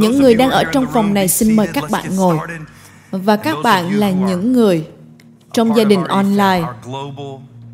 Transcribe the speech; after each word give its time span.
Những 0.00 0.18
người 0.22 0.34
đang 0.34 0.50
ở 0.50 0.64
trong 0.64 0.86
phòng 0.92 1.14
này 1.14 1.28
xin 1.28 1.56
mời 1.56 1.68
các 1.74 1.84
bạn 1.90 2.16
ngồi. 2.16 2.38
Và 3.10 3.36
các 3.36 3.56
bạn 3.64 3.98
là 3.98 4.10
những 4.10 4.52
người 4.52 4.86
trong 5.52 5.76
gia 5.76 5.84
đình 5.84 6.04
online 6.04 6.62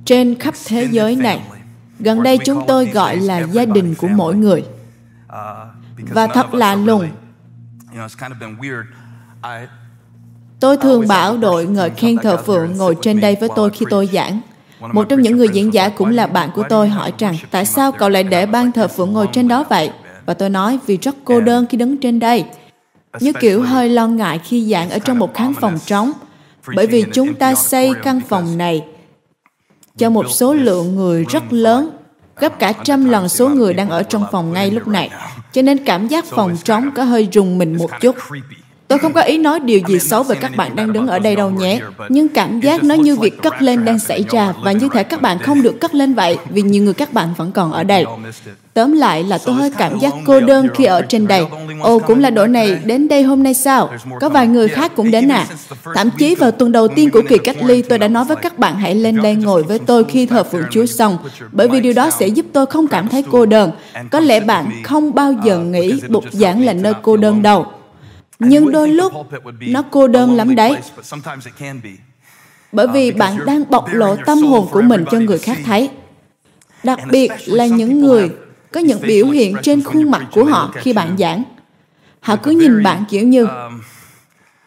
trên 0.05 0.39
khắp 0.39 0.55
thế 0.67 0.89
giới 0.91 1.17
này. 1.17 1.41
Gần 1.99 2.23
đây 2.23 2.39
chúng 2.45 2.65
tôi 2.69 2.87
gọi 2.87 3.17
là 3.17 3.47
gia 3.53 3.65
đình 3.65 3.95
của 3.95 4.09
mỗi 4.09 4.35
người. 4.35 4.65
Và 6.11 6.27
thật 6.27 6.55
lạ 6.55 6.75
lùng, 6.75 7.09
tôi 10.61 10.77
thường 10.77 11.09
bảo 11.09 11.37
đội 11.37 11.67
ngợi 11.67 11.91
khen 11.91 12.17
thờ 12.17 12.37
phượng 12.37 12.77
ngồi 12.77 12.97
trên 13.03 13.21
đây 13.21 13.37
với 13.41 13.49
tôi 13.57 13.71
khi 13.71 13.87
tôi 13.91 14.09
giảng. 14.13 14.41
Một 14.81 15.07
trong 15.09 15.23
những 15.23 15.37
người 15.37 15.49
diễn 15.53 15.75
giả 15.75 15.89
cũng 15.89 16.09
là 16.09 16.27
bạn 16.27 16.51
của 16.55 16.65
tôi 16.69 16.89
hỏi 16.89 17.13
rằng 17.19 17.37
tại 17.51 17.67
sao 17.67 17.93
cậu 17.93 18.09
lại 18.09 18.23
để 18.23 18.47
ban 18.47 18.73
thờ 18.73 18.89
phượng 18.89 19.13
ngồi 19.13 19.29
trên 19.33 19.49
đó 19.49 19.65
vậy? 19.71 19.91
Và 20.27 20.35
tôi 20.35 20.51
nói 20.51 20.79
vì 20.87 20.97
rất 20.97 21.17
cô 21.25 21.41
đơn 21.41 21.67
khi 21.67 21.79
đứng 21.79 21.97
trên 21.97 22.21
đây. 22.21 22.45
Như 23.21 23.33
kiểu 23.33 23.63
hơi 23.63 23.89
lo 23.89 24.07
ngại 24.07 24.41
khi 24.45 24.71
giảng 24.71 24.91
ở 24.91 24.99
trong 24.99 25.19
một 25.19 25.35
khán 25.35 25.55
phòng 25.61 25.79
trống. 25.87 26.13
Bởi 26.75 26.87
vì 26.87 27.05
chúng 27.13 27.35
ta 27.35 27.55
xây 27.55 27.93
căn 28.03 28.21
phòng 28.29 28.59
này 28.59 28.85
cho 29.97 30.11
một 30.11 30.27
số 30.31 30.55
lượng 30.55 30.97
người 30.97 31.25
rất 31.25 31.53
lớn, 31.53 31.91
gấp 32.37 32.59
cả 32.59 32.73
trăm 32.85 33.05
lần 33.05 33.29
số 33.29 33.49
người 33.49 33.75
đang 33.75 33.91
ở 33.91 34.03
trong 34.03 34.25
phòng 34.33 34.53
ngay 34.53 34.71
lúc 34.71 34.89
này. 34.89 35.11
Cho 35.53 35.63
nên 35.63 35.85
cảm 35.85 36.09
giác 36.09 36.25
phòng 36.25 36.57
trống 36.65 36.91
có 36.95 37.05
hơi 37.05 37.29
rùng 37.33 37.59
mình 37.59 37.77
một 37.77 37.91
chút. 38.01 38.17
Tôi 38.89 38.99
không 38.99 39.13
có 39.13 39.21
ý 39.21 39.39
nói 39.39 39.61
điều 39.61 39.81
gì 39.89 39.99
xấu 39.99 40.23
về 40.23 40.37
các 40.41 40.57
bạn 40.57 40.77
đang 40.77 40.93
đứng 40.93 41.07
ở 41.07 41.19
đây 41.19 41.37
đâu 41.37 41.51
nhé. 41.51 41.81
Nhưng 42.09 42.29
cảm 42.29 42.61
giác 42.61 42.85
nó 42.85 42.95
như 42.95 43.17
việc 43.17 43.43
cất 43.43 43.63
lên 43.63 43.85
đang 43.85 43.99
xảy 43.99 44.25
ra 44.31 44.53
và 44.63 44.73
như 44.73 44.89
thể 44.93 45.03
các 45.03 45.23
bạn 45.23 45.39
không 45.39 45.63
được 45.63 45.81
cất 45.81 45.95
lên 45.95 46.15
vậy 46.15 46.39
vì 46.51 46.63
nhiều 46.63 46.83
người 46.83 46.95
các 46.95 47.13
bạn 47.13 47.29
vẫn 47.37 47.53
còn 47.53 47.73
ở 47.73 47.85
đây. 47.85 48.05
Tóm 48.75 48.93
lại 48.93 49.25
là 49.25 49.39
tôi 49.39 49.55
hơi 49.55 49.71
cảm 49.79 49.99
giác 49.99 50.13
cô 50.27 50.41
đơn 50.41 50.69
khi 50.75 50.85
ở 50.85 51.03
trên 51.03 51.27
đây. 51.27 51.47
Ồ, 51.81 51.99
cũng 51.99 52.21
là 52.21 52.31
đội 52.31 52.49
này 52.49 52.79
đến 52.85 53.09
đây 53.09 53.23
hôm 53.23 53.43
nay 53.43 53.55
sao? 53.55 53.91
Có 54.21 54.29
vài 54.29 54.47
người 54.47 54.69
khác 54.69 54.93
cũng 54.97 55.11
đến 55.11 55.29
à? 55.29 55.47
Thậm 55.95 56.11
chí 56.19 56.35
vào 56.35 56.51
tuần 56.51 56.73
đầu 56.73 56.89
tiên 56.89 57.11
của 57.11 57.23
kỳ 57.29 57.39
cách 57.39 57.57
ly, 57.63 57.83
tôi 57.83 57.99
đã 57.99 58.09
nói 58.09 58.25
với 58.25 58.37
các 58.37 58.59
bạn 58.59 58.77
hãy 58.77 58.95
lên 58.95 59.23
đây 59.23 59.35
ngồi 59.35 59.63
với 59.63 59.79
tôi 59.79 60.05
khi 60.05 60.27
thờ 60.27 60.45
phượng 60.45 60.65
Chúa 60.71 60.87
xong, 60.87 61.19
bởi 61.53 61.69
vì 61.69 61.81
điều 61.81 61.93
đó 61.93 62.11
sẽ 62.11 62.27
giúp 62.27 62.47
tôi 62.53 62.67
không 62.67 62.87
cảm 62.87 63.09
thấy 63.09 63.25
cô 63.31 63.47
đơn. 63.47 63.71
Có 64.11 64.21
lẽ 64.21 64.41
bạn 64.41 64.71
không 64.85 65.15
bao 65.15 65.35
giờ 65.45 65.59
nghĩ 65.59 66.01
bục 66.09 66.25
giảng 66.33 66.65
là 66.65 66.73
nơi 66.73 66.93
cô 67.03 67.17
đơn 67.17 67.43
đâu 67.43 67.67
nhưng 68.39 68.73
đôi 68.73 68.89
lúc 68.89 69.13
nó 69.61 69.83
cô 69.91 70.09
đơn 70.09 70.37
lắm 70.37 70.55
đấy. 70.55 70.77
bởi 72.73 72.87
vì 72.87 73.11
bạn 73.11 73.47
đang 73.47 73.71
bộc 73.71 73.85
lộ 73.93 74.17
tâm 74.17 74.43
hồn 74.43 74.69
của 74.71 74.83
mình 74.83 75.05
cho 75.11 75.19
người 75.19 75.39
khác 75.39 75.59
thấy. 75.65 75.91
Đặc 76.85 76.99
biệt 77.11 77.31
là 77.47 77.67
những 77.67 78.01
người 78.01 78.31
có 78.73 78.81
những 78.81 79.01
biểu 79.03 79.27
hiện 79.27 79.57
trên 79.63 79.83
khuôn 79.83 80.11
mặt 80.11 80.27
của 80.33 80.45
họ 80.45 80.73
khi 80.75 80.93
bạn 80.93 81.17
giảng. 81.19 81.43
Họ 82.21 82.37
cứ 82.37 82.51
nhìn 82.51 82.83
bạn 82.83 83.05
kiểu 83.11 83.23
như 83.23 83.47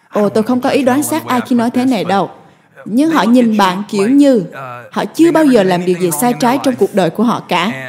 ồ 0.09 0.29
tôi 0.29 0.43
không 0.43 0.61
có 0.61 0.69
ý 0.69 0.83
đoán 0.83 1.03
xác 1.03 1.25
ai 1.25 1.41
khi 1.47 1.55
nói 1.55 1.71
thế 1.71 1.85
này 1.85 2.03
đâu. 2.03 2.29
nhưng 2.85 3.09
họ 3.09 3.23
nhìn 3.23 3.57
bạn 3.57 3.83
kiểu 3.89 4.09
như 4.09 4.43
họ 4.91 5.05
chưa 5.05 5.31
bao 5.31 5.45
giờ 5.45 5.63
làm 5.63 5.85
điều 5.85 5.97
gì 5.97 6.11
sai 6.21 6.33
trái 6.39 6.59
trong 6.63 6.75
cuộc 6.75 6.95
đời 6.95 7.09
của 7.09 7.23
họ 7.23 7.39
cả 7.39 7.88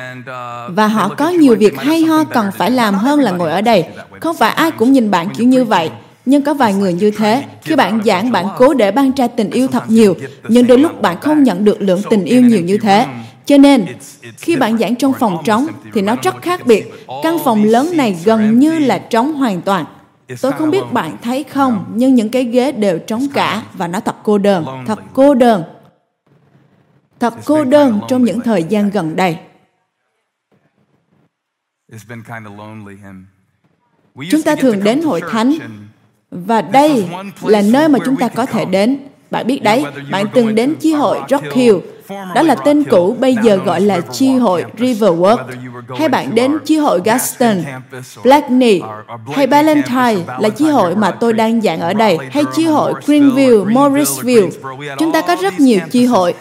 và 0.69 0.87
họ 0.87 1.09
có 1.09 1.29
nhiều 1.29 1.57
việc 1.57 1.75
hay 1.77 2.03
ho 2.03 2.25
cần 2.25 2.51
phải 2.57 2.71
làm 2.71 2.95
hơn 2.95 3.21
là 3.21 3.31
ngồi 3.31 3.51
ở 3.51 3.61
đây. 3.61 3.85
không 4.21 4.37
phải 4.37 4.51
ai 4.51 4.71
cũng 4.71 4.93
nhìn 4.93 5.11
bạn 5.11 5.29
kiểu 5.37 5.47
như 5.47 5.65
vậy 5.65 5.91
nhưng 6.25 6.43
có 6.43 6.55
vài 6.55 6.75
người 6.75 6.93
như 6.93 7.11
thế. 7.11 7.45
khi 7.63 7.77
bạn 7.77 8.01
giảng 8.05 8.33
bạn 8.33 8.47
cố 8.57 8.75
để 8.75 8.91
ban 8.91 9.13
ra 9.13 9.27
tình 9.27 9.51
yêu 9.51 9.69
thật 9.69 9.91
nhiều 9.91 10.15
nhưng 10.49 10.67
đôi 10.67 10.79
lúc 10.79 11.03
bạn 11.03 11.21
không 11.21 11.43
nhận 11.43 11.65
được 11.65 11.83
lượng 11.83 12.03
tình 12.11 12.25
yêu 12.25 12.43
nhiều 12.43 12.61
như 12.61 12.79
thế. 12.79 13.07
cho 13.45 13.57
nên 13.57 13.87
khi 14.39 14.57
bạn 14.57 14.79
giảng 14.79 14.97
trong 14.97 15.13
phòng 15.13 15.37
trống 15.45 15.67
thì 15.95 16.03
nó 16.03 16.17
rất 16.23 16.43
khác 16.43 16.67
biệt. 16.67 16.93
căn 17.23 17.39
phòng 17.45 17.65
lớn 17.65 17.91
này 17.97 18.17
gần 18.25 18.59
như 18.59 18.79
là 18.79 18.99
trống 18.99 19.33
hoàn 19.33 19.63
toàn. 19.63 19.85
Tôi 20.43 20.53
không 20.53 20.71
biết 20.71 20.93
bạn 20.93 21.17
thấy 21.23 21.43
không, 21.43 21.85
nhưng 21.95 22.15
những 22.15 22.29
cái 22.29 22.45
ghế 22.45 22.73
đều 22.73 22.99
trống 22.99 23.27
cả 23.35 23.63
và 23.75 23.89
nó 23.89 24.01
thật 24.01 24.17
cô 24.23 24.39
đơn, 24.39 24.65
thật 24.87 24.99
cô 25.13 25.35
đơn. 25.35 25.63
Thật 27.21 27.35
cô 27.45 27.65
đơn. 27.65 28.01
trong 28.09 28.25
những 28.25 28.41
thời 28.41 28.63
gian 28.63 28.91
gần 28.91 29.17
đây. 29.17 29.37
Chúng 34.31 34.43
ta 34.43 34.55
thường 34.55 34.85
đến 34.85 35.03
hội 35.03 35.21
thánh. 35.31 35.55
và 36.31 36.63
đây 36.63 37.09
là 37.43 37.63
nơi 37.63 37.89
mà 37.89 37.99
chúng 38.05 38.17
ta 38.17 38.29
có 38.29 38.47
thể 38.47 38.65
đến. 38.65 38.99
Bạn 39.31 39.47
biết 39.47 39.63
đấy, 39.63 39.85
bạn 40.11 40.27
từng 40.35 40.55
đến 40.55 40.75
chi 40.81 40.93
hội 40.93 41.19
Rock 41.29 41.53
Hill 41.53 41.77
đó 42.35 42.43
là 42.43 42.55
tên 42.55 42.85
cũ 42.85 43.17
bây 43.21 43.37
giờ 43.43 43.57
gọi 43.57 43.81
là 43.81 44.01
chi 44.01 44.33
hội 44.33 44.65
Riverwalk. 44.79 45.39
Hay 45.99 46.09
bạn 46.09 46.35
đến 46.35 46.59
chi 46.65 46.77
hội 46.77 47.01
Gaston, 47.05 47.63
Blackney 48.23 48.81
hay 49.33 49.47
Valentine 49.47 50.17
là 50.39 50.49
chi 50.49 50.65
hội 50.65 50.97
mà 50.97 51.11
tôi 51.11 51.33
đang 51.33 51.61
giảng 51.61 51.81
ở 51.81 51.95
đây, 51.95 52.19
hay 52.31 52.45
chi 52.55 52.65
hội 52.65 52.95
Greenville, 53.07 53.65
Morrisville. 53.65 54.49
Chúng 54.99 55.13
ta 55.13 55.21
có 55.21 55.37
rất 55.43 55.61
nhiều 55.61 55.81
chi 55.91 56.05
hội 56.05 56.35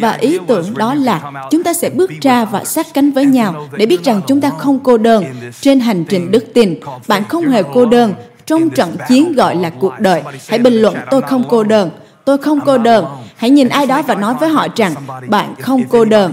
và 0.00 0.12
ý 0.12 0.38
tưởng 0.46 0.74
đó 0.76 0.94
là 0.94 1.32
chúng 1.50 1.62
ta 1.62 1.74
sẽ 1.74 1.90
bước 1.90 2.10
ra 2.20 2.44
và 2.44 2.64
sát 2.64 2.86
cánh 2.94 3.10
với 3.10 3.24
nhau 3.24 3.68
để 3.76 3.86
biết 3.86 4.04
rằng 4.04 4.20
chúng 4.26 4.40
ta 4.40 4.50
không 4.58 4.78
cô 4.82 4.98
đơn 4.98 5.24
trên 5.60 5.80
hành 5.80 6.04
trình 6.04 6.30
đức 6.30 6.44
tin. 6.54 6.80
Bạn 7.08 7.24
không 7.28 7.48
hề 7.48 7.62
cô 7.74 7.86
đơn 7.86 8.14
trong 8.46 8.70
trận 8.70 8.96
chiến 9.08 9.32
gọi 9.32 9.56
là 9.56 9.70
cuộc 9.70 9.94
đời. 9.98 10.22
Hãy 10.48 10.58
bình 10.58 10.74
luận 10.74 10.96
tôi 11.10 11.22
không 11.22 11.44
cô 11.48 11.64
đơn. 11.64 11.90
Tôi 12.24 12.38
không 12.38 12.60
cô 12.66 12.78
đơn 12.78 13.04
Hãy 13.36 13.50
nhìn 13.50 13.68
ai 13.68 13.86
đó 13.86 14.02
và 14.02 14.14
nói 14.14 14.34
với 14.40 14.48
họ 14.48 14.66
rằng 14.76 14.94
bạn 15.28 15.54
không 15.60 15.82
cô 15.88 16.04
đơn. 16.04 16.32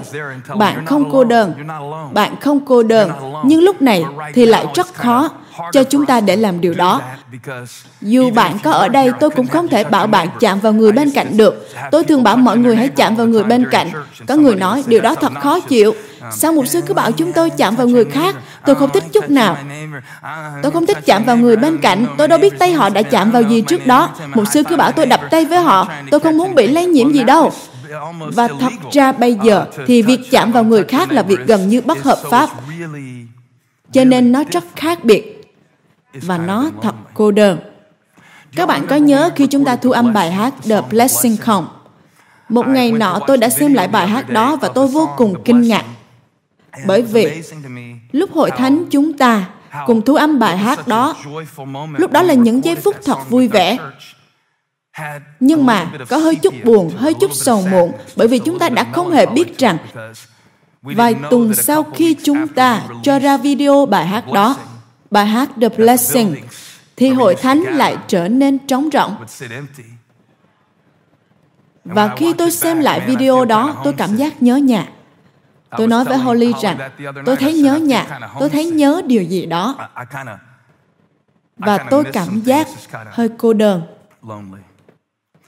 Bạn 0.58 0.86
không 0.86 1.12
cô 1.12 1.24
đơn. 1.24 1.54
Bạn 2.14 2.36
không 2.42 2.66
cô 2.66 2.84
đơn. 2.84 3.12
Nhưng 3.46 3.64
lúc 3.64 3.82
này 3.82 4.04
thì 4.34 4.46
lại 4.46 4.66
rất 4.76 4.94
khó 4.94 5.30
cho 5.72 5.84
chúng 5.84 6.06
ta 6.06 6.20
để 6.22 6.36
làm 6.36 6.62
điều 6.62 6.74
đó. 6.74 7.02
Dù 8.02 8.32
bạn 8.32 8.58
có 8.64 8.72
ở 8.72 8.88
đây, 8.88 9.12
tôi 9.20 9.30
cũng 9.30 9.48
không 9.48 9.68
thể 9.68 9.84
bảo 9.84 10.08
bạn 10.08 10.28
chạm 10.40 10.60
vào 10.60 10.74
người 10.74 10.92
bên 10.92 11.12
cạnh 11.12 11.38
được. 11.38 11.68
Tôi 11.92 12.04
thường 12.04 12.24
bảo 12.24 12.38
mọi 12.38 12.58
người 12.58 12.76
hãy 12.76 12.88
chạm 12.88 13.16
vào 13.16 13.28
người 13.28 13.44
bên 13.44 13.66
cạnh. 13.72 13.92
Có 14.28 14.36
người 14.36 14.56
nói 14.56 14.84
điều 14.88 15.02
đó 15.02 15.16
thật 15.16 15.34
khó 15.42 15.60
chịu. 15.60 15.96
Sao 16.32 16.54
một 16.54 16.68
sư 16.68 16.82
cứ 16.88 16.94
bảo 16.94 17.12
chúng 17.12 17.34
tôi 17.34 17.50
chạm 17.50 17.76
vào 17.76 17.88
người 17.88 18.06
khác? 18.06 18.36
Tôi 18.66 18.76
không 18.76 18.90
thích 18.90 19.04
chút 19.14 19.30
nào. 19.30 19.58
Tôi 20.64 20.72
không 20.72 20.86
thích 20.86 20.98
chạm 21.06 21.24
vào 21.24 21.38
người 21.38 21.56
bên 21.56 21.78
cạnh. 21.78 22.06
Tôi 22.18 22.28
đâu 22.28 22.40
biết 22.40 22.60
tay 22.60 22.74
họ 22.74 22.90
đã 22.90 23.02
chạm 23.02 23.32
vào 23.32 23.42
gì 23.42 23.62
trước 23.62 23.88
đó. 23.88 24.10
Một 24.36 24.44
sư 24.54 24.64
cứ 24.70 24.76
bảo 24.76 24.92
tôi 24.92 25.06
đập 25.06 25.22
tay 25.32 25.46
với 25.46 25.60
họ. 25.60 25.88
Tôi 26.12 26.20
không 26.20 26.38
muốn 26.38 26.56
bị 26.56 26.68
lây 26.68 26.86
nhiễm 26.86 27.12
gì 27.12 27.24
đâu. 27.24 27.52
Và 28.36 28.48
thật 28.60 28.74
ra 28.92 29.12
bây 29.12 29.38
giờ 29.44 29.66
thì 29.88 30.02
việc 30.02 30.20
chạm 30.32 30.52
vào 30.52 30.64
người 30.64 30.84
khác 30.84 31.12
là 31.12 31.22
việc 31.22 31.40
gần 31.48 31.70
như 31.70 31.82
bất 31.82 32.04
hợp 32.04 32.20
pháp. 32.30 32.50
Cho 33.92 34.04
nên 34.04 34.32
nó 34.32 34.44
rất 34.52 34.64
khác 34.76 35.06
biệt. 35.06 35.33
Và 36.14 36.38
nó 36.38 36.70
thật 36.82 36.96
cô 37.14 37.32
đơn. 37.32 37.60
Các 38.56 38.66
bạn 38.66 38.88
có 38.88 38.96
nhớ 38.96 39.30
khi 39.36 39.48
chúng 39.48 39.66
ta 39.66 39.76
thu 39.76 39.92
âm 39.92 40.14
bài 40.14 40.32
hát 40.32 40.54
The 40.64 40.82
Blessing 40.82 41.38
không? 41.38 41.68
Một 42.50 42.68
ngày 42.68 42.92
nọ 42.92 43.20
tôi 43.28 43.38
đã 43.38 43.50
xem 43.50 43.74
lại 43.74 43.88
bài 43.88 44.08
hát 44.08 44.30
đó 44.30 44.56
và 44.56 44.70
tôi 44.76 44.88
vô 44.88 45.10
cùng 45.18 45.44
kinh 45.46 45.62
ngạc 45.62 45.86
bởi 46.88 47.02
vì 47.02 47.44
lúc 48.12 48.32
hội 48.34 48.52
thánh 48.52 48.86
chúng 48.90 49.18
ta 49.18 49.50
cùng 49.86 50.02
thu 50.02 50.16
âm 50.16 50.40
bài 50.40 50.58
hát 50.58 50.88
đó, 50.88 51.16
lúc 51.98 52.12
đó 52.12 52.22
là 52.22 52.34
những 52.34 52.64
giây 52.64 52.76
phút 52.76 52.96
thật 53.06 53.30
vui 53.30 53.48
vẻ. 53.48 53.78
Nhưng 55.40 55.66
mà 55.66 55.92
có 56.10 56.18
hơi 56.18 56.36
chút 56.36 56.54
buồn, 56.64 56.90
hơi 56.98 57.14
chút 57.14 57.32
sầu 57.34 57.64
muộn 57.72 57.92
bởi 58.16 58.28
vì 58.28 58.40
chúng 58.40 58.60
ta 58.60 58.70
đã 58.70 58.86
không 58.94 59.12
hề 59.12 59.26
biết 59.26 59.58
rằng 59.58 59.78
vài 60.82 61.16
tuần 61.30 61.54
sau 61.54 61.84
khi 61.84 62.16
chúng 62.24 62.48
ta 62.48 62.82
cho 63.04 63.20
ra 63.20 63.38
video 63.38 63.86
bài 63.86 64.08
hát 64.08 64.32
đó, 64.34 64.56
bài 65.14 65.26
hát 65.26 65.50
The 65.62 65.70
Blessing, 65.70 66.36
thì 66.96 67.10
hội 67.10 67.36
thánh 67.36 67.62
lại 67.62 67.98
trở 68.08 68.28
nên 68.28 68.58
trống 68.68 68.90
rỗng. 68.94 69.16
Và 71.84 72.16
khi 72.16 72.34
tôi 72.34 72.52
xem 72.52 72.80
lại 72.80 73.00
video 73.08 73.46
đó, 73.46 73.82
tôi 73.84 73.94
cảm 73.98 74.16
giác 74.16 74.42
nhớ 74.44 74.56
nhà. 74.56 74.90
Tôi 75.78 75.88
nói 75.88 76.06
với 76.06 76.18
Holly 76.18 76.54
rằng 76.62 76.78
tôi 77.26 77.36
thấy 77.36 77.54
nhớ 77.54 77.76
nhà, 77.76 78.20
tôi 78.40 78.50
thấy 78.50 78.66
nhớ 78.66 79.02
điều 79.06 79.24
gì 79.24 79.46
đó. 79.46 79.90
Và 81.58 81.78
tôi 81.78 82.04
cảm 82.14 82.40
giác 82.40 82.68
hơi 83.12 83.30
cô 83.38 83.54
đơn. 83.54 83.82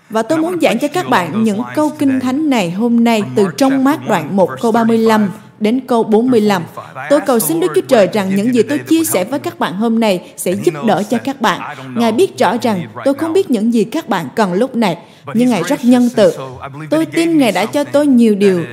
Và 0.09 0.23
tôi 0.23 0.37
muốn 0.37 0.59
giảng 0.61 0.79
cho 0.79 0.87
các 0.93 1.09
bạn 1.09 1.43
những 1.43 1.61
câu 1.75 1.91
kinh 1.99 2.19
thánh 2.19 2.49
này 2.49 2.71
hôm 2.71 3.03
nay 3.03 3.23
từ 3.35 3.47
trong 3.57 3.83
mát 3.83 3.99
đoạn 4.07 4.35
1 4.35 4.49
câu 4.61 4.71
35 4.71 5.31
đến 5.59 5.79
câu 5.87 6.03
45. 6.03 6.63
Tôi 7.09 7.19
cầu 7.25 7.39
xin 7.39 7.59
Đức 7.59 7.71
Chúa 7.75 7.81
Trời 7.81 8.07
rằng 8.13 8.35
những 8.35 8.53
gì 8.55 8.63
tôi 8.63 8.77
chia 8.77 9.03
sẻ 9.03 9.23
với 9.23 9.39
các 9.39 9.59
bạn 9.59 9.73
hôm 9.73 9.99
nay 9.99 10.21
sẽ 10.37 10.51
giúp 10.51 10.73
đỡ 10.87 11.03
cho 11.09 11.17
các 11.17 11.41
bạn. 11.41 11.77
Ngài 11.95 12.11
biết 12.11 12.37
rõ 12.37 12.57
rằng 12.61 12.87
tôi 13.05 13.13
không 13.13 13.33
biết 13.33 13.49
những 13.49 13.73
gì 13.73 13.83
các 13.83 14.09
bạn 14.09 14.27
cần 14.35 14.53
lúc 14.53 14.75
này, 14.75 14.97
nhưng 15.33 15.49
Ngài 15.49 15.63
rất 15.63 15.85
nhân 15.85 16.09
từ. 16.15 16.33
Tôi 16.89 17.05
tin 17.05 17.37
Ngài 17.37 17.51
đã 17.51 17.65
cho 17.65 17.83
tôi 17.83 18.07
nhiều 18.07 18.35
điều 18.35 18.65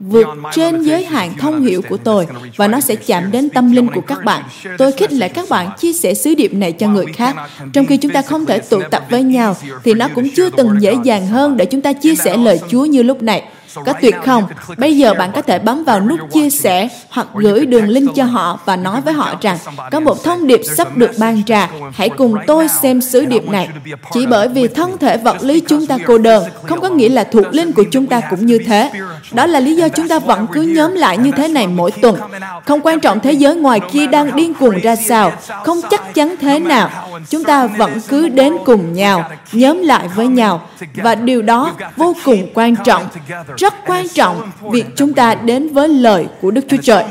vượt 0.00 0.26
trên 0.52 0.82
giới 0.82 1.04
hạn 1.04 1.36
thông 1.38 1.62
hiểu 1.62 1.82
của 1.88 1.96
tôi 1.96 2.26
và 2.56 2.68
nó 2.68 2.80
sẽ 2.80 2.96
chạm 2.96 3.30
đến 3.30 3.50
tâm 3.50 3.72
linh 3.72 3.88
của 3.94 4.00
các 4.00 4.24
bạn. 4.24 4.42
Tôi 4.78 4.92
khích 4.92 5.12
lệ 5.12 5.28
các 5.28 5.48
bạn 5.48 5.70
chia 5.78 5.92
sẻ 5.92 6.14
sứ 6.14 6.34
điệp 6.34 6.54
này 6.54 6.72
cho 6.72 6.88
người 6.88 7.06
khác. 7.06 7.36
Trong 7.72 7.86
khi 7.86 7.96
chúng 7.96 8.12
ta 8.12 8.22
không 8.22 8.46
thể 8.46 8.58
tụ 8.58 8.82
tập 8.90 9.04
với 9.10 9.22
nhau, 9.22 9.56
thì 9.84 9.94
nó 9.94 10.08
cũng 10.14 10.28
chưa 10.36 10.50
từng 10.50 10.82
dễ 10.82 10.94
dàng 11.04 11.26
hơn 11.26 11.56
để 11.56 11.64
chúng 11.64 11.80
ta 11.80 11.92
chia 11.92 12.14
sẻ 12.14 12.36
lời 12.36 12.60
Chúa 12.68 12.84
như 12.84 13.02
lúc 13.02 13.22
này. 13.22 13.42
Có 13.84 13.92
tuyệt 14.02 14.14
không? 14.24 14.44
Bây 14.78 14.96
giờ 14.96 15.14
bạn 15.14 15.32
có 15.34 15.42
thể 15.42 15.58
bấm 15.58 15.84
vào 15.84 16.00
nút 16.00 16.20
chia 16.32 16.50
sẻ 16.50 16.88
hoặc 17.10 17.26
gửi 17.34 17.66
đường 17.66 17.88
link 17.88 18.14
cho 18.14 18.24
họ 18.24 18.58
và 18.64 18.76
nói 18.76 19.00
với 19.00 19.14
họ 19.14 19.34
rằng 19.40 19.58
có 19.90 20.00
một 20.00 20.24
thông 20.24 20.46
điệp 20.46 20.60
sắp 20.76 20.96
được 20.96 21.10
ban 21.18 21.42
ra. 21.46 21.68
Hãy 21.92 22.08
cùng 22.08 22.34
tôi 22.46 22.68
xem 22.68 23.00
sứ 23.00 23.24
điệp 23.24 23.48
này. 23.48 23.68
Chỉ 24.12 24.26
bởi 24.26 24.48
vì 24.48 24.68
thân 24.68 24.98
thể 24.98 25.16
vật 25.16 25.36
lý 25.42 25.60
chúng 25.60 25.86
ta 25.86 25.98
cô 26.06 26.18
đơn, 26.18 26.44
không 26.62 26.80
có 26.80 26.88
nghĩa 26.88 27.08
là 27.08 27.24
thuộc 27.24 27.46
linh 27.52 27.72
của 27.72 27.84
chúng 27.90 28.06
ta 28.06 28.20
cũng 28.30 28.46
như 28.46 28.58
thế. 28.66 28.90
Đó 29.32 29.46
là 29.46 29.60
lý 29.60 29.76
do 29.76 29.88
chúng 29.88 30.08
ta 30.08 30.18
vẫn 30.18 30.46
cứ 30.52 30.62
nhóm 30.62 30.94
lại 30.94 31.18
như 31.18 31.30
thế 31.30 31.48
này 31.48 31.66
mỗi 31.66 31.90
tuần. 31.90 32.16
Không 32.64 32.80
quan 32.80 33.00
trọng 33.00 33.20
thế 33.20 33.32
giới 33.32 33.56
ngoài 33.56 33.80
kia 33.92 34.06
đang 34.06 34.36
điên 34.36 34.54
cuồng 34.54 34.78
ra 34.78 34.96
sao, 34.96 35.32
không 35.64 35.80
chắc 35.90 36.14
chắn 36.14 36.34
thế 36.40 36.58
nào, 36.58 36.90
chúng 37.30 37.44
ta 37.44 37.66
vẫn 37.66 38.00
cứ 38.08 38.28
đến 38.28 38.52
cùng 38.64 38.92
nhau, 38.92 39.30
nhóm 39.52 39.82
lại 39.82 40.08
với 40.14 40.26
nhau. 40.26 40.68
Và 40.94 41.14
điều 41.14 41.42
đó 41.42 41.72
vô 41.96 42.16
cùng 42.24 42.48
quan 42.54 42.74
trọng. 42.84 43.08
Rất 43.56 43.65
quan 43.86 44.08
trọng 44.08 44.50
việc 44.70 44.86
chúng 44.96 45.14
ta 45.14 45.34
đến 45.34 45.72
với 45.72 45.88
lời 45.88 46.28
của 46.40 46.50
Đức 46.50 46.64
Chúa 46.68 46.76
Trời. 46.82 47.04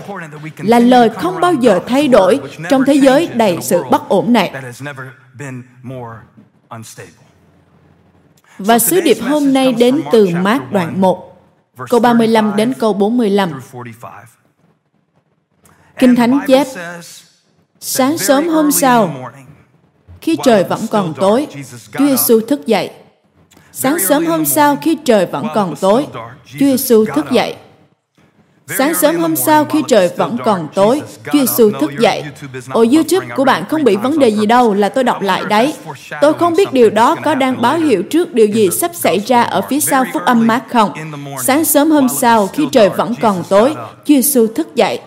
Là 0.57 0.79
lời 0.79 1.09
không 1.09 1.39
bao 1.41 1.53
giờ 1.53 1.79
thay 1.87 2.07
đổi 2.07 2.39
trong 2.69 2.85
thế 2.85 2.93
giới 2.93 3.27
đầy 3.27 3.57
sự 3.61 3.83
bất 3.91 4.09
ổn 4.09 4.33
này. 4.33 4.53
Và 8.57 8.79
sứ 8.79 9.01
điệp 9.01 9.17
hôm 9.21 9.53
nay 9.53 9.73
đến 9.73 10.01
từ 10.11 10.29
mát 10.35 10.71
đoạn 10.71 11.01
1, 11.01 11.37
câu 11.89 11.99
35 11.99 12.55
đến 12.55 12.73
câu 12.79 12.93
45. 12.93 13.61
Kinh 15.99 16.15
Thánh 16.15 16.39
chép, 16.47 16.67
sáng 17.79 18.17
sớm 18.17 18.47
hôm 18.47 18.71
sau, 18.71 19.31
khi 20.21 20.37
trời 20.43 20.63
vẫn 20.63 20.81
còn 20.91 21.13
tối, 21.13 21.47
Chúa 21.91 22.05
Giêsu 22.07 22.39
thức 22.39 22.65
dậy. 22.65 22.91
Sáng 23.77 24.00
sớm 24.00 24.25
hôm 24.25 24.45
sau 24.45 24.77
khi 24.81 24.98
trời 25.06 25.25
vẫn 25.25 25.48
còn 25.56 25.75
tối, 25.75 26.06
Chúa 26.60 26.66
Giêsu 26.66 27.06
thức 27.06 27.31
dậy. 27.31 27.56
Sáng 28.77 28.94
sớm 28.94 29.16
hôm 29.16 29.36
sau 29.36 29.66
khi 29.66 29.83
trời 29.88 30.10
vẫn 30.18 30.38
còn 30.45 30.68
tối, 30.75 31.01
Chúa 31.25 31.39
Giêsu 31.39 31.72
thức 31.72 31.92
dậy. 32.00 32.24
Ồ 32.69 32.86
YouTube 32.94 33.27
của 33.36 33.44
bạn 33.45 33.66
không 33.69 33.83
bị 33.83 33.95
vấn 33.95 34.19
đề 34.19 34.30
gì 34.30 34.45
đâu 34.45 34.74
là 34.74 34.89
tôi 34.89 35.04
đọc 35.04 35.22
lại 35.22 35.44
đấy. 35.50 35.74
Tôi 36.22 36.33
không 36.33 36.56
biết 36.56 36.74
điều 36.74 36.89
đó 36.89 37.16
có 37.24 37.36
đang 37.36 37.62
báo 37.62 37.77
hiệu 37.77 38.04
trước 38.04 38.33
điều 38.33 38.48
gì 38.48 38.69
sắp 38.69 38.92
xảy 38.94 39.19
ra 39.19 39.42
ở 39.42 39.62
phía 39.69 39.80
sau 39.80 40.06
phúc 40.13 40.22
âm 40.25 40.48
mát 40.48 40.63
không. 40.72 40.92
Sáng 41.44 41.66
sớm 41.66 41.92
hôm 41.92 42.07
sau 42.10 42.48
khi 42.48 42.68
trời 42.72 42.89
vẫn 42.89 43.13
còn 43.22 43.44
tối, 43.50 43.75
Chúa 43.75 44.16
Giêsu 44.16 44.48
thức 44.48 44.75
dậy. 44.75 45.00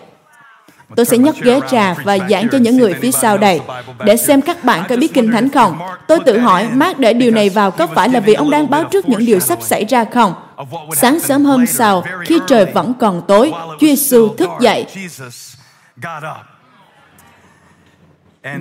Tôi 0.95 1.05
sẽ 1.05 1.17
nhấc 1.17 1.35
ghế 1.41 1.59
trà 1.71 1.93
và 1.93 2.17
giảng 2.29 2.49
cho 2.51 2.57
những 2.57 2.77
người 2.77 2.93
phía 2.93 3.11
sau 3.11 3.37
đây 3.37 3.59
để 4.05 4.17
xem 4.17 4.41
các 4.41 4.63
bạn 4.63 4.83
có 4.89 4.95
biết 4.95 5.13
Kinh 5.13 5.31
Thánh 5.31 5.49
không. 5.49 5.79
Tôi 6.07 6.19
tự 6.25 6.39
hỏi, 6.39 6.67
Mark 6.73 6.99
để 6.99 7.13
điều 7.13 7.31
này 7.31 7.49
vào 7.49 7.71
có 7.71 7.87
phải 7.87 8.09
là 8.09 8.19
vì 8.19 8.33
ông 8.33 8.49
đang 8.49 8.69
báo 8.69 8.83
trước 8.83 9.09
những 9.09 9.25
điều 9.25 9.39
sắp 9.39 9.61
xảy 9.61 9.85
ra 9.85 10.05
không? 10.05 10.33
Sáng 10.95 11.19
sớm 11.19 11.45
hôm 11.45 11.65
sau, 11.65 12.03
khi 12.25 12.39
trời 12.47 12.65
vẫn 12.65 12.93
còn 12.99 13.21
tối, 13.27 13.51
Chúa 13.79 13.87
Giêsu 13.87 14.35
thức 14.35 14.49
dậy. 14.59 14.85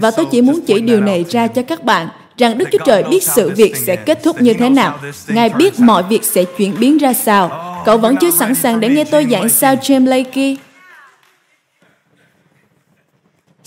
Và 0.01 0.11
tôi 0.11 0.27
chỉ 0.31 0.43
muốn 0.43 0.61
chỉ 0.67 0.81
điều 0.81 1.01
này 1.01 1.25
ra 1.29 1.47
cho 1.47 1.63
các 1.63 1.85
bạn 1.85 2.09
rằng 2.39 2.59
Đức 2.59 2.69
Chúa 2.73 2.85
Trời 2.85 3.03
biết 3.03 3.23
sự 3.23 3.53
việc 3.57 3.77
sẽ 3.77 3.97
kết 3.97 4.23
thúc 4.23 4.43
như 4.43 4.55
thế 4.55 4.69
nào. 4.69 4.99
Ngài 5.29 5.49
biết 5.49 5.81
mọi 5.81 6.03
việc 6.03 6.25
sẽ 6.25 6.45
chuyển 6.45 6.75
biến 6.79 6.99
ra 6.99 7.13
sao. 7.13 7.65
Cậu 7.85 7.99
vẫn 7.99 8.17
chưa 8.21 8.31
sẵn 8.31 8.55
sàng 8.55 8.81
để 8.81 8.89
nghe 8.89 9.05
tôi 9.05 9.27
giảng 9.31 9.49
sao 9.49 9.75
James 9.75 10.07
Lakey? 10.07 10.57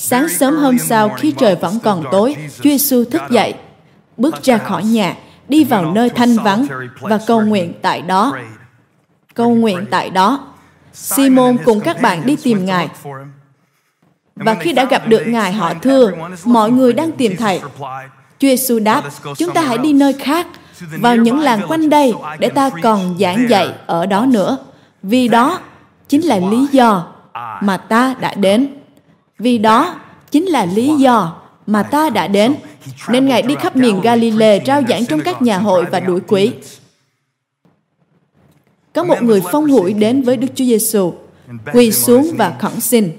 Sáng 0.04 0.30
sớm 0.30 0.56
hôm 0.56 0.78
sau 0.80 1.10
khi 1.10 1.32
trời 1.32 1.56
vẫn 1.56 1.80
còn 1.84 2.04
tối, 2.12 2.36
Chúa 2.58 2.64
Giêsu 2.64 3.04
thức 3.04 3.22
dậy, 3.30 3.54
bước 4.18 4.44
ra 4.44 4.58
khỏi 4.58 4.84
nhà, 4.84 5.16
đi 5.48 5.64
vào 5.64 5.92
nơi 5.92 6.10
thanh 6.10 6.38
vắng 6.38 6.66
và 7.02 7.20
cầu 7.28 7.42
nguyện 7.42 7.74
tại 7.82 8.02
đó. 8.02 8.38
Cầu 9.34 9.56
nguyện 9.56 9.86
tại 9.92 10.10
đó. 10.10 10.48
Simon 10.94 11.58
cùng 11.66 11.80
các 11.80 12.02
bạn 12.02 12.26
đi 12.26 12.36
tìm 12.44 12.66
Ngài. 12.66 12.90
Và 14.36 14.56
khi 14.56 14.74
đã 14.74 14.86
gặp 14.86 15.08
được 15.08 15.24
Ngài 15.28 15.54
họ 15.54 15.74
thưa, 15.74 16.12
mọi 16.46 16.72
người 16.72 16.94
đang 16.94 17.12
tìm 17.12 17.36
Thầy. 17.38 17.62
Chúa 18.40 18.48
Giêsu 18.48 18.80
đáp, 18.80 19.04
chúng 19.38 19.54
ta 19.54 19.62
hãy 19.62 19.78
đi 19.78 19.94
nơi 19.94 20.14
khác, 20.14 20.48
vào 20.80 21.16
những 21.16 21.40
làng 21.40 21.62
quanh 21.68 21.90
đây 21.90 22.14
để 22.40 22.50
ta 22.50 22.70
còn 22.82 23.16
giảng 23.20 23.50
dạy 23.50 23.70
ở 23.86 24.06
đó 24.06 24.26
nữa. 24.26 24.58
Vì 25.04 25.28
đó 25.28 25.60
chính 26.10 26.22
là 26.22 26.40
lý 26.52 26.68
do 26.72 27.08
mà 27.62 27.78
ta 27.78 28.16
đã 28.20 28.34
đến. 28.34 28.81
Vì 29.42 29.58
đó 29.58 30.00
chính 30.32 30.46
là 30.46 30.66
lý 30.66 30.88
do 30.98 31.42
mà 31.68 31.84
ta 31.84 32.10
đã 32.10 32.28
đến. 32.28 32.56
Nên 33.10 33.26
Ngài 33.26 33.42
đi 33.42 33.56
khắp 33.60 33.76
miền 33.76 34.02
Galilee 34.02 34.60
rao 34.66 34.82
giảng 34.90 35.06
trong 35.06 35.22
các 35.22 35.42
nhà 35.42 35.58
hội 35.58 35.86
và 35.92 36.00
đuổi 36.00 36.22
quỷ. 36.28 36.52
Có 38.94 39.04
một 39.04 39.22
người 39.22 39.42
phong 39.52 39.70
hủi 39.72 39.94
đến 39.94 40.22
với 40.22 40.38
Đức 40.38 40.48
Chúa 40.56 40.66
Giêsu, 40.66 41.14
quỳ 41.74 41.92
xuống 41.92 42.32
và 42.38 42.56
khẩn 42.60 42.80
xin. 42.80 43.12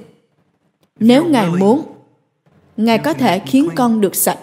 Nếu 1.01 1.25
Ngài 1.25 1.47
muốn, 1.51 1.83
Ngài 2.77 2.99
có 2.99 3.13
thể 3.13 3.39
khiến 3.39 3.69
con 3.75 4.01
được 4.01 4.15
sạch. 4.15 4.39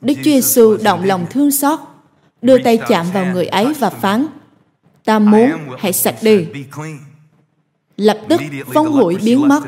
Đức 0.00 0.14
Chúa 0.16 0.22
Giêsu 0.22 0.76
động 0.76 1.04
lòng 1.04 1.26
thương 1.30 1.50
xót, 1.50 1.78
đưa 2.42 2.58
tay 2.58 2.78
chạm 2.88 3.06
vào 3.12 3.26
người 3.26 3.46
ấy 3.46 3.74
và 3.78 3.90
phán, 3.90 4.26
ta 5.04 5.18
muốn, 5.18 5.50
hãy 5.78 5.92
sạch 5.92 6.16
đi. 6.22 6.46
Lập 7.96 8.18
tức 8.28 8.40
phong 8.74 8.92
hủi 8.92 9.16
biến 9.16 9.48
mất 9.48 9.60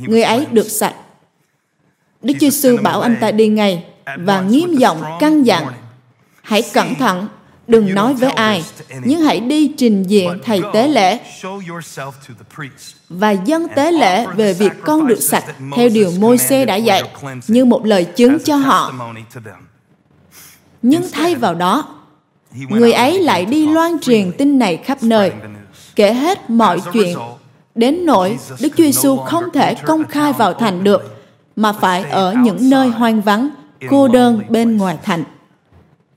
người 0.00 0.22
ấy 0.22 0.46
được 0.50 0.68
sạch. 0.70 0.94
Đức 2.22 2.34
Giêsu 2.40 2.76
bảo 2.82 3.00
anh 3.00 3.16
ta 3.20 3.30
đi 3.30 3.48
ngay 3.48 3.84
và 4.18 4.40
nghiêm 4.40 4.74
giọng 4.74 5.02
căn 5.20 5.42
dặn, 5.42 5.66
hãy 6.42 6.62
cẩn 6.72 6.94
thận, 6.94 7.28
đừng 7.68 7.94
nói 7.94 8.14
với 8.14 8.30
ai, 8.30 8.64
nhưng 9.04 9.20
hãy 9.20 9.40
đi 9.40 9.72
trình 9.76 10.02
diện 10.02 10.38
thầy 10.44 10.62
tế 10.72 10.88
lễ 10.88 11.20
và 13.08 13.30
dân 13.30 13.66
tế 13.76 13.92
lễ 13.92 14.26
về 14.36 14.52
việc 14.52 14.72
con 14.84 15.06
được 15.06 15.20
sạch 15.20 15.44
theo 15.76 15.88
điều 15.88 16.10
môi 16.18 16.38
xe 16.38 16.64
đã 16.64 16.76
dạy 16.76 17.02
như 17.48 17.64
một 17.64 17.86
lời 17.86 18.04
chứng 18.04 18.38
cho 18.44 18.56
họ. 18.56 18.92
Nhưng 20.82 21.02
thay 21.12 21.34
vào 21.34 21.54
đó, 21.54 21.94
người 22.68 22.92
ấy 22.92 23.18
lại 23.18 23.44
đi 23.44 23.66
loan 23.66 24.00
truyền 24.00 24.32
tin 24.38 24.58
này 24.58 24.76
khắp 24.76 25.02
nơi, 25.02 25.32
kể 25.96 26.12
hết 26.12 26.50
mọi 26.50 26.80
chuyện 26.92 27.18
Đến 27.74 28.06
nỗi 28.06 28.38
Đức 28.60 28.68
Chúa 28.76 28.84
Giêsu 28.84 29.16
không 29.16 29.44
thể 29.52 29.74
công 29.74 30.04
khai 30.04 30.32
vào 30.32 30.54
thành 30.54 30.84
được, 30.84 31.16
mà 31.56 31.72
phải 31.72 32.02
ở 32.02 32.32
những 32.32 32.70
nơi 32.70 32.88
hoang 32.88 33.20
vắng, 33.20 33.48
cô 33.90 34.08
đơn 34.08 34.42
bên 34.48 34.76
ngoài 34.76 34.98
thành. 35.02 35.24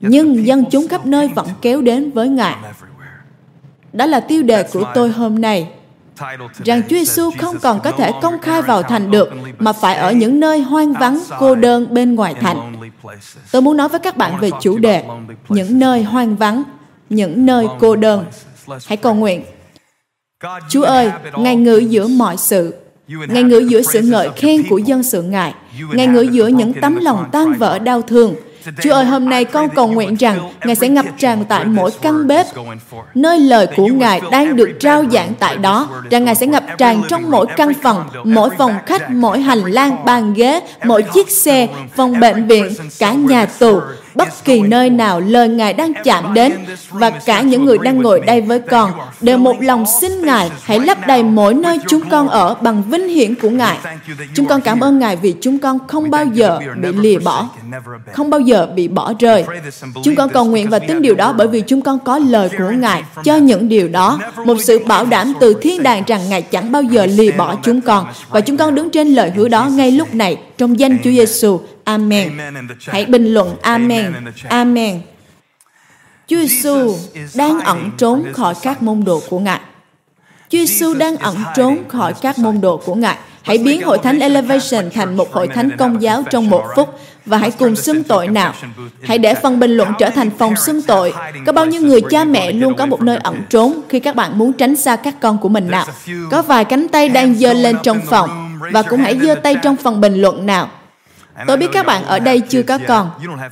Nhưng 0.00 0.46
dân 0.46 0.64
chúng 0.70 0.88
khắp 0.88 1.06
nơi 1.06 1.28
vẫn 1.28 1.46
kéo 1.62 1.82
đến 1.82 2.10
với 2.10 2.28
Ngài. 2.28 2.56
Đó 3.92 4.06
là 4.06 4.20
tiêu 4.20 4.42
đề 4.42 4.62
của 4.62 4.84
tôi 4.94 5.10
hôm 5.10 5.40
nay, 5.40 5.68
rằng 6.64 6.82
Chúa 6.82 6.96
Giêsu 6.96 7.30
không 7.38 7.58
còn 7.58 7.80
có 7.80 7.92
thể 7.92 8.12
công 8.22 8.38
khai 8.38 8.62
vào 8.62 8.82
thành 8.82 9.10
được, 9.10 9.28
mà 9.58 9.72
phải 9.72 9.94
ở 9.94 10.12
những 10.12 10.40
nơi 10.40 10.60
hoang 10.60 10.92
vắng, 10.92 11.22
cô 11.38 11.54
đơn 11.54 11.94
bên 11.94 12.14
ngoài 12.14 12.34
thành. 12.40 12.76
Tôi 13.52 13.62
muốn 13.62 13.76
nói 13.76 13.88
với 13.88 14.00
các 14.00 14.16
bạn 14.16 14.40
về 14.40 14.50
chủ 14.60 14.78
đề, 14.78 15.04
những 15.48 15.78
nơi 15.78 16.02
hoang 16.02 16.36
vắng, 16.36 16.62
những 17.10 17.46
nơi 17.46 17.66
cô 17.80 17.96
đơn. 17.96 18.24
Hãy 18.86 18.96
cầu 18.96 19.14
nguyện 19.14 19.42
Chúa 20.68 20.82
ơi, 20.82 21.10
Ngài 21.36 21.56
ngự 21.56 21.78
giữa 21.78 22.06
mọi 22.06 22.36
sự. 22.36 22.74
Ngài 23.08 23.42
ngự 23.42 23.58
giữa 23.58 23.82
sự 23.82 24.00
ngợi 24.00 24.28
khen 24.36 24.68
của 24.68 24.78
dân 24.78 25.02
sự 25.02 25.22
Ngài. 25.22 25.54
Ngài 25.92 26.06
ngự 26.06 26.20
giữa 26.20 26.46
những 26.46 26.72
tấm 26.80 26.96
lòng 26.96 27.24
tan 27.32 27.52
vỡ 27.52 27.78
đau 27.78 28.02
thương. 28.02 28.34
Chúa 28.82 28.92
ơi, 28.92 29.04
hôm 29.04 29.28
nay 29.28 29.44
con 29.44 29.68
cầu 29.68 29.88
nguyện 29.88 30.14
rằng 30.14 30.50
Ngài 30.64 30.74
sẽ 30.74 30.88
ngập 30.88 31.04
tràn 31.18 31.44
tại 31.48 31.64
mỗi 31.64 31.90
căn 32.02 32.26
bếp, 32.26 32.46
nơi 33.14 33.38
lời 33.38 33.66
của 33.76 33.86
Ngài 33.86 34.20
đang 34.30 34.56
được 34.56 34.70
trao 34.80 35.04
giảng 35.12 35.34
tại 35.38 35.56
đó, 35.56 35.88
rằng 36.10 36.24
Ngài 36.24 36.34
sẽ 36.34 36.46
ngập 36.46 36.64
tràn 36.78 37.02
trong 37.08 37.30
mỗi 37.30 37.46
căn 37.56 37.72
phòng, 37.82 38.08
mỗi 38.24 38.50
phòng 38.58 38.72
khách, 38.86 39.10
mỗi 39.10 39.40
hành 39.40 39.64
lang, 39.64 40.04
bàn 40.04 40.34
ghế, 40.34 40.60
mỗi 40.84 41.02
chiếc 41.02 41.30
xe, 41.30 41.68
phòng 41.94 42.20
bệnh 42.20 42.46
viện, 42.46 42.68
cả 42.98 43.12
nhà 43.12 43.46
tù, 43.46 43.80
bất 44.16 44.44
kỳ 44.44 44.60
nơi 44.60 44.90
nào 44.90 45.20
lời 45.20 45.48
Ngài 45.48 45.72
đang 45.72 45.92
chạm 46.04 46.34
đến 46.34 46.52
và 46.90 47.10
cả 47.10 47.40
những 47.40 47.64
người 47.64 47.78
đang 47.78 48.02
ngồi 48.02 48.20
đây 48.20 48.40
với 48.40 48.60
con 48.60 48.92
đều 49.20 49.38
một 49.38 49.62
lòng 49.62 49.84
xin 50.00 50.12
Ngài 50.24 50.50
hãy 50.62 50.80
lấp 50.80 50.98
đầy 51.06 51.22
mỗi 51.22 51.54
nơi 51.54 51.78
chúng 51.88 52.08
con 52.10 52.28
ở 52.28 52.54
bằng 52.54 52.82
vinh 52.90 53.08
hiển 53.08 53.34
của 53.34 53.50
Ngài. 53.50 53.78
Chúng 54.34 54.46
con 54.46 54.60
cảm 54.60 54.80
ơn 54.80 54.98
Ngài 54.98 55.16
vì 55.16 55.34
chúng 55.40 55.58
con 55.58 55.78
không 55.86 56.10
bao 56.10 56.24
giờ 56.24 56.58
bị 56.82 56.88
lìa 56.92 57.18
bỏ, 57.18 57.48
không 58.12 58.30
bao 58.30 58.40
giờ 58.40 58.68
bị 58.76 58.88
bỏ 58.88 59.12
rơi. 59.18 59.44
Chúng 60.04 60.14
con 60.14 60.28
cầu 60.28 60.44
nguyện 60.44 60.70
và 60.70 60.78
tin 60.78 61.02
điều 61.02 61.14
đó 61.14 61.32
bởi 61.32 61.48
vì 61.48 61.60
chúng 61.60 61.82
con 61.82 61.98
có 61.98 62.18
lời 62.18 62.48
của 62.58 62.70
Ngài 62.70 63.02
cho 63.24 63.36
những 63.36 63.68
điều 63.68 63.88
đó, 63.88 64.18
một 64.44 64.56
sự 64.60 64.78
bảo 64.78 65.06
đảm 65.06 65.32
từ 65.40 65.54
thiên 65.62 65.82
đàng 65.82 66.02
rằng 66.06 66.20
Ngài 66.28 66.42
chẳng 66.42 66.72
bao 66.72 66.82
giờ 66.82 67.06
lìa 67.06 67.30
bỏ 67.30 67.56
chúng 67.62 67.80
con 67.80 68.06
và 68.28 68.40
chúng 68.40 68.56
con 68.56 68.74
đứng 68.74 68.90
trên 68.90 69.08
lời 69.08 69.30
hứa 69.36 69.48
đó 69.48 69.68
ngay 69.68 69.90
lúc 69.90 70.14
này 70.14 70.36
trong 70.58 70.80
danh 70.80 70.98
Chúa 71.04 71.10
Giêsu. 71.10 71.60
Amen. 71.86 72.38
Hãy 72.86 73.04
bình 73.04 73.26
luận 73.34 73.56
Amen. 73.62 74.14
Amen. 74.48 75.00
Chúa 76.28 76.36
Giêsu 76.36 76.96
đang 77.34 77.60
ẩn 77.60 77.90
trốn 77.98 78.24
khỏi 78.32 78.54
các 78.62 78.82
môn 78.82 79.04
đồ 79.04 79.22
của 79.28 79.38
Ngài. 79.38 79.60
Chúa 80.48 80.58
Giêsu 80.58 80.94
đang 80.94 81.16
ẩn 81.16 81.36
trốn 81.56 81.78
khỏi 81.88 82.14
các 82.22 82.38
môn 82.38 82.60
đồ 82.60 82.76
của 82.76 82.94
Ngài. 82.94 83.16
Hãy 83.42 83.58
biến 83.58 83.82
hội 83.82 83.98
thánh 83.98 84.18
Elevation 84.18 84.90
thành 84.94 85.16
một 85.16 85.32
hội 85.32 85.48
thánh 85.48 85.70
công 85.78 86.02
giáo 86.02 86.22
trong 86.30 86.50
một 86.50 86.62
phút 86.76 87.00
và 87.26 87.38
hãy 87.38 87.50
cùng 87.50 87.76
xưng 87.76 88.04
tội 88.04 88.28
nào. 88.28 88.54
Hãy 89.02 89.18
để 89.18 89.34
phần 89.34 89.58
bình 89.60 89.70
luận 89.70 89.92
trở 89.98 90.10
thành 90.10 90.30
phòng 90.38 90.56
xưng 90.56 90.82
tội. 90.82 91.14
Có 91.46 91.52
bao 91.52 91.66
nhiêu 91.66 91.82
người 91.82 92.00
cha 92.10 92.24
mẹ 92.24 92.52
luôn 92.52 92.74
có 92.76 92.86
một 92.86 93.02
nơi 93.02 93.16
ẩn 93.16 93.42
trốn 93.50 93.80
khi 93.88 94.00
các 94.00 94.16
bạn 94.16 94.38
muốn 94.38 94.52
tránh 94.52 94.76
xa 94.76 94.96
các 94.96 95.14
con 95.20 95.38
của 95.38 95.48
mình 95.48 95.70
nào? 95.70 95.86
Có 96.30 96.42
vài 96.42 96.64
cánh 96.64 96.88
tay 96.88 97.08
đang 97.08 97.34
giơ 97.34 97.52
lên 97.52 97.76
trong 97.82 98.00
phòng 98.06 98.58
và 98.72 98.82
cũng 98.82 99.00
hãy 99.00 99.18
giơ 99.22 99.34
tay 99.34 99.56
trong 99.62 99.76
phần 99.76 100.00
bình 100.00 100.14
luận 100.14 100.46
nào. 100.46 100.70
Tôi 101.46 101.56
biết 101.56 101.66
các 101.72 101.86
bạn 101.86 102.04
ở 102.04 102.18
đây 102.18 102.40
chưa 102.40 102.62
có 102.62 102.78
con. 102.88 103.10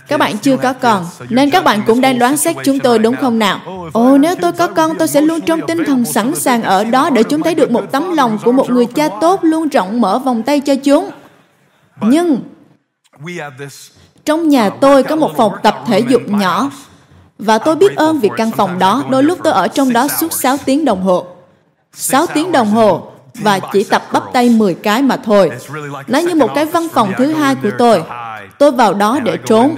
Các 0.08 0.20
bạn 0.20 0.38
chưa 0.38 0.56
có 0.56 0.72
con, 0.72 1.06
nên 1.28 1.50
các 1.50 1.64
bạn 1.64 1.82
cũng 1.86 2.00
đang 2.00 2.18
đoán 2.18 2.36
xét 2.36 2.56
chúng 2.64 2.78
tôi 2.78 2.98
đúng 2.98 3.16
không 3.16 3.38
nào? 3.38 3.60
Ồ, 3.92 4.18
nếu 4.18 4.34
tôi 4.34 4.52
có 4.52 4.66
con, 4.66 4.98
tôi 4.98 5.08
sẽ 5.08 5.20
luôn 5.20 5.40
trong 5.40 5.60
tinh 5.66 5.84
thần 5.86 6.04
sẵn 6.04 6.34
sàng 6.34 6.62
ở 6.62 6.84
đó 6.84 7.10
để 7.10 7.22
chúng 7.22 7.42
thấy 7.42 7.54
được 7.54 7.70
một 7.70 7.92
tấm 7.92 8.16
lòng 8.16 8.38
của 8.44 8.52
một 8.52 8.70
người 8.70 8.86
cha 8.86 9.08
tốt 9.20 9.40
luôn 9.42 9.68
rộng 9.68 10.00
mở 10.00 10.18
vòng 10.18 10.42
tay 10.42 10.60
cho 10.60 10.74
chúng. 10.84 11.10
Nhưng 12.00 12.40
trong 14.24 14.48
nhà 14.48 14.70
tôi 14.70 15.02
có 15.02 15.16
một 15.16 15.30
phòng 15.36 15.52
tập 15.62 15.78
thể 15.86 15.98
dục 15.98 16.22
nhỏ 16.26 16.70
và 17.38 17.58
tôi 17.58 17.76
biết 17.76 17.96
ơn 17.96 18.20
vì 18.20 18.28
căn 18.36 18.50
phòng 18.50 18.78
đó. 18.78 19.04
Đôi 19.10 19.22
lúc 19.22 19.38
tôi 19.44 19.52
ở 19.52 19.68
trong 19.68 19.92
đó 19.92 20.08
suốt 20.20 20.32
6 20.32 20.56
tiếng 20.64 20.84
đồng 20.84 21.02
hồ. 21.02 21.26
6 21.92 22.26
tiếng 22.26 22.52
đồng 22.52 22.70
hồ 22.70 23.13
và 23.34 23.60
chỉ 23.72 23.84
tập 23.84 24.02
bắp 24.12 24.22
tay 24.32 24.48
10 24.48 24.74
cái 24.74 25.02
mà 25.02 25.16
thôi. 25.16 25.50
Nó 26.06 26.18
như 26.18 26.34
một 26.34 26.50
cái 26.54 26.64
văn 26.64 26.88
phòng 26.92 27.12
thứ 27.18 27.32
hai 27.32 27.54
của 27.54 27.70
tôi. 27.78 28.02
Tôi 28.58 28.72
vào 28.72 28.94
đó 28.94 29.20
để 29.24 29.36
trốn. 29.46 29.76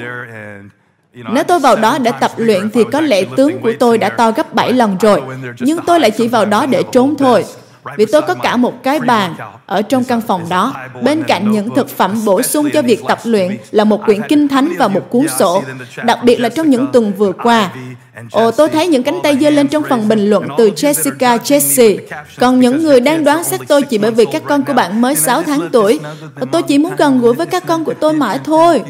Nếu 1.12 1.44
tôi 1.44 1.58
vào 1.58 1.76
đó 1.76 1.98
để 1.98 2.12
tập 2.20 2.30
luyện 2.36 2.70
thì 2.70 2.84
có 2.92 3.00
lẽ 3.00 3.22
tướng 3.36 3.60
của 3.60 3.72
tôi 3.78 3.98
đã 3.98 4.08
to 4.08 4.30
gấp 4.30 4.54
7 4.54 4.72
lần 4.72 4.96
rồi. 5.00 5.22
Nhưng 5.58 5.78
tôi 5.86 6.00
lại 6.00 6.10
chỉ 6.10 6.28
vào 6.28 6.44
đó 6.44 6.66
để 6.66 6.82
trốn 6.92 7.14
thôi. 7.18 7.44
Vì 7.96 8.06
tôi 8.06 8.22
có 8.22 8.34
cả 8.34 8.56
một 8.56 8.82
cái 8.82 9.00
bàn 9.00 9.34
ở 9.66 9.82
trong 9.82 10.04
căn 10.04 10.20
phòng 10.20 10.48
đó. 10.48 10.74
Bên 11.02 11.22
cạnh 11.22 11.50
những 11.50 11.74
thực 11.74 11.88
phẩm 11.88 12.24
bổ 12.24 12.42
sung 12.42 12.68
cho 12.72 12.82
việc 12.82 13.00
tập 13.08 13.18
luyện 13.24 13.56
là 13.70 13.84
một 13.84 14.04
quyển 14.06 14.20
kinh 14.28 14.48
thánh 14.48 14.72
và 14.78 14.88
một 14.88 15.10
cuốn 15.10 15.26
sổ. 15.38 15.62
Đặc 16.04 16.18
biệt 16.24 16.40
là 16.40 16.48
trong 16.48 16.70
những 16.70 16.86
tuần 16.92 17.12
vừa 17.12 17.32
qua, 17.32 17.70
Ồ, 18.30 18.50
tôi 18.50 18.68
thấy 18.68 18.86
những 18.86 19.02
cánh 19.02 19.18
tay 19.22 19.36
giơ 19.40 19.50
lên 19.50 19.68
trong 19.68 19.82
phần 19.88 20.08
bình 20.08 20.30
luận 20.30 20.48
từ 20.58 20.70
Jessica 20.70 21.38
Jesse. 21.38 21.98
Còn 22.38 22.60
những 22.60 22.82
người 22.82 23.00
đang 23.00 23.24
đoán 23.24 23.44
xét 23.44 23.60
tôi 23.68 23.82
chỉ 23.82 23.98
bởi 23.98 24.10
vì 24.10 24.24
các 24.32 24.42
con 24.48 24.64
của 24.64 24.72
bạn 24.72 25.00
mới 25.00 25.14
6 25.14 25.42
tháng 25.42 25.68
tuổi. 25.72 26.00
Tôi 26.52 26.62
chỉ 26.62 26.78
muốn 26.78 26.96
gần 26.96 27.20
gũi 27.20 27.34
với 27.34 27.46
các 27.46 27.66
con 27.66 27.84
của 27.84 27.94
tôi 27.94 28.12
mãi 28.12 28.38
thôi 28.44 28.82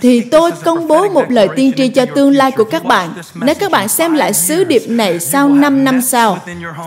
thì 0.00 0.20
tôi 0.20 0.50
công 0.64 0.88
bố 0.88 1.08
một 1.08 1.30
lời 1.30 1.48
tiên 1.56 1.72
tri 1.76 1.88
cho 1.88 2.06
tương 2.14 2.30
lai 2.30 2.50
của 2.50 2.64
các 2.64 2.84
bạn. 2.84 3.10
Nếu 3.34 3.54
các 3.54 3.70
bạn 3.70 3.88
xem 3.88 4.14
lại 4.14 4.32
sứ 4.32 4.64
điệp 4.64 4.82
này 4.88 5.20
sau 5.20 5.48
5 5.48 5.84
năm 5.84 6.02
sau, 6.02 6.38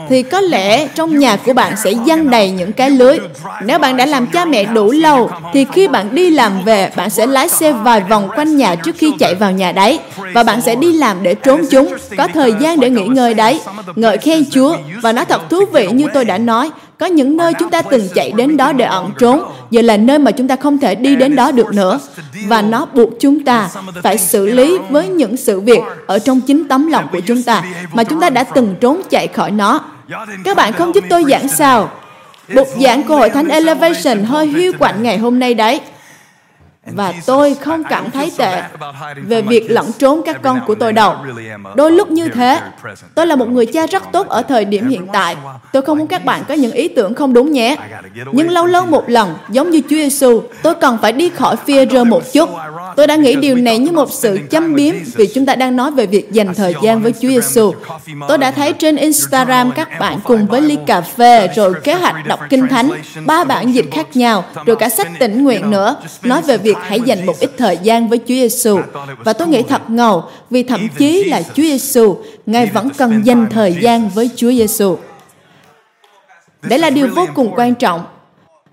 thì 0.10 0.24
có 0.24 0.41
lẽ 0.41 0.88
trong 0.88 1.20
nhà 1.20 1.36
của 1.36 1.53
bạn 1.53 1.74
sẽ 1.84 1.94
dăng 2.08 2.30
đầy 2.30 2.51
những 2.51 2.74
cái 2.74 2.89
lưới. 2.89 3.18
Nếu 3.65 3.80
bạn 3.80 3.98
đã 3.98 4.06
làm 4.06 4.27
cha 4.27 4.46
mẹ 4.46 4.63
đủ 4.63 4.91
lâu, 4.91 5.30
thì 5.53 5.65
khi 5.74 5.88
bạn 5.88 6.15
đi 6.15 6.30
làm 6.30 6.63
về, 6.63 6.91
bạn 6.96 7.10
sẽ 7.10 7.27
lái 7.27 7.50
xe 7.50 7.72
vài 7.72 8.01
vòng 8.01 8.30
quanh 8.36 8.58
nhà 8.58 8.75
trước 8.75 8.96
khi 8.98 9.12
chạy 9.20 9.36
vào 9.36 9.51
nhà 9.51 9.72
đấy. 9.72 10.00
Và 10.34 10.44
bạn 10.44 10.62
sẽ 10.62 10.75
đi 10.75 10.94
làm 10.94 11.24
để 11.24 11.36
trốn 11.36 11.62
chúng, 11.72 11.96
có 12.18 12.27
thời 12.27 12.53
gian 12.60 12.80
để 12.80 12.89
nghỉ 12.89 13.06
ngơi 13.06 13.34
đấy. 13.34 13.62
Ngợi 13.96 14.18
khen 14.18 14.44
Chúa, 14.51 14.77
và 15.01 15.12
nó 15.12 15.25
thật 15.25 15.50
thú 15.50 15.65
vị 15.74 15.88
như 15.88 16.08
tôi 16.13 16.25
đã 16.25 16.38
nói, 16.38 16.70
có 17.01 17.08
những 17.08 17.38
nơi 17.38 17.53
chúng 17.60 17.70
ta 17.70 17.81
từng 17.81 18.08
chạy 18.15 18.31
đến 18.31 18.58
đó 18.58 18.74
để 18.74 18.86
ẩn 18.86 19.12
trốn, 19.20 19.43
giờ 19.72 19.81
là 19.81 19.98
nơi 19.98 20.20
mà 20.20 20.31
chúng 20.31 20.48
ta 20.48 20.55
không 20.55 20.77
thể 20.77 20.96
đi 20.96 21.15
đến 21.15 21.36
đó 21.36 21.51
được 21.51 21.74
nữa. 21.74 22.00
Và 22.48 22.62
nó 22.62 22.86
buộc 22.86 23.10
chúng 23.20 23.43
ta 23.43 23.70
phải 24.03 24.17
xử 24.17 24.46
lý 24.46 24.77
với 24.89 25.08
những 25.08 25.38
sự 25.38 25.60
việc 25.60 25.79
ở 26.08 26.20
trong 26.20 26.41
chính 26.41 26.67
tấm 26.67 26.88
lòng 26.88 27.08
của 27.12 27.20
chúng 27.20 27.43
ta 27.43 27.63
mà 27.93 28.03
chúng 28.03 28.20
ta 28.20 28.29
đã 28.29 28.43
từng 28.43 28.75
trốn 28.81 29.01
chạy 29.10 29.27
khỏi 29.27 29.51
nó. 29.51 29.79
Các 30.43 30.58
bạn 30.58 30.74
không 30.74 30.96
giúp 30.96 31.03
tôi 31.10 31.25
giảng 31.29 31.48
sao? 31.48 31.91
Bục 32.55 32.67
giảng 32.79 33.03
của 33.03 33.15
Hội 33.15 33.29
Thánh 33.29 33.48
Elevation 33.48 34.24
hơi 34.24 34.48
hiu 34.48 34.72
quạnh 34.79 35.03
ngày 35.03 35.17
hôm 35.17 35.39
nay 35.39 35.53
đấy 35.53 35.81
và 36.85 37.13
tôi 37.25 37.53
không 37.53 37.83
cảm 37.89 38.11
thấy 38.11 38.31
tệ 38.38 38.61
về 39.27 39.41
việc 39.41 39.71
lẫn 39.71 39.91
trốn 39.97 40.21
các 40.25 40.41
con 40.41 40.59
của 40.67 40.75
tôi 40.75 40.93
đâu. 40.93 41.15
Đôi 41.75 41.91
lúc 41.91 42.11
như 42.11 42.29
thế, 42.29 42.59
tôi 43.15 43.27
là 43.27 43.35
một 43.35 43.47
người 43.47 43.65
cha 43.65 43.88
rất 43.88 44.03
tốt 44.11 44.27
ở 44.27 44.41
thời 44.41 44.65
điểm 44.65 44.89
hiện 44.89 45.07
tại. 45.13 45.35
Tôi 45.73 45.81
không 45.81 45.97
muốn 45.97 46.07
các 46.07 46.25
bạn 46.25 46.43
có 46.47 46.53
những 46.53 46.71
ý 46.71 46.88
tưởng 46.88 47.13
không 47.15 47.33
đúng 47.33 47.51
nhé. 47.51 47.77
Nhưng 48.31 48.50
lâu 48.50 48.65
lâu 48.65 48.85
một 48.85 49.09
lần, 49.09 49.35
giống 49.50 49.69
như 49.69 49.81
Chúa 49.81 49.95
Giêsu, 49.95 50.41
tôi 50.63 50.75
cần 50.75 50.97
phải 51.01 51.11
đi 51.11 51.29
khỏi 51.29 51.55
phía 51.65 51.85
rơ 51.85 52.03
một 52.03 52.33
chút. 52.33 52.50
Tôi 52.95 53.07
đã 53.07 53.15
nghĩ 53.15 53.35
điều 53.35 53.55
này 53.55 53.77
như 53.77 53.91
một 53.91 54.11
sự 54.11 54.39
châm 54.50 54.75
biếm 54.75 54.95
vì 55.15 55.27
chúng 55.33 55.45
ta 55.45 55.55
đang 55.55 55.75
nói 55.75 55.91
về 55.91 56.05
việc 56.05 56.31
dành 56.31 56.53
thời 56.53 56.73
gian 56.83 57.01
với 57.01 57.11
Chúa 57.11 57.29
Giêsu. 57.29 57.73
Tôi 58.27 58.38
đã 58.38 58.51
thấy 58.51 58.73
trên 58.73 58.95
Instagram 58.95 59.71
các 59.71 60.00
bạn 60.00 60.19
cùng 60.23 60.47
với 60.47 60.61
ly 60.61 60.77
cà 60.85 61.01
phê 61.01 61.47
rồi 61.55 61.73
kế 61.83 61.93
hoạch 61.93 62.15
đọc 62.27 62.39
kinh 62.50 62.67
thánh, 62.67 62.91
ba 63.25 63.43
bản 63.43 63.75
dịch 63.75 63.85
khác 63.91 64.07
nhau, 64.13 64.45
rồi 64.65 64.75
cả 64.75 64.89
sách 64.89 65.07
tỉnh 65.19 65.43
nguyện 65.43 65.69
nữa, 65.69 65.95
nói 66.23 66.41
về 66.41 66.57
việc 66.57 66.71
hãy 66.82 67.01
dành 67.01 67.25
một 67.25 67.40
ít 67.40 67.51
thời 67.58 67.78
gian 67.84 68.10
với 68.10 68.18
Chúa 68.18 68.25
Giêsu. 68.25 68.80
Và 69.24 69.34
tôi 69.34 69.48
nghĩ 69.48 69.62
thật 69.62 69.90
ngầu 69.90 70.24
vì 70.50 70.63
thậm 70.63 70.88
chí 70.98 71.24
là 71.24 71.42
Chúa 71.42 71.63
Giêsu, 71.63 72.18
Ngài 72.46 72.66
vẫn 72.66 72.90
cần 72.98 73.22
dành 73.25 73.48
thời 73.51 73.78
gian 73.82 74.10
với 74.10 74.30
Chúa 74.36 74.51
Giêsu. 74.51 74.98
Đấy 76.62 76.80
là 76.80 76.90
điều 76.90 77.08
vô 77.16 77.28
cùng 77.36 77.54
quan 77.56 77.75
trọng. 77.75 78.04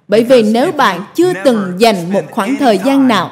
Bởi 0.09 0.25
vì 0.25 0.43
nếu 0.43 0.73
bạn 0.73 1.01
chưa 1.15 1.33
từng 1.45 1.73
dành 1.79 2.13
một 2.13 2.23
khoảng 2.31 2.57
thời 2.57 2.79
gian 2.79 3.09
nào 3.09 3.31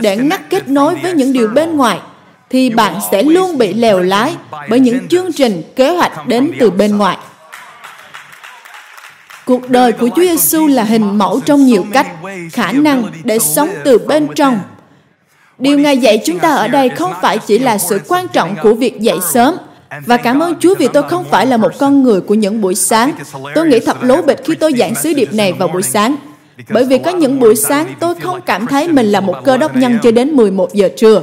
để 0.00 0.16
ngắt 0.16 0.50
kết 0.50 0.68
nối 0.68 0.94
với 0.94 1.12
những 1.12 1.32
điều 1.32 1.48
bên 1.48 1.76
ngoài, 1.76 1.98
thì 2.50 2.70
bạn 2.70 2.98
sẽ 3.10 3.22
luôn 3.22 3.58
bị 3.58 3.72
lèo 3.72 4.00
lái 4.00 4.36
bởi 4.70 4.80
những 4.80 5.08
chương 5.08 5.32
trình 5.32 5.62
kế 5.76 5.90
hoạch 5.90 6.28
đến 6.28 6.52
từ 6.60 6.70
bên 6.70 6.98
ngoài. 6.98 7.18
Cuộc 9.46 9.70
đời 9.70 9.92
của 9.92 10.08
Chúa 10.16 10.22
Giêsu 10.22 10.66
là 10.66 10.84
hình 10.84 11.18
mẫu 11.18 11.40
trong 11.40 11.64
nhiều 11.64 11.84
cách, 11.92 12.06
khả 12.52 12.72
năng 12.72 13.04
để 13.24 13.38
sống 13.38 13.68
từ 13.84 13.98
bên 13.98 14.28
trong. 14.34 14.60
Điều 15.58 15.78
Ngài 15.78 15.98
dạy 15.98 16.22
chúng 16.24 16.38
ta 16.38 16.54
ở 16.54 16.68
đây 16.68 16.88
không 16.88 17.12
phải 17.22 17.38
chỉ 17.38 17.58
là 17.58 17.78
sự 17.78 18.00
quan 18.08 18.28
trọng 18.28 18.56
của 18.62 18.74
việc 18.74 19.00
dậy 19.00 19.18
sớm, 19.32 19.54
và 20.06 20.16
cảm 20.16 20.42
ơn 20.42 20.54
Chúa 20.60 20.74
vì 20.74 20.88
tôi 20.92 21.02
không 21.02 21.24
phải 21.30 21.46
là 21.46 21.56
một 21.56 21.72
con 21.78 22.02
người 22.02 22.20
của 22.20 22.34
những 22.34 22.60
buổi 22.60 22.74
sáng. 22.74 23.12
Tôi 23.54 23.66
nghĩ 23.66 23.80
thật 23.80 23.96
lố 24.02 24.22
bịch 24.22 24.40
khi 24.44 24.54
tôi 24.54 24.72
giảng 24.78 24.94
sứ 24.94 25.12
điệp 25.12 25.32
này 25.32 25.52
vào 25.52 25.68
buổi 25.68 25.82
sáng. 25.82 26.16
Bởi 26.68 26.84
vì 26.84 26.98
có 26.98 27.10
những 27.10 27.40
buổi 27.40 27.56
sáng 27.56 27.94
tôi 28.00 28.14
không 28.14 28.40
cảm 28.46 28.66
thấy 28.66 28.88
mình 28.88 29.06
là 29.06 29.20
một 29.20 29.34
cơ 29.44 29.56
đốc 29.56 29.76
nhân 29.76 29.98
cho 30.02 30.10
đến 30.10 30.30
11 30.30 30.74
giờ 30.74 30.88
trưa. 30.96 31.20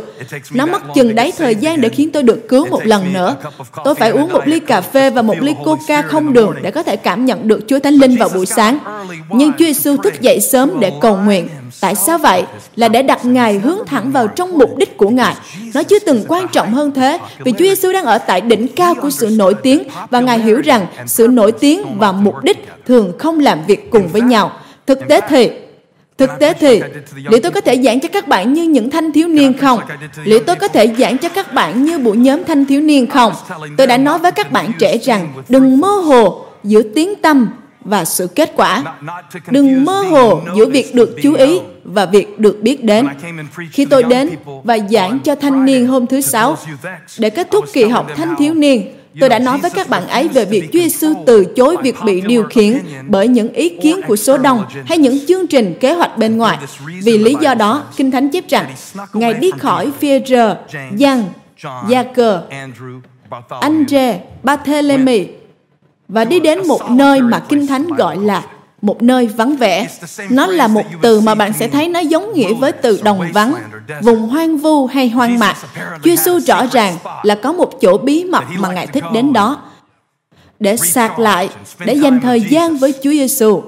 Nó 0.51 0.65
mất 0.65 0.81
chừng 0.95 1.15
đấy 1.15 1.33
thời 1.37 1.55
gian 1.55 1.81
để 1.81 1.89
khiến 1.89 2.11
tôi 2.11 2.23
được 2.23 2.47
cứu 2.47 2.67
một 2.67 2.85
lần 2.85 3.13
nữa. 3.13 3.35
Tôi 3.83 3.95
phải 3.95 4.09
uống 4.09 4.33
một 4.33 4.47
ly 4.47 4.59
cà 4.59 4.81
phê 4.81 5.09
và 5.09 5.21
một 5.21 5.41
ly 5.41 5.55
coca 5.65 6.01
không 6.01 6.33
đường 6.33 6.55
để 6.61 6.71
có 6.71 6.83
thể 6.83 6.95
cảm 6.95 7.25
nhận 7.25 7.47
được 7.47 7.59
Chúa 7.67 7.79
Thánh 7.79 7.93
Linh 7.93 8.17
vào 8.17 8.29
buổi 8.29 8.45
sáng. 8.45 8.79
Nhưng 9.29 9.51
Chúa 9.51 9.65
Giêsu 9.65 9.97
thức 9.97 10.21
dậy 10.21 10.39
sớm 10.39 10.71
để 10.79 10.91
cầu 11.01 11.17
nguyện. 11.17 11.47
Tại 11.81 11.95
sao 11.95 12.17
vậy? 12.17 12.43
Là 12.75 12.87
để 12.87 13.01
đặt 13.03 13.25
Ngài 13.25 13.59
hướng 13.59 13.85
thẳng 13.85 14.11
vào 14.11 14.27
trong 14.27 14.57
mục 14.57 14.77
đích 14.77 14.97
của 14.97 15.09
Ngài. 15.09 15.35
Nó 15.73 15.83
chưa 15.83 15.99
từng 15.99 16.23
quan 16.27 16.47
trọng 16.47 16.73
hơn 16.73 16.91
thế, 16.91 17.19
vì 17.39 17.51
Chúa 17.51 17.65
Giêsu 17.65 17.93
đang 17.93 18.05
ở 18.05 18.17
tại 18.17 18.41
đỉnh 18.41 18.67
cao 18.67 18.95
của 19.01 19.09
sự 19.09 19.29
nổi 19.37 19.53
tiếng 19.53 19.83
và 20.09 20.19
Ngài 20.19 20.39
hiểu 20.39 20.61
rằng 20.61 20.87
sự 21.05 21.27
nổi 21.27 21.51
tiếng 21.51 21.97
và 21.97 22.11
mục 22.11 22.43
đích 22.43 22.67
thường 22.87 23.13
không 23.19 23.39
làm 23.39 23.59
việc 23.67 23.91
cùng 23.91 24.07
với 24.07 24.21
nhau. 24.21 24.51
Thực 24.91 25.07
tế 25.07 25.21
thì, 25.29 25.51
thực 26.17 26.29
tế 26.39 26.53
thì, 26.53 26.81
liệu 27.29 27.39
tôi 27.43 27.51
có 27.51 27.61
thể 27.61 27.81
giảng 27.81 27.99
cho 27.99 28.09
các 28.09 28.27
bạn 28.27 28.53
như 28.53 28.63
những 28.63 28.89
thanh 28.89 29.11
thiếu 29.11 29.27
niên 29.27 29.57
không? 29.57 29.79
Liệu 30.23 30.39
tôi 30.39 30.55
có 30.55 30.67
thể 30.67 30.93
giảng 30.97 31.17
cho 31.17 31.29
các 31.29 31.53
bạn 31.53 31.83
như 31.85 31.97
buổi 31.99 32.17
nhóm 32.17 32.43
thanh 32.43 32.65
thiếu 32.65 32.81
niên 32.81 33.07
không? 33.07 33.33
Tôi 33.77 33.87
đã 33.87 33.97
nói 33.97 34.19
với 34.19 34.31
các 34.31 34.51
bạn 34.51 34.71
trẻ 34.79 34.97
rằng 34.97 35.33
đừng 35.49 35.79
mơ 35.79 35.87
hồ 35.87 36.45
giữa 36.63 36.81
tiếng 36.81 37.15
tâm 37.15 37.47
và 37.85 38.05
sự 38.05 38.27
kết 38.27 38.51
quả. 38.55 38.83
Đừng 39.51 39.85
mơ 39.85 40.01
hồ 40.01 40.41
giữa 40.55 40.65
việc 40.65 40.95
được 40.95 41.15
chú 41.23 41.33
ý 41.33 41.59
và 41.83 42.05
việc 42.05 42.39
được 42.39 42.59
biết 42.61 42.83
đến. 42.83 43.07
Khi 43.71 43.85
tôi 43.85 44.03
đến 44.03 44.29
và 44.63 44.77
giảng 44.91 45.19
cho 45.19 45.35
thanh 45.35 45.65
niên 45.65 45.87
hôm 45.87 46.07
thứ 46.07 46.21
Sáu, 46.21 46.57
để 47.17 47.29
kết 47.29 47.47
thúc 47.51 47.65
kỳ 47.73 47.83
học 47.83 48.07
thanh 48.15 48.35
thiếu 48.39 48.53
niên, 48.53 48.93
Tôi 49.19 49.29
đã 49.29 49.39
nói 49.39 49.57
với 49.57 49.71
các 49.71 49.89
bạn 49.89 50.07
ấy 50.07 50.27
về 50.27 50.45
việc 50.45 50.69
Chúa 50.73 50.79
Giêsu 50.79 51.13
từ 51.25 51.45
chối 51.55 51.77
việc 51.83 51.95
bị 52.05 52.21
điều 52.21 52.43
khiển 52.43 52.79
bởi 53.07 53.27
những 53.27 53.53
ý 53.53 53.69
kiến 53.69 54.01
của 54.07 54.15
số 54.15 54.37
đông 54.37 54.65
hay 54.85 54.97
những 54.97 55.25
chương 55.27 55.47
trình 55.47 55.75
kế 55.79 55.93
hoạch 55.93 56.17
bên 56.17 56.37
ngoài. 56.37 56.57
Vì 57.03 57.17
lý 57.17 57.35
do 57.41 57.53
đó, 57.53 57.83
Kinh 57.95 58.11
Thánh 58.11 58.29
chép 58.29 58.47
rằng, 58.47 58.65
Ngài 59.13 59.33
đi 59.33 59.51
khỏi 59.59 59.91
phía 59.99 60.19
rờ, 60.25 60.57
Giăng, 60.95 61.23
Gia 61.89 62.03
Cờ, 62.03 62.43
Andre, 63.61 64.19
Barthélemy 64.43 65.27
và 66.07 66.25
đi 66.25 66.39
đến 66.39 66.67
một 66.67 66.81
nơi 66.89 67.21
mà 67.21 67.39
Kinh 67.39 67.67
Thánh 67.67 67.87
gọi 67.87 68.17
là 68.17 68.43
một 68.81 69.01
nơi 69.01 69.27
vắng 69.27 69.55
vẻ. 69.55 69.87
Nó 70.29 70.47
là 70.47 70.67
một 70.67 70.85
từ 71.01 71.21
mà 71.21 71.35
bạn 71.35 71.53
sẽ 71.53 71.67
thấy 71.67 71.87
nó 71.87 71.99
giống 71.99 72.33
nghĩa 72.33 72.53
với 72.53 72.71
từ 72.71 73.01
đồng 73.03 73.31
vắng, 73.33 73.53
vùng 74.01 74.29
hoang 74.29 74.57
vu 74.57 74.87
hay 74.87 75.09
hoang 75.09 75.39
mạc. 75.39 75.55
Chúa 76.03 76.09
Giêsu 76.09 76.39
rõ 76.39 76.65
ràng 76.71 76.97
là 77.23 77.35
có 77.35 77.51
một 77.51 77.81
chỗ 77.81 77.97
bí 77.97 78.23
mật 78.23 78.43
mà 78.57 78.71
Ngài 78.71 78.87
thích 78.87 79.03
đến 79.13 79.33
đó 79.33 79.61
để 80.59 80.77
sạc 80.77 81.19
lại, 81.19 81.49
để 81.85 81.93
dành 81.93 82.19
thời 82.21 82.41
gian 82.41 82.77
với 82.77 82.93
Chúa 83.03 83.11
Giêsu. 83.11 83.61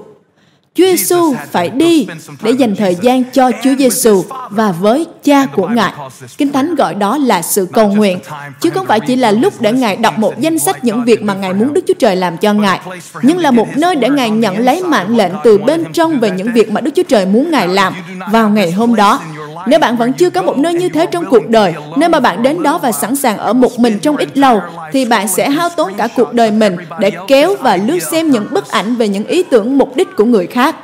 Chúa 0.74 0.84
Giêsu 0.84 1.34
phải 1.52 1.68
đi 1.68 2.06
để 2.42 2.50
dành 2.50 2.76
thời 2.76 2.96
gian 3.02 3.24
cho 3.32 3.50
Chúa 3.62 3.74
Giêsu 3.78 4.24
và 4.50 4.72
với 4.72 5.06
cha 5.24 5.46
của 5.46 5.68
Ngài. 5.68 5.92
Kinh 6.38 6.52
Thánh 6.52 6.74
gọi 6.74 6.94
đó 6.94 7.18
là 7.18 7.42
sự 7.42 7.66
cầu 7.72 7.88
nguyện, 7.88 8.18
chứ 8.60 8.70
không 8.70 8.86
phải 8.86 9.00
chỉ 9.00 9.16
là 9.16 9.30
lúc 9.30 9.60
để 9.60 9.72
Ngài 9.72 9.96
đọc 9.96 10.18
một 10.18 10.40
danh 10.40 10.58
sách 10.58 10.84
những 10.84 11.04
việc 11.04 11.22
mà 11.22 11.34
Ngài 11.34 11.52
muốn 11.52 11.74
Đức 11.74 11.80
Chúa 11.88 11.94
Trời 11.94 12.16
làm 12.16 12.36
cho 12.36 12.52
Ngài, 12.52 12.80
nhưng 13.22 13.38
là 13.38 13.50
một 13.50 13.68
nơi 13.76 13.96
để 13.96 14.08
Ngài 14.08 14.30
nhận 14.30 14.58
lấy 14.58 14.82
mạng 14.82 15.16
lệnh 15.16 15.32
từ 15.44 15.58
bên 15.58 15.84
trong 15.92 16.20
về 16.20 16.30
những 16.30 16.52
việc 16.52 16.70
mà 16.70 16.80
Đức 16.80 16.90
Chúa 16.94 17.02
Trời 17.02 17.26
muốn 17.26 17.50
Ngài 17.50 17.68
làm 17.68 17.94
vào 18.32 18.48
ngày 18.48 18.72
hôm 18.72 18.94
đó. 18.94 19.20
Nếu 19.66 19.78
bạn 19.78 19.96
vẫn 19.96 20.12
chưa 20.12 20.30
có 20.30 20.42
một 20.42 20.58
nơi 20.58 20.74
như 20.74 20.88
thế 20.88 21.06
trong 21.06 21.24
cuộc 21.30 21.48
đời, 21.48 21.74
nơi 21.96 22.08
mà 22.08 22.20
bạn 22.20 22.42
đến 22.42 22.62
đó 22.62 22.78
và 22.78 22.92
sẵn 22.92 23.16
sàng 23.16 23.38
ở 23.38 23.52
một 23.52 23.78
mình 23.78 23.98
trong 23.98 24.16
ít 24.16 24.38
lâu, 24.38 24.60
thì 24.92 25.04
bạn 25.04 25.28
sẽ 25.28 25.50
hao 25.50 25.68
tốn 25.68 25.92
cả 25.96 26.08
cuộc 26.16 26.32
đời 26.32 26.50
mình 26.50 26.76
để 27.00 27.12
kéo 27.28 27.54
và 27.60 27.76
lướt 27.76 27.98
xem 27.98 28.30
những 28.30 28.46
bức 28.50 28.68
ảnh 28.68 28.96
về 28.96 29.08
những 29.08 29.24
ý 29.24 29.42
tưởng 29.42 29.78
mục 29.78 29.96
đích 29.96 30.16
của 30.16 30.24
người 30.24 30.46
khác. 30.46 30.76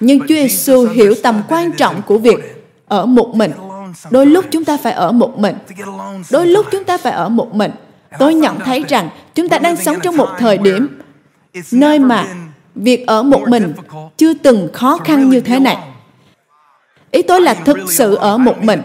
Nhưng 0.00 0.20
Chúa 0.20 0.26
Giêsu 0.26 0.88
hiểu 0.88 1.14
tầm 1.22 1.42
quan 1.48 1.72
trọng 1.72 2.02
của 2.02 2.18
việc 2.18 2.66
ở 2.88 3.06
một 3.06 3.34
mình. 3.34 3.52
Đôi 4.10 4.26
lúc 4.26 4.44
chúng 4.50 4.64
ta 4.64 4.76
phải 4.76 4.92
ở 4.92 5.12
một 5.12 5.38
mình. 5.38 5.56
Đôi 6.30 6.46
lúc 6.46 6.66
chúng 6.70 6.84
ta 6.84 6.98
phải 6.98 7.12
ở 7.12 7.28
một 7.28 7.54
mình. 7.54 7.70
Tôi 8.18 8.34
nhận 8.34 8.60
thấy 8.60 8.84
rằng 8.88 9.08
chúng 9.34 9.48
ta 9.48 9.58
đang 9.58 9.76
sống 9.76 9.96
trong 10.02 10.16
một 10.16 10.28
thời 10.38 10.58
điểm 10.58 10.98
nơi 11.72 11.98
mà 11.98 12.26
việc 12.74 13.06
ở 13.06 13.22
một 13.22 13.40
mình 13.48 13.72
chưa 14.16 14.34
từng 14.34 14.68
khó 14.72 14.98
khăn 15.04 15.30
như 15.30 15.40
thế 15.40 15.60
này 15.60 15.76
ý 17.10 17.22
tôi 17.22 17.40
là 17.40 17.54
thực 17.54 17.78
sự 17.88 18.14
ở 18.14 18.38
một 18.38 18.62
mình. 18.62 18.82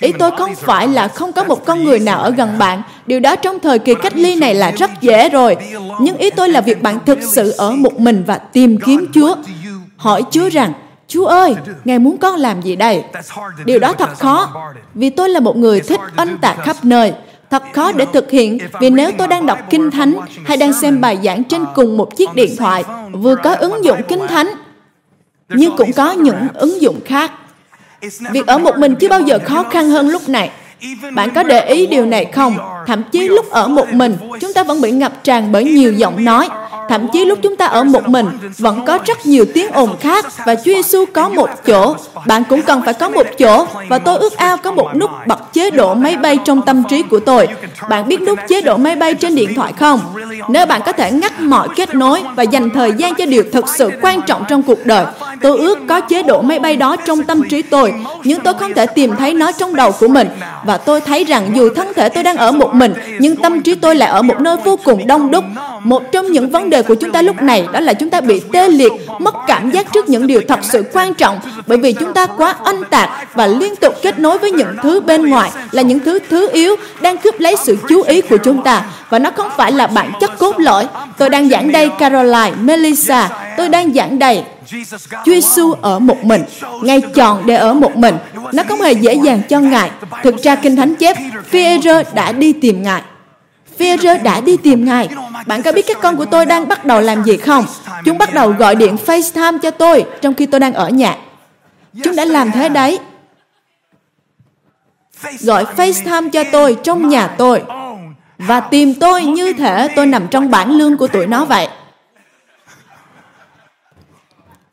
ý 0.00 0.12
tôi 0.18 0.30
không 0.38 0.54
phải 0.54 0.88
là 0.88 1.08
không 1.08 1.32
có 1.32 1.44
một 1.44 1.66
con 1.66 1.84
người 1.84 1.98
nào 1.98 2.20
ở 2.20 2.30
gần 2.30 2.58
bạn. 2.58 2.82
Điều 3.06 3.20
đó 3.20 3.36
trong 3.36 3.60
thời 3.60 3.78
kỳ 3.78 3.94
cách 3.94 4.16
ly 4.16 4.36
này 4.36 4.54
là 4.54 4.70
rất 4.70 4.90
dễ 5.00 5.28
rồi. 5.28 5.56
nhưng 6.00 6.16
ý 6.16 6.30
tôi 6.30 6.48
là 6.48 6.60
việc 6.60 6.82
bạn 6.82 6.98
thực 7.06 7.18
sự 7.22 7.50
ở 7.50 7.70
một 7.70 8.00
mình 8.00 8.24
và 8.26 8.38
tìm 8.38 8.78
kiếm 8.86 9.06
chúa. 9.12 9.34
hỏi 9.96 10.22
chúa 10.30 10.48
rằng 10.48 10.72
chúa 11.08 11.26
ơi 11.26 11.54
ngài 11.84 11.98
muốn 11.98 12.18
con 12.18 12.36
làm 12.36 12.62
gì 12.62 12.76
đây? 12.76 13.04
Điều 13.64 13.78
đó 13.78 13.92
thật 13.92 14.18
khó 14.18 14.48
vì 14.94 15.10
tôi 15.10 15.28
là 15.28 15.40
một 15.40 15.56
người 15.56 15.80
thích 15.80 16.00
oanh 16.16 16.38
tạc 16.38 16.56
khắp 16.62 16.76
nơi. 16.82 17.12
Thật 17.50 17.62
khó 17.72 17.92
để 17.92 18.06
thực 18.12 18.30
hiện 18.30 18.58
vì 18.80 18.90
nếu 18.90 19.10
tôi 19.18 19.26
đang 19.28 19.46
đọc 19.46 19.58
kinh 19.70 19.90
thánh 19.90 20.20
hay 20.44 20.56
đang 20.56 20.72
xem 20.72 21.00
bài 21.00 21.18
giảng 21.24 21.44
trên 21.44 21.64
cùng 21.74 21.96
một 21.96 22.16
chiếc 22.16 22.34
điện 22.34 22.56
thoại 22.58 22.84
vừa 23.12 23.36
có 23.36 23.54
ứng 23.54 23.84
dụng 23.84 23.98
kinh 24.08 24.26
thánh 24.28 24.48
nhưng 25.48 25.76
cũng 25.76 25.92
có 25.92 26.12
những 26.12 26.48
ứng 26.54 26.80
dụng 26.80 27.00
khác 27.04 27.32
Việc 28.32 28.46
ở 28.46 28.58
một 28.58 28.78
mình 28.78 28.94
chưa 28.94 29.08
bao 29.08 29.20
giờ 29.20 29.38
khó 29.44 29.62
khăn 29.62 29.90
hơn 29.90 30.08
lúc 30.08 30.28
này. 30.28 30.50
Bạn 31.14 31.28
có 31.34 31.42
để 31.42 31.66
ý 31.66 31.86
điều 31.86 32.06
này 32.06 32.24
không? 32.24 32.56
Thậm 32.86 33.02
chí 33.12 33.28
lúc 33.28 33.50
ở 33.50 33.68
một 33.68 33.88
mình, 33.92 34.16
chúng 34.40 34.52
ta 34.52 34.62
vẫn 34.62 34.80
bị 34.80 34.90
ngập 34.90 35.24
tràn 35.24 35.52
bởi 35.52 35.64
nhiều 35.64 35.92
giọng 35.92 36.24
nói. 36.24 36.48
Thậm 36.88 37.08
chí 37.12 37.24
lúc 37.24 37.38
chúng 37.42 37.56
ta 37.56 37.66
ở 37.66 37.84
một 37.84 38.08
mình, 38.08 38.26
vẫn 38.58 38.84
có 38.86 38.98
rất 39.06 39.26
nhiều 39.26 39.44
tiếng 39.54 39.72
ồn 39.72 39.96
khác 40.00 40.26
và 40.44 40.54
Chúa 40.54 40.62
Giêsu 40.74 41.04
có 41.12 41.28
một 41.28 41.50
chỗ. 41.66 41.96
Bạn 42.26 42.42
cũng 42.48 42.62
cần 42.62 42.82
phải 42.84 42.94
có 42.94 43.08
một 43.08 43.26
chỗ 43.38 43.66
và 43.88 43.98
tôi 43.98 44.18
ước 44.18 44.36
ao 44.36 44.56
có 44.56 44.72
một 44.72 44.88
nút 44.96 45.10
bật 45.26 45.52
chế 45.52 45.70
độ 45.70 45.94
máy 45.94 46.16
bay 46.16 46.38
trong 46.44 46.62
tâm 46.62 46.82
trí 46.88 47.02
của 47.02 47.20
tôi. 47.20 47.48
Bạn 47.88 48.08
biết 48.08 48.20
nút 48.20 48.38
chế 48.48 48.60
độ 48.60 48.76
máy 48.76 48.96
bay 48.96 49.14
trên 49.14 49.34
điện 49.34 49.54
thoại 49.54 49.72
không? 49.72 50.00
Nếu 50.48 50.66
bạn 50.66 50.80
có 50.86 50.92
thể 50.92 51.10
ngắt 51.10 51.40
mọi 51.40 51.68
kết 51.76 51.94
nối 51.94 52.22
và 52.36 52.42
dành 52.42 52.70
thời 52.70 52.92
gian 52.92 53.14
cho 53.14 53.26
điều 53.26 53.42
thực 53.52 53.68
sự 53.68 53.90
quan 54.02 54.22
trọng 54.22 54.44
trong 54.48 54.62
cuộc 54.62 54.86
đời, 54.86 55.06
tôi 55.42 55.58
ước 55.58 55.78
có 55.88 56.00
chế 56.00 56.22
độ 56.22 56.42
máy 56.42 56.58
bay 56.58 56.76
đó 56.76 56.96
trong 56.96 57.24
tâm 57.24 57.48
trí 57.48 57.62
tôi, 57.62 57.94
nhưng 58.24 58.40
tôi 58.40 58.54
không 58.54 58.74
thể 58.74 58.86
tìm 58.86 59.16
thấy 59.16 59.34
nó 59.34 59.52
trong 59.52 59.76
đầu 59.76 59.92
của 59.92 60.08
mình. 60.08 60.28
Và 60.64 60.76
tôi 60.76 61.00
thấy 61.00 61.24
rằng 61.24 61.50
dù 61.54 61.68
thân 61.76 61.92
thể 61.94 62.08
tôi 62.08 62.24
đang 62.24 62.36
ở 62.36 62.52
một 62.52 62.74
mình, 62.74 62.94
nhưng 63.18 63.36
tâm 63.36 63.60
trí 63.60 63.74
tôi 63.74 63.94
lại 63.94 64.08
ở 64.08 64.22
một 64.22 64.40
nơi 64.40 64.56
vô 64.64 64.78
cùng 64.84 65.06
đông 65.06 65.30
đúc. 65.30 65.44
Một 65.84 66.02
trong 66.12 66.26
những 66.26 66.50
vấn 66.50 66.70
đề 66.70 66.77
của 66.82 66.94
chúng 66.94 67.12
ta 67.12 67.22
lúc 67.22 67.42
này 67.42 67.66
đó 67.72 67.80
là 67.80 67.94
chúng 67.94 68.10
ta 68.10 68.20
bị 68.20 68.42
tê 68.52 68.68
liệt, 68.68 68.92
mất 69.18 69.34
cảm 69.46 69.70
giác 69.70 69.86
trước 69.92 70.08
những 70.08 70.26
điều 70.26 70.40
thật 70.48 70.60
sự 70.62 70.84
quan 70.92 71.14
trọng 71.14 71.40
bởi 71.66 71.78
vì 71.78 71.92
chúng 71.92 72.12
ta 72.14 72.26
quá 72.26 72.56
oanh 72.64 72.84
tạc 72.90 73.10
và 73.34 73.46
liên 73.46 73.76
tục 73.76 73.94
kết 74.02 74.18
nối 74.18 74.38
với 74.38 74.52
những 74.52 74.76
thứ 74.82 75.00
bên 75.00 75.30
ngoài 75.30 75.50
là 75.72 75.82
những 75.82 76.00
thứ 76.00 76.18
thứ 76.30 76.50
yếu 76.52 76.76
đang 77.00 77.18
cướp 77.18 77.40
lấy 77.40 77.56
sự 77.56 77.76
chú 77.88 78.02
ý 78.02 78.20
của 78.20 78.36
chúng 78.36 78.62
ta 78.62 78.84
và 79.10 79.18
nó 79.18 79.30
không 79.30 79.48
phải 79.56 79.72
là 79.72 79.86
bản 79.86 80.12
chất 80.20 80.38
cốt 80.38 80.60
lõi. 80.60 80.86
Tôi 81.18 81.30
đang 81.30 81.48
giảng 81.48 81.72
đây 81.72 81.90
Caroline, 81.98 82.52
Melissa, 82.60 83.30
tôi 83.56 83.68
đang 83.68 83.92
giảng 83.92 84.18
đây 84.18 84.42
Chúa 85.24 85.32
Giêsu 85.32 85.72
ở 85.72 85.98
một 85.98 86.24
mình, 86.24 86.42
Ngài 86.82 87.00
chọn 87.00 87.46
để 87.46 87.54
ở 87.54 87.74
một 87.74 87.96
mình. 87.96 88.16
Nó 88.52 88.62
không 88.68 88.80
hề 88.80 88.92
dễ 88.92 89.14
dàng 89.14 89.42
cho 89.48 89.60
Ngài. 89.60 89.90
Thực 90.22 90.42
ra 90.42 90.54
Kinh 90.54 90.76
Thánh 90.76 90.94
chép, 90.94 91.16
phi 91.48 91.78
đã 92.14 92.32
đi 92.32 92.52
tìm 92.52 92.82
Ngài. 92.82 93.02
Vera 93.78 94.16
đã 94.16 94.40
đi 94.40 94.56
tìm 94.56 94.84
Ngài. 94.84 95.08
Bạn 95.46 95.62
có 95.62 95.72
biết 95.72 95.86
các 95.86 95.98
con 96.02 96.16
của 96.16 96.24
tôi 96.24 96.46
đang 96.46 96.68
bắt 96.68 96.84
đầu 96.84 97.00
làm 97.00 97.24
gì 97.24 97.36
không? 97.36 97.64
Chúng 98.04 98.18
bắt 98.18 98.34
đầu 98.34 98.50
gọi 98.50 98.76
điện 98.76 98.96
FaceTime 99.06 99.58
cho 99.58 99.70
tôi 99.70 100.04
trong 100.20 100.34
khi 100.34 100.46
tôi 100.46 100.60
đang 100.60 100.74
ở 100.74 100.88
nhà. 100.88 101.16
Chúng 102.04 102.16
đã 102.16 102.24
làm 102.24 102.50
thế 102.50 102.68
đấy. 102.68 102.98
Gọi 105.40 105.64
FaceTime 105.76 106.30
cho 106.30 106.44
tôi 106.52 106.76
trong 106.82 107.08
nhà 107.08 107.26
tôi 107.26 107.62
và 108.38 108.60
tìm 108.60 108.94
tôi 108.94 109.24
như 109.24 109.52
thể 109.52 109.88
tôi 109.96 110.06
nằm 110.06 110.28
trong 110.28 110.50
bản 110.50 110.70
lương 110.70 110.96
của 110.96 111.06
tụi 111.06 111.26
nó 111.26 111.44
vậy. 111.44 111.68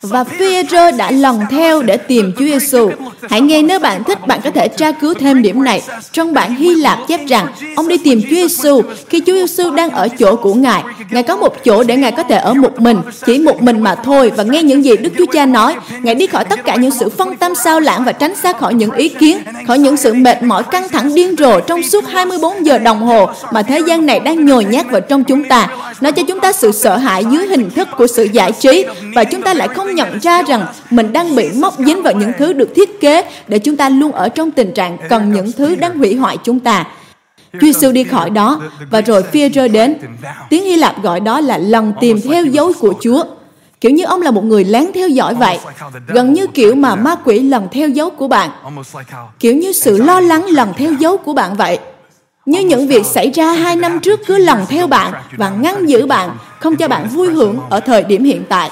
Và 0.10 0.24
Peter 0.24 0.96
đã 0.98 1.12
lòng 1.12 1.39
theo 1.50 1.82
để 1.82 1.98
tìm 1.98 2.32
Chúa 2.38 2.46
Giêsu. 2.46 2.91
Hãy 3.30 3.41
nghe 3.41 3.62
nếu 3.62 3.80
bạn 3.80 4.04
thích, 4.04 4.28
bạn 4.28 4.39
có 4.44 4.52
thể 4.52 4.68
tra 4.68 4.91
cứu 4.91 5.13
thêm 5.13 5.41
điểm 5.41 5.63
này. 5.63 5.82
Trong 6.12 6.34
bản 6.34 6.56
Hy 6.56 6.76
Lạp 6.76 7.00
chép 7.08 7.20
rằng, 7.28 7.48
ông 7.76 7.88
đi 7.88 7.98
tìm 7.98 8.22
Chúa 8.22 8.36
Giêsu 8.36 8.82
khi 9.10 9.20
Chúa 9.20 9.34
Giêsu 9.34 9.72
đang 9.72 9.89
ở 9.89 10.08
chỗ 10.20 10.36
của 10.36 10.54
Ngài. 10.54 10.84
Ngài 11.12 11.24
có 11.24 11.36
một 11.36 11.63
chỗ 11.63 11.84
để 11.84 11.96
Ngài 11.96 12.12
có 12.12 12.24
thể 12.24 12.36
ở 12.36 12.54
một 12.54 12.80
mình, 12.80 12.98
chỉ 13.26 13.39
một 13.39 13.62
mình 13.62 13.82
mà 13.82 13.96
thôi 13.96 14.32
và 14.36 14.44
nghe 14.44 14.63
những 14.63 14.84
gì 14.84 14.98
Đức 14.98 15.10
Chúa 15.18 15.26
Cha 15.26 15.46
nói. 15.46 15.76
Ngài 16.02 16.15
đi 16.15 16.28
khỏi 16.28 16.46
tất 16.46 16.60
cả 16.65 16.76
những 16.76 16.91
sự 16.91 17.10
phân 17.10 17.38
tâm 17.38 17.56
sao 17.56 17.80
lãng 17.80 18.04
và 18.04 18.12
tránh 18.12 18.36
xa 18.36 18.54
khỏi 18.54 18.74
những 18.74 18.91
ý 18.91 19.10
kiến, 19.10 19.38
khỏi 19.68 19.80
những 19.80 19.98
sự 19.98 20.13
mệt 20.13 20.44
mỏi 20.44 20.63
căng 20.63 20.89
thẳng 20.89 21.15
điên 21.15 21.36
rồ 21.38 21.60
trong 21.60 21.84
suốt 21.84 22.08
24 22.08 22.65
giờ 22.65 22.78
đồng 22.78 23.02
hồ 23.02 23.30
mà 23.52 23.63
thế 23.63 23.82
gian 23.88 24.06
này 24.06 24.20
đang 24.20 24.46
nhồi 24.46 24.65
nhét 24.65 24.86
vào 24.91 25.02
trong 25.02 25.24
chúng 25.24 25.44
ta. 25.44 25.68
Nó 26.02 26.12
cho 26.12 26.24
chúng 26.28 26.39
ta 26.39 26.52
sự 26.52 26.72
sợ 26.72 26.98
hãi 26.98 27.26
dưới 27.32 27.48
hình 27.48 27.70
thức 27.70 27.88
của 27.98 28.08
sự 28.08 28.28
giải 28.32 28.52
trí 28.52 28.86
và 29.15 29.24
chúng 29.24 29.41
ta 29.41 29.54
lại 29.54 29.68
không 29.68 29.94
nhận 29.95 30.19
ra 30.19 30.41
rằng 30.41 30.65
mình 30.89 31.13
đang 31.13 31.36
bị 31.36 31.49
móc 31.55 31.77
dính 31.79 32.03
vào 32.03 32.13
những 32.13 32.31
thứ 32.38 32.53
được 32.53 32.69
thiết 32.75 33.01
kế 33.01 33.25
để 33.47 33.60
chúng 33.60 33.77
ta 33.77 33.89
luôn 33.89 34.12
ở 34.12 34.29
trong 34.29 34.51
tình 34.51 34.73
trạng 34.73 34.97
cần 35.10 35.31
những 35.34 35.51
thứ 35.51 35.75
đang 35.75 35.97
hủy 35.97 36.15
hoại 36.15 36.38
chúng 36.43 36.60
ta. 36.60 36.86
Chúa 37.53 37.60
Giêsu 37.62 37.91
đi 37.91 38.03
khỏi 38.03 38.29
đó 38.29 38.62
và 38.91 39.01
rồi 39.01 39.23
phi 39.23 39.49
rơi 39.49 39.69
đến. 39.69 39.95
Tiếng 40.49 40.63
Hy 40.63 40.75
Lạp 40.75 41.03
gọi 41.03 41.19
đó 41.19 41.39
là 41.39 41.58
lần 41.58 41.93
tìm 42.01 42.21
theo 42.21 42.45
dấu 42.45 42.71
của 42.79 42.93
Chúa. 43.01 43.23
Kiểu 43.81 43.91
như 43.91 44.05
ông 44.05 44.21
là 44.21 44.31
một 44.31 44.43
người 44.43 44.63
lén 44.63 44.86
theo 44.93 45.08
dõi 45.08 45.36
vậy. 45.36 45.60
Gần 46.08 46.34
như 46.34 46.47
kiểu 46.47 46.75
mà 46.75 46.95
ma 46.95 47.15
quỷ 47.25 47.39
lần 47.39 47.67
theo 47.71 47.89
dấu 47.89 48.10
của 48.10 48.27
bạn. 48.27 48.49
Kiểu 49.39 49.55
như 49.55 49.71
sự 49.71 49.97
lo 49.97 50.19
lắng 50.19 50.45
lần 50.45 50.73
theo 50.77 50.93
dấu 50.93 51.17
của 51.17 51.34
bạn 51.34 51.55
vậy. 51.55 51.79
Như 52.45 52.60
những 52.60 52.88
việc 52.88 53.05
xảy 53.05 53.31
ra 53.31 53.53
hai 53.53 53.75
năm 53.75 53.99
trước 53.99 54.19
cứ 54.25 54.38
lần 54.38 54.65
theo 54.69 54.88
bạn 54.88 55.13
và 55.38 55.49
ngăn 55.49 55.89
giữ 55.89 56.05
bạn, 56.05 56.38
không 56.60 56.75
cho 56.75 56.88
bạn 56.88 57.08
vui 57.08 57.29
hưởng 57.29 57.60
ở 57.69 57.79
thời 57.79 58.03
điểm 58.03 58.23
hiện 58.23 58.43
tại. 58.49 58.71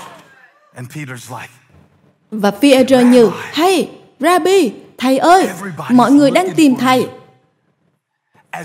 Và 2.32 2.52
Peter 2.52 3.06
như, 3.08 3.32
Hey, 3.54 3.90
Rabbi, 4.20 4.72
thầy 4.98 5.18
ơi, 5.18 5.48
mọi 5.90 6.12
người 6.12 6.32
đang 6.32 6.52
tìm 6.56 6.76
thầy. 6.76 7.08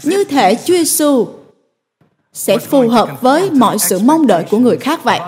Như 0.03 0.25
thể 0.25 0.55
Chúa 0.55 0.75
Giêsu 0.75 1.29
sẽ 2.33 2.59
phù 2.59 2.89
hợp 2.89 3.21
với 3.21 3.51
mọi 3.51 3.79
sự 3.79 3.99
mong 3.99 4.27
đợi 4.27 4.45
của 4.51 4.59
người 4.59 4.77
khác 4.77 5.05
vậy. 5.05 5.21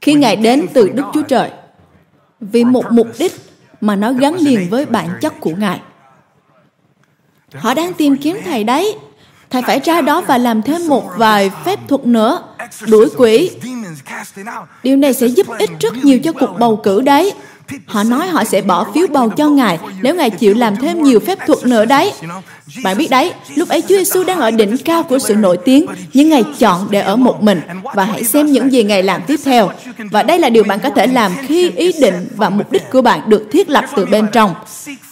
Khi 0.00 0.14
Ngài 0.14 0.36
đến 0.36 0.66
từ 0.74 0.88
Đức 0.88 1.04
Chúa 1.14 1.22
Trời, 1.22 1.50
vì 2.40 2.64
một 2.64 2.84
mục 2.90 3.08
đích 3.18 3.32
mà 3.80 3.96
nó 3.96 4.12
gắn 4.12 4.34
liền 4.34 4.68
với 4.70 4.86
bản 4.86 5.18
chất 5.20 5.40
của 5.40 5.52
Ngài. 5.58 5.80
Họ 7.54 7.74
đang 7.74 7.94
tìm 7.94 8.16
kiếm 8.16 8.38
Thầy 8.44 8.64
đấy. 8.64 8.96
Thầy 9.50 9.62
phải 9.62 9.80
ra 9.80 10.00
đó 10.00 10.20
và 10.20 10.38
làm 10.38 10.62
thêm 10.62 10.88
một 10.88 11.04
vài 11.16 11.50
phép 11.64 11.78
thuật 11.88 12.06
nữa, 12.06 12.42
đuổi 12.86 13.08
quỷ. 13.16 13.50
Điều 14.82 14.96
này 14.96 15.12
sẽ 15.12 15.26
giúp 15.26 15.46
ích 15.58 15.70
rất 15.80 16.04
nhiều 16.04 16.18
cho 16.24 16.32
cuộc 16.32 16.58
bầu 16.58 16.76
cử 16.76 17.00
đấy. 17.00 17.32
Họ 17.86 18.02
nói 18.02 18.28
họ 18.28 18.44
sẽ 18.44 18.60
bỏ 18.60 18.86
phiếu 18.94 19.06
bầu 19.06 19.30
cho 19.30 19.48
Ngài 19.48 19.78
nếu 20.02 20.14
Ngài 20.14 20.30
chịu 20.30 20.54
làm 20.54 20.76
thêm 20.76 21.02
nhiều 21.02 21.20
phép 21.20 21.38
thuật 21.46 21.66
nữa 21.66 21.84
đấy. 21.84 22.12
Bạn 22.82 22.98
biết 22.98 23.10
đấy, 23.10 23.32
lúc 23.54 23.68
ấy 23.68 23.82
Chúa 23.82 23.96
Giêsu 23.96 24.24
đang 24.24 24.40
ở 24.40 24.50
đỉnh 24.50 24.76
cao 24.78 25.02
của 25.02 25.18
sự 25.18 25.34
nổi 25.34 25.58
tiếng, 25.64 25.86
nhưng 26.12 26.28
Ngài 26.28 26.44
chọn 26.58 26.86
để 26.90 27.00
ở 27.00 27.16
một 27.16 27.42
mình 27.42 27.60
và 27.94 28.04
hãy 28.04 28.24
xem 28.24 28.46
những 28.46 28.72
gì 28.72 28.84
Ngài 28.84 29.02
làm 29.02 29.22
tiếp 29.26 29.40
theo. 29.44 29.70
Và 30.10 30.22
đây 30.22 30.38
là 30.38 30.48
điều 30.48 30.64
bạn 30.64 30.80
có 30.80 30.90
thể 30.90 31.06
làm 31.06 31.32
khi 31.46 31.70
ý 31.70 31.92
định 32.00 32.28
và 32.36 32.50
mục 32.50 32.72
đích 32.72 32.90
của 32.90 33.02
bạn 33.02 33.20
được 33.26 33.48
thiết 33.52 33.70
lập 33.70 33.84
từ 33.96 34.06
bên 34.06 34.26
trong. 34.32 34.54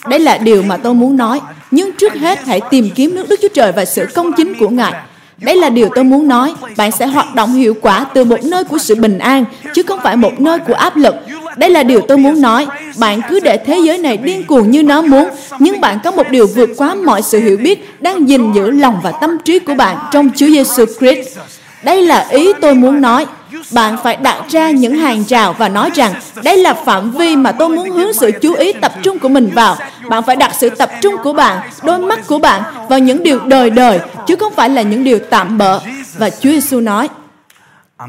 Đây 0.09 0.21
là 0.21 0.39
điều 0.39 0.63
mà 0.63 0.77
tôi 0.77 0.95
muốn 0.95 1.17
nói. 1.17 1.41
Nhưng 1.71 1.91
trước 1.93 2.15
hết 2.15 2.39
hãy 2.47 2.61
tìm 2.71 2.91
kiếm 2.95 3.15
nước 3.15 3.27
Đức 3.29 3.39
Chúa 3.43 3.49
Trời 3.55 3.73
và 3.73 3.85
sự 3.85 4.07
công 4.15 4.33
chính 4.33 4.55
của 4.59 4.69
Ngài. 4.69 4.93
Đây 5.41 5.57
là 5.57 5.69
điều 5.69 5.89
tôi 5.95 6.05
muốn 6.05 6.29
nói. 6.29 6.55
Bạn 6.77 6.93
sẽ 6.93 7.07
hoạt 7.07 7.35
động 7.35 7.55
hiệu 7.55 7.75
quả 7.81 8.07
từ 8.15 8.25
một 8.25 8.45
nơi 8.45 8.65
của 8.65 8.79
sự 8.79 8.95
bình 8.95 9.19
an, 9.19 9.45
chứ 9.75 9.83
không 9.83 10.01
phải 10.03 10.17
một 10.17 10.41
nơi 10.41 10.59
của 10.59 10.75
áp 10.75 10.97
lực. 10.97 11.15
Đây 11.57 11.71
là 11.71 11.83
điều 11.83 12.01
tôi 12.01 12.19
muốn 12.19 12.41
nói. 12.41 12.67
Bạn 12.99 13.21
cứ 13.29 13.41
để 13.41 13.57
thế 13.57 13.79
giới 13.79 13.99
này 13.99 14.17
điên 14.17 14.45
cuồng 14.45 14.71
như 14.71 14.83
nó 14.83 15.03
muốn, 15.03 15.29
nhưng 15.59 15.81
bạn 15.81 15.99
có 16.05 16.11
một 16.11 16.31
điều 16.31 16.47
vượt 16.47 16.71
quá 16.77 16.95
mọi 16.95 17.23
sự 17.23 17.41
hiểu 17.41 17.57
biết 17.57 18.03
đang 18.03 18.29
gìn 18.29 18.53
giữ 18.53 18.71
lòng 18.71 19.01
và 19.03 19.13
tâm 19.13 19.39
trí 19.45 19.59
của 19.59 19.75
bạn 19.75 19.97
trong 20.13 20.31
Chúa 20.37 20.47
Giêsu 20.47 20.85
Christ. 20.99 21.39
Đây 21.85 22.03
là 22.03 22.27
ý 22.31 22.53
tôi 22.61 22.75
muốn 22.75 23.01
nói 23.01 23.27
bạn 23.73 23.97
phải 24.03 24.17
đặt 24.17 24.45
ra 24.49 24.71
những 24.71 24.97
hàng 24.97 25.25
rào 25.25 25.53
và 25.53 25.69
nói 25.69 25.91
rằng 25.95 26.15
đây 26.45 26.59
là 26.59 26.75
phạm 26.75 27.11
vi 27.11 27.37
mà 27.37 27.53
tôi 27.53 27.69
muốn 27.69 27.91
hướng 27.91 28.13
sự 28.13 28.31
chú 28.43 28.55
ý 28.55 28.73
tập 28.73 28.93
trung 29.03 29.19
của 29.19 29.29
mình 29.29 29.51
vào. 29.55 29.77
Bạn 30.09 30.23
phải 30.23 30.37
đặt 30.37 30.53
sự 30.55 30.71
tập 30.71 30.91
trung 31.03 31.15
của 31.23 31.33
bạn, 31.33 31.71
đôi 31.83 31.99
mắt 31.99 32.19
của 32.27 32.39
bạn 32.39 32.63
vào 32.89 32.99
những 32.99 33.23
điều 33.23 33.41
đời 33.45 33.71
đời, 33.71 34.01
chứ 34.27 34.37
không 34.37 34.53
phải 34.55 34.71
là 34.71 34.83
những 34.83 35.05
điều 35.05 35.19
tạm 35.31 35.59
bợ. 35.59 35.81
Và 36.17 36.31
Chúa 36.31 36.51
Giêsu 36.51 36.81
nói, 36.81 37.09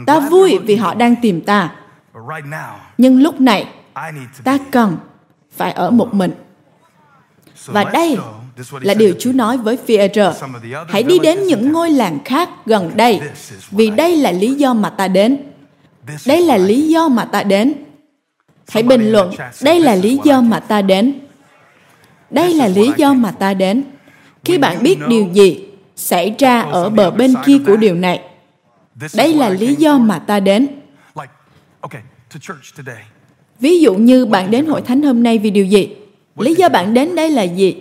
ta 0.06 0.20
vui 0.20 0.60
vì 0.64 0.76
họ 0.76 0.94
đang 0.94 1.16
tìm 1.16 1.42
ta. 1.42 1.70
Nhưng 2.98 3.22
lúc 3.22 3.42
này, 3.42 3.68
ta 4.44 4.58
cần 4.72 4.98
phải 5.58 5.72
ở 5.72 5.92
một 5.92 6.14
mình. 6.14 6.32
Và 7.66 7.84
đây 7.84 8.18
là 8.82 8.94
điều 8.94 9.14
Chúa 9.20 9.32
nói 9.32 9.58
với 9.58 9.78
Phi-e-rơ. 9.86 10.34
Hãy 10.88 11.04
đi 11.04 11.20
đến 11.20 11.44
những 11.44 11.72
ngôi 11.72 11.90
làng 11.90 12.20
khác 12.26 12.50
gần 12.66 12.92
đây, 12.96 13.20
vì 13.72 13.90
đây 13.90 14.16
là 14.16 14.32
lý 14.32 14.54
do 14.54 14.74
mà 14.74 14.90
ta 14.90 15.08
đến. 15.08 15.38
Đây 16.26 16.42
là 16.42 16.58
lý 16.58 16.82
do 16.82 17.08
mà 17.08 17.26
ta 17.26 17.44
đến. 17.44 17.74
Hãy 18.68 18.84
bình 18.84 19.12
luận, 19.12 19.34
đây 19.62 19.80
là 19.80 19.96
lý 19.96 20.20
do 20.24 20.42
mà 20.42 20.60
ta 20.60 20.82
đến. 20.82 21.14
Đây 22.30 22.54
là 22.54 22.68
lý 22.68 22.92
do 22.98 23.14
mà 23.14 23.32
ta 23.32 23.54
đến. 23.54 23.84
Khi 24.44 24.58
bạn 24.58 24.84
biết 24.84 24.98
điều 25.08 25.28
gì 25.34 25.66
xảy 25.96 26.36
ra 26.40 26.62
ở 26.62 26.90
bờ 26.90 27.12
bên 27.12 27.34
kia 27.46 27.58
của 27.66 27.78
điều 27.78 27.96
này, 27.96 28.22
đây 29.16 29.34
là 29.34 29.50
lý 29.50 29.76
do 29.76 29.98
mà 29.98 30.20
ta 30.20 30.40
đến. 30.40 30.68
Ví 33.60 33.80
dụ 33.80 33.96
như 33.96 34.26
bạn 34.26 34.52
đến 34.52 34.66
hội 34.66 34.82
thánh 34.82 35.02
hôm 35.02 35.24
nay 35.24 35.38
vì 35.38 35.50
điều 35.50 35.66
gì? 35.66 35.90
Lý 36.38 36.56
do 36.56 36.70
bạn 36.70 36.94
đến 36.94 37.16
đây 37.16 37.30
là 37.30 37.44
gì? 37.44 37.76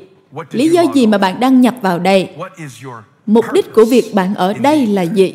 Lý 0.51 0.69
do 0.69 0.83
gì 0.95 1.07
mà 1.07 1.19
bạn 1.19 1.41
đăng 1.41 1.61
nhập 1.61 1.75
vào 1.83 1.99
đây? 1.99 2.31
Mục 3.27 3.45
đích 3.53 3.75
của 3.75 3.85
việc 3.85 4.15
bạn 4.15 4.35
ở 4.35 4.53
đây 4.53 4.87
là 4.87 5.03
gì? 5.03 5.35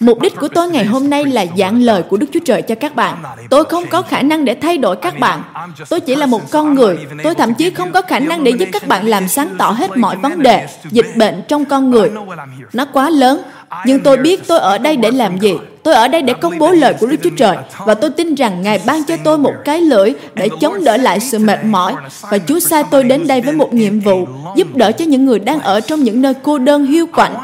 Mục 0.00 0.20
đích 0.20 0.36
của 0.36 0.48
tôi 0.48 0.70
ngày 0.70 0.84
hôm 0.84 1.10
nay 1.10 1.24
là 1.24 1.46
giảng 1.58 1.82
lời 1.82 2.02
của 2.02 2.16
Đức 2.16 2.26
Chúa 2.32 2.40
Trời 2.44 2.62
cho 2.62 2.74
các 2.74 2.96
bạn. 2.96 3.22
Tôi 3.50 3.64
không 3.64 3.84
có 3.90 4.02
khả 4.02 4.22
năng 4.22 4.44
để 4.44 4.54
thay 4.54 4.78
đổi 4.78 4.96
các 4.96 5.18
bạn. 5.18 5.42
Tôi 5.88 6.00
chỉ 6.00 6.14
là 6.14 6.26
một 6.26 6.50
con 6.50 6.74
người. 6.74 6.98
Tôi 7.22 7.34
thậm 7.34 7.54
chí 7.54 7.70
không 7.70 7.92
có 7.92 8.02
khả 8.02 8.18
năng 8.18 8.44
để 8.44 8.50
giúp 8.50 8.68
các 8.72 8.88
bạn 8.88 9.06
làm 9.06 9.28
sáng 9.28 9.48
tỏ 9.58 9.70
hết 9.70 9.96
mọi 9.96 10.16
vấn 10.16 10.42
đề, 10.42 10.66
dịch 10.90 11.16
bệnh 11.16 11.42
trong 11.48 11.64
con 11.64 11.90
người. 11.90 12.10
Nó 12.72 12.84
quá 12.84 13.10
lớn. 13.10 13.42
Nhưng 13.86 14.00
tôi 14.00 14.16
biết 14.16 14.48
tôi 14.48 14.58
ở 14.58 14.78
đây 14.78 14.96
để 14.96 15.10
làm 15.10 15.38
gì. 15.38 15.52
Tôi 15.82 15.94
ở 15.94 16.08
đây 16.08 16.22
để 16.22 16.34
công 16.34 16.58
bố 16.58 16.70
lời 16.70 16.94
của 17.00 17.06
Đức 17.06 17.16
Chúa 17.22 17.30
Trời 17.36 17.56
và 17.86 17.94
tôi 17.94 18.10
tin 18.10 18.34
rằng 18.34 18.62
Ngài 18.62 18.80
ban 18.86 19.04
cho 19.04 19.16
tôi 19.24 19.38
một 19.38 19.52
cái 19.64 19.80
lưỡi 19.80 20.12
để 20.34 20.48
chống 20.60 20.84
đỡ 20.84 20.96
lại 20.96 21.20
sự 21.20 21.38
mệt 21.38 21.64
mỏi 21.64 21.94
và 22.30 22.38
Chúa 22.38 22.60
sai 22.60 22.84
tôi 22.90 23.04
đến 23.04 23.26
đây 23.26 23.40
với 23.40 23.54
một 23.54 23.74
nhiệm 23.74 24.00
vụ 24.00 24.26
giúp 24.56 24.76
đỡ 24.76 24.92
cho 24.92 25.04
những 25.04 25.24
người 25.24 25.38
đang 25.38 25.60
ở 25.60 25.80
trong 25.80 26.02
những 26.02 26.22
nơi 26.22 26.34
cô 26.42 26.58
đơn 26.58 26.86
hiu 26.86 27.06
quạnh. 27.06 27.34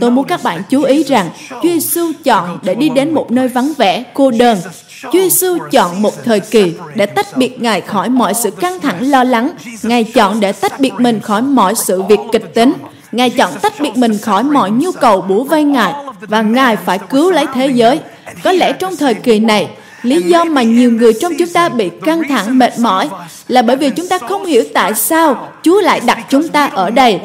Tôi 0.00 0.10
muốn 0.10 0.24
các 0.24 0.42
bạn 0.42 0.62
chú 0.70 0.82
ý 0.82 1.02
rằng 1.02 1.30
Chúa 1.50 1.68
Giêsu 1.68 2.12
chọn 2.24 2.58
để 2.62 2.74
đi 2.74 2.88
đến 2.88 3.14
một 3.14 3.30
nơi 3.30 3.48
vắng 3.48 3.72
vẻ, 3.78 4.04
cô 4.14 4.30
đơn. 4.30 4.58
Chúa 5.02 5.20
Giêsu 5.20 5.58
chọn 5.70 6.02
một 6.02 6.24
thời 6.24 6.40
kỳ 6.40 6.72
để 6.94 7.06
tách 7.06 7.36
biệt 7.36 7.62
Ngài 7.62 7.80
khỏi 7.80 8.08
mọi 8.08 8.34
sự 8.34 8.50
căng 8.50 8.80
thẳng 8.80 9.10
lo 9.10 9.24
lắng. 9.24 9.50
Ngài 9.82 10.04
chọn 10.04 10.40
để 10.40 10.52
tách 10.52 10.80
biệt 10.80 10.92
mình 10.98 11.20
khỏi 11.20 11.42
mọi 11.42 11.74
sự 11.74 12.02
việc 12.02 12.20
kịch 12.32 12.54
tính. 12.54 12.72
Ngài 13.16 13.30
chọn 13.30 13.52
tách 13.62 13.80
biệt 13.80 13.96
mình 13.96 14.18
khỏi 14.18 14.42
mọi 14.42 14.70
nhu 14.70 14.92
cầu 14.92 15.20
bủa 15.20 15.44
vây 15.44 15.64
Ngài 15.64 15.92
và 16.20 16.42
Ngài 16.42 16.76
phải 16.76 16.98
cứu 17.10 17.30
lấy 17.30 17.46
thế 17.54 17.66
giới. 17.66 18.00
Có 18.44 18.52
lẽ 18.52 18.72
trong 18.72 18.96
thời 18.96 19.14
kỳ 19.14 19.38
này, 19.38 19.68
lý 20.02 20.22
do 20.22 20.44
mà 20.44 20.62
nhiều 20.62 20.90
người 20.92 21.12
trong 21.20 21.32
chúng 21.38 21.48
ta 21.48 21.68
bị 21.68 21.90
căng 22.04 22.22
thẳng 22.28 22.58
mệt 22.58 22.78
mỏi 22.78 23.08
là 23.48 23.62
bởi 23.62 23.76
vì 23.76 23.90
chúng 23.90 24.08
ta 24.08 24.18
không 24.18 24.44
hiểu 24.44 24.64
tại 24.74 24.94
sao 24.94 25.48
Chúa 25.62 25.80
lại 25.80 26.00
đặt 26.06 26.18
chúng 26.28 26.48
ta 26.48 26.66
ở 26.66 26.90
đây. 26.90 27.20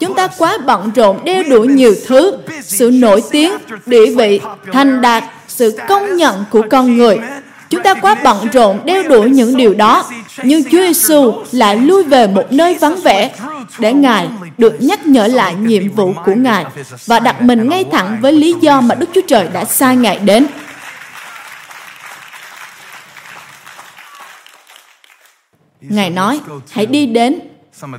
Chúng 0.00 0.14
ta 0.14 0.28
quá 0.38 0.58
bận 0.66 0.90
rộn 0.94 1.24
đeo 1.24 1.42
đuổi 1.42 1.66
nhiều 1.66 1.94
thứ, 2.06 2.36
sự 2.62 2.90
nổi 2.90 3.22
tiếng, 3.30 3.52
địa 3.86 4.06
vị, 4.16 4.40
thành 4.72 5.00
đạt, 5.00 5.24
sự 5.48 5.78
công 5.88 6.16
nhận 6.16 6.44
của 6.50 6.62
con 6.70 6.96
người. 6.96 7.18
Chúng 7.74 7.82
ta 7.82 7.94
quá 7.94 8.16
bận 8.24 8.48
rộn 8.52 8.80
đeo 8.84 9.02
đuổi 9.02 9.30
những 9.30 9.56
điều 9.56 9.74
đó, 9.74 10.04
nhưng 10.42 10.64
Chúa 10.64 10.80
Giêsu 10.80 11.32
lại 11.52 11.76
lui 11.76 12.02
về 12.02 12.26
một 12.26 12.52
nơi 12.52 12.74
vắng 12.74 12.96
vẻ 13.04 13.34
để 13.78 13.92
Ngài 13.92 14.28
được 14.58 14.76
nhắc 14.80 15.06
nhở 15.06 15.26
lại 15.26 15.54
nhiệm 15.54 15.90
vụ 15.90 16.14
của 16.24 16.34
Ngài 16.34 16.64
và 17.06 17.20
đặt 17.20 17.42
mình 17.42 17.68
ngay 17.68 17.84
thẳng 17.92 18.18
với 18.20 18.32
lý 18.32 18.54
do 18.60 18.80
mà 18.80 18.94
Đức 18.94 19.10
Chúa 19.14 19.20
Trời 19.28 19.48
đã 19.52 19.64
sai 19.64 19.96
Ngài 19.96 20.18
đến. 20.18 20.46
Ngài 25.80 26.10
nói, 26.10 26.40
hãy 26.70 26.86
đi 26.86 27.06
đến 27.06 27.40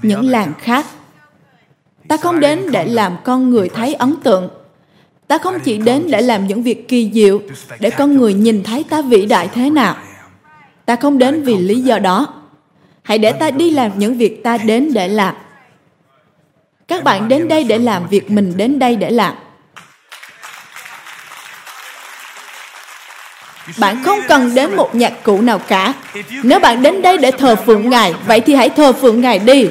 những 0.01 0.29
làng 0.29 0.53
khác. 0.59 0.85
Ta 2.07 2.17
không 2.17 2.39
đến 2.39 2.71
để 2.71 2.85
làm 2.85 3.15
con 3.23 3.49
người 3.49 3.69
thấy 3.69 3.93
ấn 3.93 4.15
tượng. 4.23 4.49
Ta 5.27 5.37
không 5.37 5.59
chỉ 5.59 5.77
đến 5.77 6.03
để 6.11 6.21
làm 6.21 6.47
những 6.47 6.63
việc 6.63 6.87
kỳ 6.87 7.11
diệu, 7.13 7.41
để 7.79 7.89
con 7.89 8.17
người 8.17 8.33
nhìn 8.33 8.63
thấy 8.63 8.83
ta 8.89 9.01
vĩ 9.01 9.25
đại 9.25 9.49
thế 9.53 9.69
nào. 9.69 9.95
Ta 10.85 10.95
không 10.95 11.17
đến 11.17 11.43
vì 11.43 11.57
lý 11.57 11.81
do 11.81 11.99
đó. 11.99 12.33
Hãy 13.03 13.17
để 13.17 13.31
ta 13.31 13.51
đi 13.51 13.71
làm 13.71 13.91
những 13.95 14.17
việc 14.17 14.43
ta 14.43 14.57
đến 14.57 14.93
để 14.93 15.07
làm. 15.07 15.35
Các 16.87 17.03
bạn 17.03 17.27
đến 17.27 17.47
đây 17.47 17.63
để 17.63 17.77
làm 17.77 18.07
việc 18.07 18.31
mình 18.31 18.53
đến 18.57 18.79
đây 18.79 18.95
để 18.95 19.11
làm. 19.11 19.35
Bạn 23.77 24.03
không 24.03 24.19
cần 24.27 24.55
đến 24.55 24.75
một 24.75 24.95
nhạc 24.95 25.23
cụ 25.23 25.41
nào 25.41 25.59
cả. 25.59 25.93
Nếu 26.43 26.59
bạn 26.59 26.81
đến 26.81 27.01
đây 27.01 27.17
để 27.17 27.31
thờ 27.31 27.55
phượng 27.55 27.89
Ngài, 27.89 28.13
vậy 28.27 28.39
thì 28.39 28.55
hãy 28.55 28.69
thờ 28.69 28.93
phượng 28.93 29.21
Ngài 29.21 29.39
đi. 29.39 29.67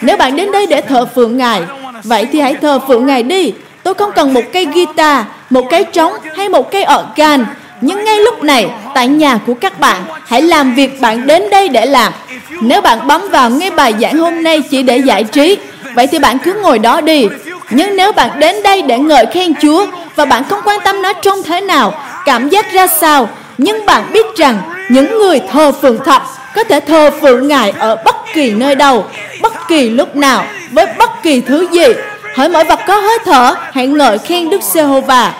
Nếu 0.00 0.16
bạn 0.16 0.36
đến 0.36 0.52
đây 0.52 0.66
để 0.66 0.80
thờ 0.80 1.06
phượng 1.14 1.36
Ngài, 1.36 1.62
vậy 2.04 2.26
thì 2.32 2.40
hãy 2.40 2.54
thờ 2.54 2.80
phượng 2.88 3.06
Ngài 3.06 3.22
đi. 3.22 3.52
Tôi 3.90 3.94
không 3.94 4.12
cần 4.12 4.34
một 4.34 4.42
cây 4.52 4.66
guitar, 4.74 5.24
một 5.50 5.66
cái 5.70 5.84
trống 5.84 6.12
hay 6.36 6.48
một 6.48 6.70
cây 6.70 6.84
organ. 7.00 7.46
Nhưng 7.80 8.04
ngay 8.04 8.20
lúc 8.20 8.42
này, 8.42 8.70
tại 8.94 9.08
nhà 9.08 9.38
của 9.46 9.54
các 9.54 9.80
bạn, 9.80 10.02
hãy 10.26 10.42
làm 10.42 10.74
việc 10.74 11.00
bạn 11.00 11.26
đến 11.26 11.50
đây 11.50 11.68
để 11.68 11.86
làm. 11.86 12.12
Nếu 12.60 12.80
bạn 12.80 13.06
bấm 13.06 13.28
vào 13.30 13.50
nghe 13.50 13.70
bài 13.70 13.94
giảng 14.00 14.18
hôm 14.18 14.42
nay 14.42 14.62
chỉ 14.70 14.82
để 14.82 14.98
giải 14.98 15.24
trí, 15.24 15.56
vậy 15.94 16.06
thì 16.06 16.18
bạn 16.18 16.38
cứ 16.38 16.52
ngồi 16.62 16.78
đó 16.78 17.00
đi. 17.00 17.28
Nhưng 17.70 17.96
nếu 17.96 18.12
bạn 18.12 18.30
đến 18.40 18.62
đây 18.62 18.82
để 18.82 18.98
ngợi 18.98 19.26
khen 19.32 19.54
Chúa 19.62 19.86
và 20.16 20.24
bạn 20.24 20.44
không 20.44 20.60
quan 20.64 20.80
tâm 20.84 21.02
nó 21.02 21.12
trông 21.12 21.42
thế 21.42 21.60
nào, 21.60 21.94
cảm 22.26 22.48
giác 22.48 22.72
ra 22.72 22.86
sao, 22.86 23.28
nhưng 23.58 23.86
bạn 23.86 24.12
biết 24.12 24.26
rằng 24.36 24.58
những 24.88 25.18
người 25.18 25.40
thờ 25.52 25.72
phượng 25.82 25.98
thật 26.04 26.22
có 26.54 26.64
thể 26.64 26.80
thờ 26.80 27.10
phượng 27.20 27.48
Ngài 27.48 27.72
ở 27.78 27.96
bất 28.04 28.16
kỳ 28.34 28.50
nơi 28.50 28.74
đâu, 28.74 29.04
bất 29.42 29.68
kỳ 29.68 29.88
lúc 29.88 30.16
nào, 30.16 30.44
với 30.70 30.86
bất 30.98 31.22
kỳ 31.22 31.40
thứ 31.40 31.66
gì. 31.72 31.86
Hỡi 32.34 32.48
mọi 32.48 32.64
vật 32.64 32.80
có 32.86 32.96
hơi 32.96 33.18
thở, 33.24 33.54
hãy 33.72 33.86
ngợi 33.86 34.18
khen 34.18 34.50
Đức 34.50 34.62
Giê-hô-va. 34.62 35.32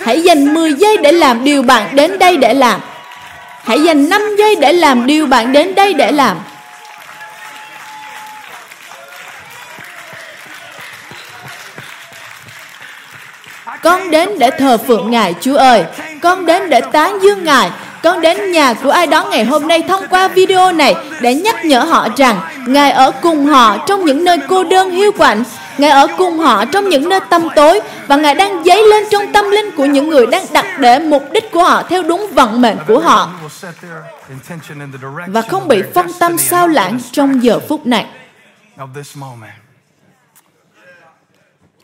Hãy 0.00 0.22
dành 0.22 0.54
10 0.54 0.72
giây 0.72 0.96
để 0.96 1.12
làm 1.12 1.44
điều 1.44 1.62
bạn 1.62 1.96
đến 1.96 2.18
đây 2.18 2.36
để 2.36 2.54
làm. 2.54 2.80
Hãy 3.64 3.82
dành 3.82 4.08
5 4.08 4.22
giây 4.38 4.56
để 4.56 4.72
làm 4.72 5.06
điều 5.06 5.26
bạn 5.26 5.52
đến 5.52 5.74
đây 5.74 5.94
để 5.94 6.12
làm. 6.12 6.36
Con 13.82 14.10
đến 14.10 14.38
để 14.38 14.50
thờ 14.50 14.78
phượng 14.86 15.10
Ngài 15.10 15.34
Chúa 15.40 15.56
ơi. 15.56 15.84
Con 16.22 16.46
đến 16.46 16.70
để 16.70 16.80
tán 16.92 17.18
dương 17.22 17.44
Ngài. 17.44 17.70
Con 18.02 18.20
đến 18.20 18.52
nhà 18.52 18.74
của 18.74 18.90
ai 18.90 19.06
đó 19.06 19.24
ngày 19.24 19.44
hôm 19.44 19.68
nay 19.68 19.82
thông 19.88 20.06
qua 20.10 20.28
video 20.28 20.72
này 20.72 20.94
để 21.20 21.34
nhắc 21.34 21.64
nhở 21.64 21.80
họ 21.80 22.08
rằng 22.16 22.40
Ngài 22.66 22.90
ở 22.90 23.12
cùng 23.22 23.46
họ 23.46 23.76
trong 23.86 24.04
những 24.04 24.24
nơi 24.24 24.38
cô 24.48 24.64
đơn 24.64 24.90
hiu 24.90 25.12
quạnh. 25.12 25.44
Ngài 25.78 25.90
ở 25.90 26.06
cùng 26.18 26.38
họ 26.38 26.64
trong 26.64 26.88
những 26.88 27.08
nơi 27.08 27.20
tâm 27.30 27.48
tối 27.56 27.80
và 28.06 28.16
Ngài 28.16 28.34
đang 28.34 28.64
dấy 28.64 28.82
lên 28.88 29.04
trong 29.10 29.32
tâm 29.32 29.50
linh 29.50 29.70
của 29.76 29.84
những 29.84 30.08
người 30.08 30.26
đang 30.26 30.44
đặt 30.52 30.66
để 30.80 30.98
mục 30.98 31.22
đích 31.32 31.50
của 31.52 31.64
họ 31.64 31.82
theo 31.82 32.02
đúng 32.02 32.26
vận 32.34 32.60
mệnh 32.60 32.76
của 32.88 33.00
họ 33.00 33.32
và 35.26 35.42
không 35.42 35.68
bị 35.68 35.82
phân 35.94 36.06
tâm 36.18 36.38
sao 36.38 36.68
lãng 36.68 36.98
trong 37.12 37.44
giờ 37.44 37.60
phút 37.60 37.86
này. 37.86 38.06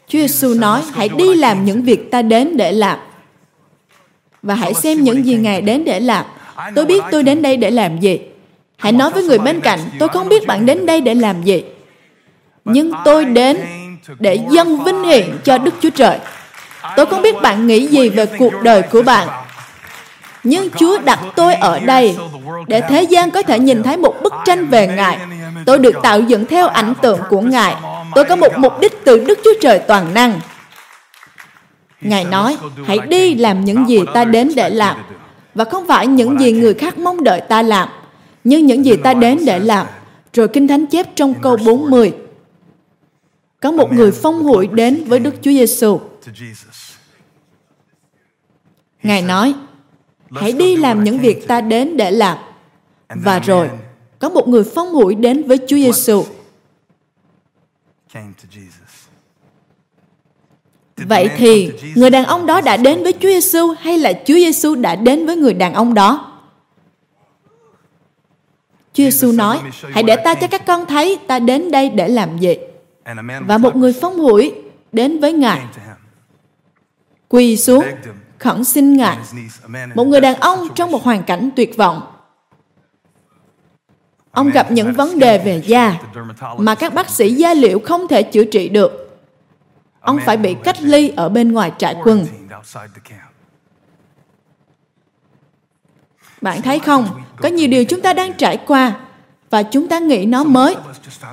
Chúa 0.09 0.18
Giêsu 0.18 0.55
nói, 0.55 0.83
hãy 0.94 1.09
đi 1.09 1.35
làm 1.35 1.64
những 1.64 1.83
việc 1.83 2.11
ta 2.11 2.22
đến 2.22 2.57
để 2.57 2.72
làm. 2.72 2.98
Và 4.42 4.55
hãy 4.55 4.74
xem 4.74 5.00
những 5.00 5.26
gì 5.26 5.35
Ngài 5.35 5.61
đến 5.62 5.85
để 5.85 6.00
làm. 6.00 6.24
Tôi 6.74 6.87
biết 6.87 7.03
tôi 7.11 7.22
đến 7.22 7.42
đây 7.42 7.57
để 7.57 7.70
làm 7.70 8.00
gì. 8.00 8.20
Hãy 8.76 8.92
nói 8.92 9.11
với 9.11 9.22
người 9.22 9.38
bên 9.38 9.61
cạnh, 9.61 9.81
tôi 9.98 10.09
không 10.09 10.29
biết 10.29 10.46
bạn 10.46 10.66
đến 10.66 10.87
đây 10.87 11.00
để 11.00 11.14
làm 11.14 11.42
gì. 11.42 11.64
Nhưng 12.64 12.92
tôi 13.05 13.24
đến 13.24 13.57
để 14.19 14.39
dâng 14.51 14.85
vinh 14.85 15.03
hiển 15.03 15.39
cho 15.45 15.59
Đức 15.59 15.75
Chúa 15.81 15.91
Trời. 15.91 16.19
Tôi 16.97 17.07
không 17.07 17.23
biết 17.23 17.43
bạn 17.43 17.67
nghĩ 17.67 17.87
gì 17.87 18.09
về 18.09 18.27
cuộc 18.39 18.53
đời 18.63 18.83
của 18.83 19.03
bạn. 19.03 19.29
Nhưng 20.45 20.71
Chúa 20.71 20.99
đặt 20.99 21.21
tôi 21.37 21.55
ở 21.55 21.79
đây 21.79 22.17
để 22.67 22.81
thế 22.89 23.03
gian 23.03 23.31
có 23.31 23.43
thể 23.43 23.59
nhìn 23.59 23.83
thấy 23.83 23.97
một 23.97 24.15
bức 24.23 24.33
tranh 24.45 24.67
về 24.67 24.87
Ngài. 24.87 25.19
Tôi 25.67 25.79
được 25.79 25.95
tạo 26.03 26.21
dựng 26.21 26.47
theo 26.47 26.69
ảnh 26.69 26.95
tượng 27.03 27.21
của 27.31 27.41
Ngài 27.41 27.75
Tôi 28.15 28.25
có 28.25 28.37
một 28.37 28.59
mục 28.59 28.81
đích 28.81 29.05
từ 29.05 29.25
Đức 29.25 29.39
Chúa 29.45 29.55
Trời 29.61 29.79
toàn 29.79 30.15
năng. 30.15 30.41
Ngài 32.01 32.25
nói, 32.25 32.57
hãy 32.87 32.99
đi 33.09 33.35
làm 33.35 33.65
những 33.65 33.89
gì 33.89 33.99
ta 34.15 34.25
đến 34.25 34.51
để 34.57 34.71
làm. 34.71 34.97
Và 35.55 35.65
không 35.65 35.87
phải 35.87 36.07
những 36.07 36.41
gì 36.41 36.53
người 36.53 36.75
khác 36.75 36.99
mong 36.99 37.25
đợi 37.25 37.41
ta 37.41 37.63
làm, 37.63 37.89
nhưng 38.45 38.67
những 38.67 38.85
gì 38.85 38.97
ta 38.97 39.15
đến 39.15 39.39
để 39.47 39.59
làm. 39.59 39.87
Rồi 40.33 40.49
Kinh 40.49 40.69
Thánh 40.69 40.87
chép 40.87 41.07
trong 41.17 41.35
câu 41.35 41.57
40. 41.65 42.13
Có 43.61 43.70
một 43.70 43.92
người 43.92 44.11
phong 44.11 44.42
hụi 44.42 44.66
đến 44.66 45.05
với 45.05 45.18
Đức 45.18 45.35
Chúa 45.42 45.51
Giêsu. 45.51 46.01
Ngài 49.03 49.23
nói, 49.23 49.55
hãy 50.31 50.53
đi 50.53 50.77
làm 50.77 51.05
những 51.05 51.18
việc 51.18 51.49
ta 51.49 51.61
đến 51.61 51.96
để 51.96 52.11
làm. 52.11 52.38
Và 53.09 53.38
rồi, 53.38 53.70
có 54.18 54.29
một 54.29 54.49
người 54.49 54.64
phong 54.64 54.92
hủi 54.92 55.14
đến 55.14 55.46
với 55.46 55.59
Chúa 55.59 55.77
Giêsu. 55.77 56.25
Vậy 60.96 61.31
thì, 61.37 61.70
người 61.94 62.11
đàn 62.11 62.25
ông 62.25 62.46
đó 62.46 62.61
đã 62.61 62.77
đến 62.77 63.03
với 63.03 63.12
Chúa 63.12 63.29
Giêsu 63.29 63.75
hay 63.79 63.99
là 63.99 64.12
Chúa 64.12 64.35
Giêsu 64.35 64.75
đã 64.75 64.96
đến 64.96 65.27
với 65.27 65.37
người 65.37 65.55
đàn 65.55 65.75
ông 65.75 65.94
đó? 65.94 66.40
Chúa 68.92 69.05
Giêsu 69.05 69.33
nói, 69.33 69.61
hãy 69.92 70.03
để 70.03 70.16
ta 70.25 70.35
cho 70.35 70.46
các 70.46 70.66
con 70.66 70.87
thấy 70.87 71.18
ta 71.27 71.38
đến 71.38 71.70
đây 71.70 71.88
để 71.88 72.09
làm 72.09 72.38
gì. 72.38 72.57
Và 73.47 73.59
một 73.59 73.77
người 73.77 73.93
phong 74.01 74.19
hủi 74.19 74.55
đến 74.93 75.21
với 75.21 75.33
Ngài, 75.33 75.67
quỳ 77.29 77.57
xuống, 77.57 77.85
khẩn 78.39 78.65
xin 78.65 78.97
Ngài. 78.97 79.19
Một 79.95 80.05
người 80.05 80.21
đàn 80.21 80.35
ông 80.35 80.69
trong 80.75 80.91
một 80.91 81.03
hoàn 81.03 81.23
cảnh 81.23 81.51
tuyệt 81.57 81.77
vọng. 81.77 82.03
Ông 84.31 84.51
gặp 84.51 84.73
những 84.73 84.93
vấn 84.93 85.19
đề 85.19 85.39
về 85.39 85.63
da 85.67 86.01
mà 86.59 86.75
các 86.75 86.95
bác 86.95 87.11
sĩ 87.11 87.35
da 87.35 87.55
liệu 87.55 87.81
không 87.85 88.09
thể 88.09 88.23
chữa 88.23 88.45
trị 88.45 88.69
được. 88.69 89.21
Ông 90.01 90.19
phải 90.27 90.37
bị 90.37 90.57
cách 90.65 90.83
ly 90.83 91.13
ở 91.17 91.29
bên 91.29 91.53
ngoài 91.53 91.73
trại 91.79 91.97
quân. 92.05 92.27
Bạn 96.41 96.63
thấy 96.63 96.79
không, 96.79 97.23
có 97.37 97.49
nhiều 97.49 97.69
điều 97.69 97.85
chúng 97.85 98.01
ta 98.01 98.13
đang 98.13 98.33
trải 98.33 98.57
qua 98.67 99.01
và 99.51 99.63
chúng 99.63 99.89
ta 99.89 99.99
nghĩ 99.99 100.27
nó 100.27 100.45
mới. 100.45 100.77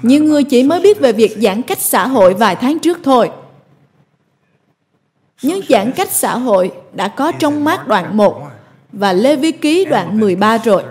Nhiều 0.01 0.23
người 0.23 0.43
chỉ 0.43 0.63
mới 0.63 0.80
biết 0.80 0.99
về 0.99 1.12
việc 1.12 1.38
giãn 1.41 1.62
cách 1.62 1.80
xã 1.82 2.08
hội 2.08 2.34
vài 2.34 2.56
tháng 2.56 2.80
trước 2.80 2.99
thôi. 3.03 3.32
Nhưng 5.41 5.62
giãn 5.69 5.91
cách 5.91 6.12
xã 6.12 6.38
hội 6.38 6.71
đã 6.93 7.08
có 7.08 7.32
trong 7.32 7.63
mát 7.63 7.88
đoạn 7.88 8.17
1 8.17 8.41
và 8.91 9.13
Lê 9.13 9.36
Vi 9.36 9.51
Ký 9.51 9.86
đoạn 9.86 10.19
13 10.19 10.58
rồi. 10.58 10.84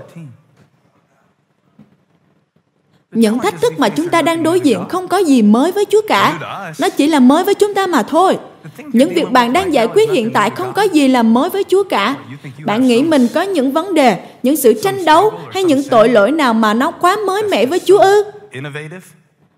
Những 3.11 3.39
thách 3.39 3.61
thức 3.61 3.79
mà 3.79 3.89
chúng 3.89 4.09
ta 4.09 4.23
đang 4.23 4.43
đối 4.43 4.61
diện 4.61 4.85
không 4.89 5.09
có 5.09 5.19
gì 5.19 5.43
mới 5.43 5.73
với 5.73 5.85
Chúa 5.85 6.03
cả. 6.09 6.39
Nó 6.79 6.89
chỉ 6.89 7.07
là 7.07 7.21
mới 7.21 7.45
với 7.45 7.55
chúng 7.55 7.75
ta 7.75 7.87
mà 7.87 8.03
thôi. 8.03 8.39
Những 8.79 9.15
việc 9.15 9.31
bạn 9.31 9.53
đang 9.53 9.73
giải 9.73 9.87
quyết 9.87 10.11
hiện 10.11 10.33
tại 10.33 10.51
không 10.51 10.73
có 10.73 10.83
gì 10.83 11.09
là 11.09 11.23
mới 11.23 11.51
với 11.51 11.65
Chúa 11.69 11.85
cả. 11.85 12.17
Bạn 12.65 12.87
nghĩ 12.87 13.03
mình 13.03 13.29
có 13.35 13.43
những 13.43 13.73
vấn 13.73 13.95
đề, 13.95 14.19
những 14.43 14.57
sự 14.57 14.81
tranh 14.83 15.05
đấu 15.05 15.33
hay 15.53 15.65
những 15.65 15.83
tội 15.91 16.09
lỗi 16.09 16.31
nào 16.31 16.55
mà 16.55 16.75
nó 16.75 16.91
quá 16.91 17.17
mới 17.27 17.43
mẻ 17.43 17.67
với 17.67 17.79
Chúa 17.79 17.99
ư? 17.99 18.25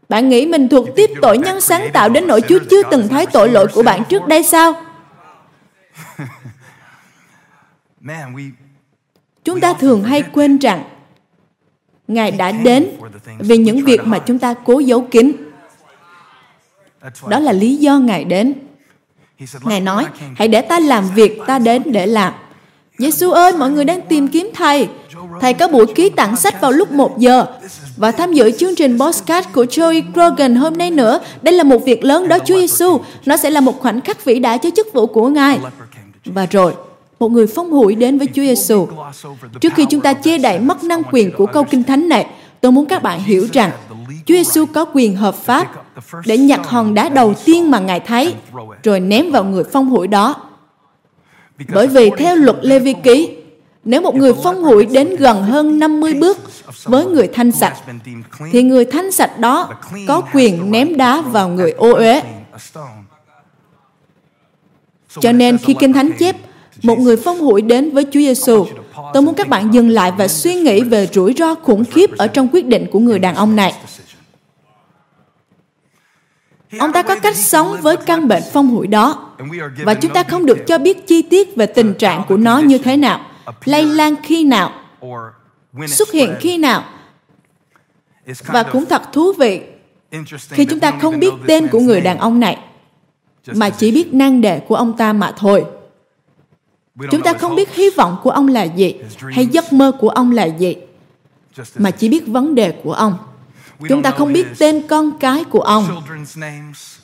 Bạn 0.08 0.28
nghĩ 0.28 0.46
mình 0.46 0.68
thuộc 0.68 0.88
tiếp 0.96 1.10
tội 1.22 1.38
nhân 1.38 1.60
sáng 1.60 1.88
tạo 1.92 2.08
đến 2.08 2.26
nỗi 2.26 2.40
Chúa 2.48 2.58
chưa 2.70 2.82
từng 2.90 3.08
thấy 3.08 3.26
tội 3.26 3.48
lỗi 3.48 3.66
của 3.74 3.82
bạn 3.82 4.04
trước 4.08 4.26
đây 4.26 4.42
sao? 4.42 4.74
Chúng 9.44 9.60
ta 9.60 9.74
thường 9.74 10.04
hay 10.04 10.22
quên 10.22 10.58
rằng 10.58 10.84
Ngài 12.08 12.30
đã 12.30 12.52
đến 12.52 12.90
vì 13.38 13.56
những 13.56 13.84
việc 13.84 14.00
mà 14.04 14.18
chúng 14.18 14.38
ta 14.38 14.54
cố 14.64 14.78
giấu 14.78 15.00
kín. 15.00 15.32
Đó 17.28 17.38
là 17.38 17.52
lý 17.52 17.76
do 17.76 17.98
Ngài 17.98 18.24
đến. 18.24 18.54
Ngài 19.62 19.80
nói, 19.80 20.06
hãy 20.36 20.48
để 20.48 20.62
ta 20.62 20.80
làm 20.80 21.04
việc 21.14 21.40
ta 21.46 21.58
đến 21.58 21.82
để 21.86 22.06
làm. 22.06 22.32
Giêsu 22.98 23.30
ơi, 23.30 23.52
mọi 23.58 23.70
người 23.70 23.84
đang 23.84 24.00
tìm 24.00 24.28
kiếm 24.28 24.50
Thầy. 24.54 24.88
Thầy 25.40 25.54
có 25.54 25.68
buổi 25.68 25.86
ký 25.86 26.08
tặng 26.08 26.36
sách 26.36 26.60
vào 26.60 26.72
lúc 26.72 26.92
1 26.92 27.18
giờ 27.18 27.46
và 27.96 28.10
tham 28.10 28.32
dự 28.32 28.50
chương 28.50 28.74
trình 28.74 28.98
podcast 28.98 29.46
của 29.52 29.64
Joey 29.64 30.02
Grogan 30.14 30.54
hôm 30.54 30.78
nay 30.78 30.90
nữa. 30.90 31.20
Đây 31.42 31.54
là 31.54 31.62
một 31.64 31.84
việc 31.84 32.04
lớn 32.04 32.28
đó 32.28 32.38
Chúa 32.44 32.54
Giêsu. 32.54 33.00
Nó 33.26 33.36
sẽ 33.36 33.50
là 33.50 33.60
một 33.60 33.80
khoảnh 33.80 34.00
khắc 34.00 34.24
vĩ 34.24 34.38
đại 34.38 34.58
cho 34.58 34.70
chức 34.76 34.92
vụ 34.92 35.06
của 35.06 35.28
Ngài. 35.28 35.58
Và 36.24 36.46
rồi, 36.46 36.72
một 37.18 37.28
người 37.28 37.46
phong 37.46 37.70
hủi 37.70 37.94
đến 37.94 38.18
với 38.18 38.26
Chúa 38.26 38.42
Giêsu. 38.42 38.88
Trước 39.60 39.72
khi 39.76 39.84
chúng 39.90 40.00
ta 40.00 40.14
chê 40.14 40.38
đậy 40.38 40.58
mất 40.58 40.84
năng 40.84 41.02
quyền 41.12 41.32
của 41.36 41.46
câu 41.46 41.64
kinh 41.64 41.82
thánh 41.82 42.08
này, 42.08 42.26
tôi 42.60 42.72
muốn 42.72 42.86
các 42.86 43.02
bạn 43.02 43.20
hiểu 43.20 43.48
rằng 43.52 43.70
Chúa 44.26 44.34
Giêsu 44.34 44.66
có 44.66 44.84
quyền 44.92 45.16
hợp 45.16 45.34
pháp 45.34 45.68
để 46.26 46.38
nhặt 46.38 46.60
hòn 46.66 46.94
đá 46.94 47.08
đầu 47.08 47.34
tiên 47.44 47.70
mà 47.70 47.78
Ngài 47.78 48.00
thấy, 48.00 48.34
rồi 48.82 49.00
ném 49.00 49.30
vào 49.30 49.44
người 49.44 49.64
phong 49.72 49.90
hủi 49.90 50.06
đó. 50.06 50.34
Bởi 51.74 51.86
vì 51.86 52.10
theo 52.18 52.36
luật 52.36 52.56
Lê 52.62 52.78
Vi 52.78 52.94
Ký, 53.02 53.36
nếu 53.84 54.00
một 54.00 54.14
người 54.14 54.32
phong 54.42 54.62
hủi 54.62 54.86
đến 54.86 55.16
gần 55.16 55.42
hơn 55.42 55.78
50 55.78 56.14
bước 56.14 56.38
với 56.84 57.06
người 57.06 57.28
thanh 57.32 57.52
sạch, 57.52 57.76
thì 58.52 58.62
người 58.62 58.84
thanh 58.84 59.12
sạch 59.12 59.38
đó 59.38 59.70
có 60.08 60.22
quyền 60.34 60.70
ném 60.70 60.96
đá 60.96 61.20
vào 61.20 61.48
người 61.48 61.70
ô 61.70 61.92
uế. 61.92 62.22
Cho 65.20 65.32
nên 65.32 65.58
khi 65.58 65.74
Kinh 65.74 65.92
Thánh 65.92 66.10
chép 66.18 66.36
một 66.82 66.98
người 66.98 67.16
phong 67.16 67.38
hủi 67.38 67.62
đến 67.62 67.90
với 67.90 68.04
Chúa 68.04 68.20
Giêsu, 68.20 68.66
tôi 69.14 69.22
muốn 69.22 69.34
các 69.34 69.48
bạn 69.48 69.74
dừng 69.74 69.88
lại 69.88 70.12
và 70.18 70.28
suy 70.28 70.54
nghĩ 70.54 70.80
về 70.80 71.08
rủi 71.12 71.34
ro 71.38 71.54
khủng 71.54 71.84
khiếp 71.84 72.10
ở 72.18 72.26
trong 72.26 72.48
quyết 72.52 72.66
định 72.66 72.86
của 72.92 72.98
người 72.98 73.18
đàn 73.18 73.34
ông 73.34 73.56
này. 73.56 73.74
Ông 76.78 76.92
ta 76.92 77.02
có 77.02 77.16
cách 77.18 77.36
sống 77.36 77.76
với 77.82 77.96
căn 77.96 78.28
bệnh 78.28 78.42
phong 78.52 78.68
hủi 78.68 78.86
đó 78.86 79.34
và 79.84 79.94
chúng 79.94 80.12
ta 80.12 80.22
không 80.22 80.46
được 80.46 80.58
cho 80.66 80.78
biết 80.78 81.06
chi 81.06 81.22
tiết 81.22 81.56
về 81.56 81.66
tình 81.66 81.94
trạng 81.94 82.22
của 82.28 82.36
nó 82.36 82.58
như 82.58 82.78
thế 82.78 82.96
nào, 82.96 83.20
lây 83.64 83.86
lan 83.86 84.14
khi 84.22 84.44
nào, 84.44 84.72
xuất 85.86 86.12
hiện 86.12 86.34
khi 86.40 86.58
nào. 86.58 86.84
Và 88.46 88.62
cũng 88.62 88.86
thật 88.86 89.02
thú 89.12 89.32
vị 89.32 89.60
khi 90.48 90.64
chúng 90.64 90.80
ta 90.80 90.90
không 91.00 91.20
biết 91.20 91.30
tên 91.46 91.68
của 91.68 91.80
người 91.80 92.00
đàn 92.00 92.18
ông 92.18 92.40
này 92.40 92.58
mà 93.54 93.70
chỉ 93.70 93.90
biết 93.90 94.14
năng 94.14 94.40
đề 94.40 94.60
của 94.60 94.74
ông 94.74 94.96
ta 94.96 95.12
mà 95.12 95.32
thôi. 95.36 95.64
Chúng 97.10 97.22
ta 97.22 97.32
không 97.32 97.56
biết 97.56 97.74
hy 97.74 97.90
vọng 97.90 98.16
của 98.22 98.30
ông 98.30 98.48
là 98.48 98.62
gì 98.62 98.94
hay 99.32 99.46
giấc 99.46 99.72
mơ 99.72 99.92
của 100.00 100.08
ông 100.08 100.30
là 100.30 100.44
gì 100.44 100.76
mà 101.76 101.90
chỉ 101.90 102.08
biết 102.08 102.26
vấn 102.26 102.54
đề 102.54 102.72
của 102.72 102.92
ông. 102.92 103.18
Chúng 103.88 104.02
ta 104.02 104.10
không 104.10 104.32
biết 104.32 104.46
tên 104.58 104.82
con 104.86 105.18
cái 105.20 105.44
của 105.44 105.60
ông 105.60 106.02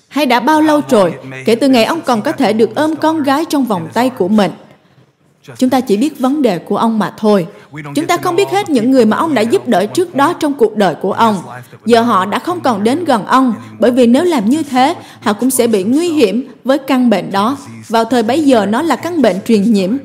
hay 0.09 0.27
đã 0.27 0.41
bao 0.41 0.61
lâu 0.61 0.81
rồi 0.89 1.15
kể 1.45 1.55
từ 1.55 1.69
ngày 1.69 1.85
ông 1.85 2.01
còn 2.01 2.23
có 2.23 2.33
thể 2.33 2.53
được 2.53 2.75
ôm 2.75 2.97
con 2.97 3.23
gái 3.23 3.45
trong 3.45 3.65
vòng 3.65 3.89
tay 3.95 4.11
của 4.11 4.29
mình. 4.29 4.51
Chúng 5.59 5.71
ta 5.71 5.81
chỉ 5.81 5.97
biết 5.97 6.19
vấn 6.19 6.43
đề 6.43 6.59
của 6.59 6.77
ông 6.77 6.99
mà 6.99 7.15
thôi. 7.17 7.47
Chúng 7.95 8.07
ta 8.07 8.17
không 8.17 8.37
biết 8.37 8.49
hết 8.51 8.71
những 8.71 8.91
người 8.91 9.05
mà 9.05 9.17
ông 9.17 9.35
đã 9.35 9.43
giúp 9.43 9.69
đỡ 9.69 9.87
trước 9.87 10.15
đó 10.15 10.33
trong 10.33 10.55
cuộc 10.55 10.77
đời 10.77 10.95
của 10.95 11.13
ông. 11.13 11.37
Giờ 11.87 12.03
họ 12.03 12.27
đã 12.27 12.39
không 12.39 12.61
còn 12.61 12.85
đến 12.85 13.05
gần 13.05 13.27
ông, 13.27 13.55
bởi 13.79 13.91
vì 13.91 14.07
nếu 14.07 14.25
làm 14.25 14.51
như 14.51 14.63
thế, 14.63 14.95
họ 15.21 15.33
cũng 15.33 15.51
sẽ 15.51 15.67
bị 15.67 15.85
nguy 15.85 16.09
hiểm 16.09 16.49
với 16.65 16.79
căn 16.79 17.11
bệnh 17.11 17.33
đó. 17.33 17.57
Vào 17.89 18.05
thời 18.05 18.23
bấy 18.23 18.45
giờ 18.45 18.67
nó 18.67 18.83
là 18.83 18.97
căn 18.97 19.23
bệnh 19.23 19.37
truyền 19.47 19.73
nhiễm. 19.73 19.97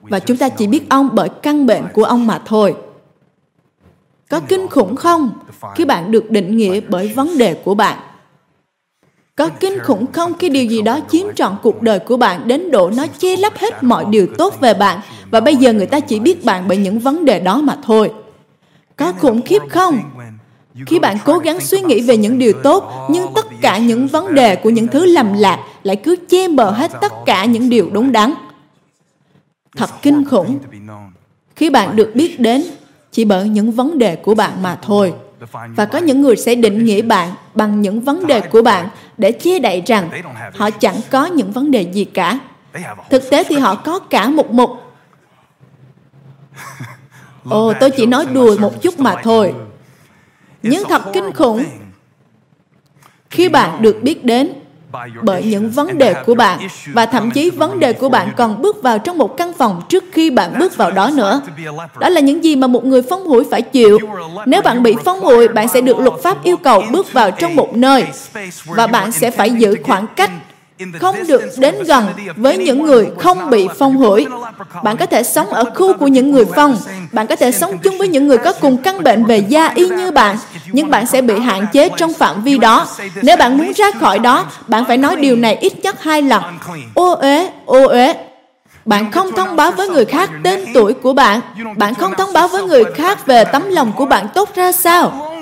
Và 0.00 0.18
chúng 0.18 0.36
ta 0.36 0.48
chỉ 0.48 0.66
biết 0.66 0.88
ông 0.88 1.08
bởi 1.12 1.28
căn 1.28 1.66
bệnh 1.66 1.82
của 1.92 2.04
ông 2.04 2.26
mà 2.26 2.42
thôi. 2.46 2.74
Có 4.30 4.40
kinh 4.40 4.68
khủng 4.68 4.96
không 4.96 5.30
khi 5.74 5.84
bạn 5.84 6.10
được 6.10 6.30
định 6.30 6.56
nghĩa 6.56 6.80
bởi 6.88 7.08
vấn 7.08 7.38
đề 7.38 7.54
của 7.54 7.74
bạn? 7.74 7.98
Có 9.36 9.48
kinh 9.60 9.78
khủng 9.78 10.12
không? 10.12 10.32
khi 10.38 10.48
điều 10.48 10.64
gì 10.64 10.82
đó 10.82 11.00
chiếm 11.10 11.26
trọn 11.34 11.56
cuộc 11.62 11.82
đời 11.82 11.98
của 11.98 12.16
bạn 12.16 12.48
đến 12.48 12.70
độ 12.70 12.90
nó 12.90 13.06
che 13.18 13.36
lấp 13.36 13.52
hết 13.58 13.82
mọi 13.82 14.04
điều 14.10 14.26
tốt 14.38 14.60
về 14.60 14.74
bạn. 14.74 15.00
và 15.30 15.40
bây 15.40 15.56
giờ 15.56 15.72
người 15.72 15.86
ta 15.86 16.00
chỉ 16.00 16.20
biết 16.20 16.44
bạn 16.44 16.64
bởi 16.68 16.76
những 16.76 16.98
vấn 16.98 17.24
đề 17.24 17.40
đó 17.40 17.60
mà 17.60 17.78
thôi. 17.82 18.12
Có 18.96 19.12
khủng 19.12 19.42
khiếp 19.42 19.62
không? 19.70 19.98
Khi 20.86 20.98
bạn 20.98 21.16
cố 21.24 21.38
gắng 21.38 21.60
suy 21.60 21.80
nghĩ 21.80 22.00
về 22.00 22.16
những 22.16 22.38
điều 22.38 22.52
tốt, 22.62 23.06
nhưng 23.10 23.26
tất 23.34 23.46
cả 23.60 23.78
những 23.78 24.06
vấn 24.06 24.34
đề 24.34 24.56
của 24.56 24.70
những 24.70 24.88
thứ 24.88 25.06
lầm 25.06 25.32
lạc 25.32 25.58
lại 25.82 25.96
cứ 25.96 26.16
che 26.28 26.48
mờ 26.48 26.70
hết 26.70 26.90
tất 27.00 27.12
cả 27.26 27.44
những 27.44 27.70
điều 27.70 27.90
đúng 27.92 28.12
đắn. 28.12 28.34
Thật 29.76 29.90
kinh 30.02 30.24
khủng. 30.24 30.58
khi 31.56 31.70
bạn 31.70 31.96
được 31.96 32.10
biết 32.14 32.40
đến 32.40 32.62
chỉ 33.12 33.24
bởi 33.24 33.48
những 33.48 33.72
vấn 33.72 33.98
đề 33.98 34.16
của 34.16 34.34
bạn 34.34 34.62
mà 34.62 34.78
thôi 34.82 35.12
và 35.52 35.84
có 35.84 35.98
những 35.98 36.22
người 36.22 36.36
sẽ 36.36 36.54
định 36.54 36.84
nghĩa 36.84 37.02
bạn 37.02 37.34
bằng 37.54 37.80
những 37.80 38.00
vấn 38.00 38.26
đề 38.26 38.40
của 38.40 38.62
bạn 38.62 38.88
để 39.18 39.32
che 39.32 39.58
đậy 39.58 39.82
rằng 39.86 40.10
họ 40.54 40.70
chẳng 40.70 40.96
có 41.10 41.26
những 41.26 41.52
vấn 41.52 41.70
đề 41.70 41.82
gì 41.82 42.04
cả. 42.04 42.38
Thực 43.10 43.30
tế 43.30 43.44
thì 43.44 43.56
họ 43.56 43.74
có 43.74 43.98
cả 43.98 44.28
một 44.28 44.50
mục. 44.50 44.70
Ồ, 47.44 47.72
tôi 47.80 47.90
chỉ 47.90 48.06
nói 48.06 48.26
đùa 48.32 48.56
một 48.58 48.82
chút 48.82 49.00
mà 49.00 49.14
thôi. 49.22 49.54
Nhưng 50.62 50.84
thật 50.88 51.02
kinh 51.12 51.32
khủng 51.32 51.64
khi 53.30 53.48
bạn 53.48 53.82
được 53.82 54.02
biết 54.02 54.24
đến 54.24 54.52
bởi 55.22 55.44
những 55.44 55.70
vấn 55.70 55.98
đề 55.98 56.14
của 56.26 56.34
bạn 56.34 56.58
và 56.92 57.06
thậm 57.06 57.30
chí 57.30 57.50
vấn 57.50 57.80
đề 57.80 57.92
của 57.92 58.08
bạn 58.08 58.28
còn 58.36 58.62
bước 58.62 58.82
vào 58.82 58.98
trong 58.98 59.18
một 59.18 59.36
căn 59.36 59.52
phòng 59.52 59.82
trước 59.88 60.04
khi 60.12 60.30
bạn 60.30 60.58
bước 60.58 60.76
vào 60.76 60.90
đó 60.90 61.10
nữa. 61.14 61.40
đó 62.00 62.08
là 62.08 62.20
những 62.20 62.44
gì 62.44 62.56
mà 62.56 62.66
một 62.66 62.84
người 62.84 63.02
phong 63.02 63.26
hủi 63.26 63.44
phải 63.50 63.62
chịu. 63.62 63.98
Nếu 64.46 64.62
bạn 64.62 64.82
bị 64.82 64.96
phong 65.04 65.20
hủi 65.20 65.48
bạn 65.48 65.68
sẽ 65.68 65.80
được 65.80 65.98
luật 65.98 66.14
pháp 66.22 66.44
yêu 66.44 66.56
cầu 66.56 66.82
bước 66.90 67.12
vào 67.12 67.30
trong 67.30 67.56
một 67.56 67.76
nơi 67.76 68.04
và 68.64 68.86
bạn 68.86 69.12
sẽ 69.12 69.30
phải 69.30 69.50
giữ 69.50 69.76
khoảng 69.84 70.06
cách 70.16 70.30
không 71.00 71.16
được 71.26 71.42
đến 71.58 71.74
gần 71.86 72.04
với 72.36 72.58
những 72.58 72.82
người 72.82 73.10
không 73.18 73.50
bị 73.50 73.68
phong 73.78 73.96
hủi. 73.96 74.26
Bạn 74.82 74.96
có 74.96 75.06
thể 75.06 75.22
sống 75.22 75.48
ở 75.48 75.64
khu 75.74 75.92
của 75.98 76.06
những 76.06 76.30
người 76.30 76.44
phong. 76.56 76.76
Bạn 77.12 77.26
có 77.26 77.36
thể 77.36 77.52
sống 77.52 77.78
chung 77.78 77.98
với 77.98 78.08
những 78.08 78.28
người 78.28 78.38
có 78.38 78.52
cùng 78.52 78.76
căn 78.76 79.02
bệnh 79.02 79.24
về 79.24 79.38
da 79.38 79.72
y 79.74 79.88
như 79.88 80.10
bạn, 80.10 80.36
nhưng 80.72 80.90
bạn 80.90 81.06
sẽ 81.06 81.22
bị 81.22 81.38
hạn 81.38 81.66
chế 81.72 81.88
trong 81.96 82.14
phạm 82.14 82.42
vi 82.42 82.58
đó. 82.58 82.86
Nếu 83.22 83.36
bạn 83.36 83.58
muốn 83.58 83.72
ra 83.72 83.90
khỏi 83.90 84.18
đó, 84.18 84.46
bạn 84.66 84.84
phải 84.84 84.96
nói 84.96 85.16
điều 85.16 85.36
này 85.36 85.56
ít 85.56 85.72
nhất 85.82 86.02
hai 86.02 86.22
lần. 86.22 86.42
Ô 86.94 87.14
uế, 87.14 87.48
ô 87.66 87.86
uế. 87.86 88.14
bạn 88.84 89.10
không 89.10 89.32
thông 89.32 89.56
báo 89.56 89.70
với 89.70 89.88
người 89.88 90.04
khác 90.04 90.30
tên 90.44 90.64
tuổi 90.74 90.92
của 90.92 91.12
bạn 91.12 91.40
bạn 91.76 91.94
không 91.94 92.14
thông 92.18 92.32
báo 92.32 92.48
với 92.48 92.62
người 92.62 92.84
khác 92.94 93.26
về 93.26 93.44
tấm 93.44 93.70
lòng 93.70 93.92
của 93.96 94.06
bạn 94.06 94.26
tốt 94.34 94.54
ra 94.54 94.72
sao 94.72 95.33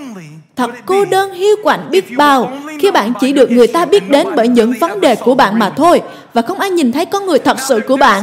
thật 0.57 0.71
cô 0.87 1.05
đơn 1.05 1.33
hiu 1.33 1.57
quạnh 1.63 1.91
biết 1.91 2.05
bao. 2.17 2.53
khi 2.81 2.91
bạn 2.91 3.13
chỉ 3.21 3.33
được 3.33 3.51
người 3.51 3.67
ta 3.67 3.85
biết 3.85 4.11
đến 4.11 4.27
bởi 4.37 4.49
những 4.49 4.73
vấn 4.81 5.01
đề 5.01 5.15
của 5.15 5.35
bạn 5.35 5.59
mà 5.59 5.71
thôi. 5.71 6.03
và 6.35 6.43
không 6.43 6.61
ai 6.61 6.71
nhìn 6.71 6.93
thấy 6.93 7.05
con 7.07 7.27
người 7.27 7.39
thật 7.39 7.57
sự 7.69 7.81
của 7.89 7.97
bạn. 7.97 8.23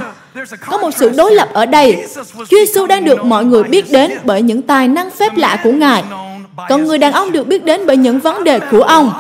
có 0.70 0.78
một 0.78 0.92
sự 0.98 1.10
đối 1.10 1.34
lập 1.34 1.50
ở 1.54 1.66
đây. 1.66 2.06
Chúa 2.38 2.58
Giêsu 2.66 2.86
đang 2.86 3.06
được 3.06 3.26
mọi 3.26 3.46
người 3.46 3.64
biết 3.64 3.92
đến 3.92 4.12
bởi 4.24 4.42
những 4.42 4.62
tài 4.62 4.88
năng 4.88 5.10
phép 5.12 5.38
lạ 5.38 5.60
của 5.64 5.72
Ngài. 5.72 6.04
còn 6.70 6.86
người 6.86 6.98
đàn 6.98 7.14
ông 7.14 7.32
được 7.32 7.48
biết 7.48 7.66
đến 7.66 7.86
bởi 7.86 7.98
những 7.98 8.20
vấn 8.20 8.44
đề 8.44 8.60
của 8.60 8.82
ông. 8.82 9.12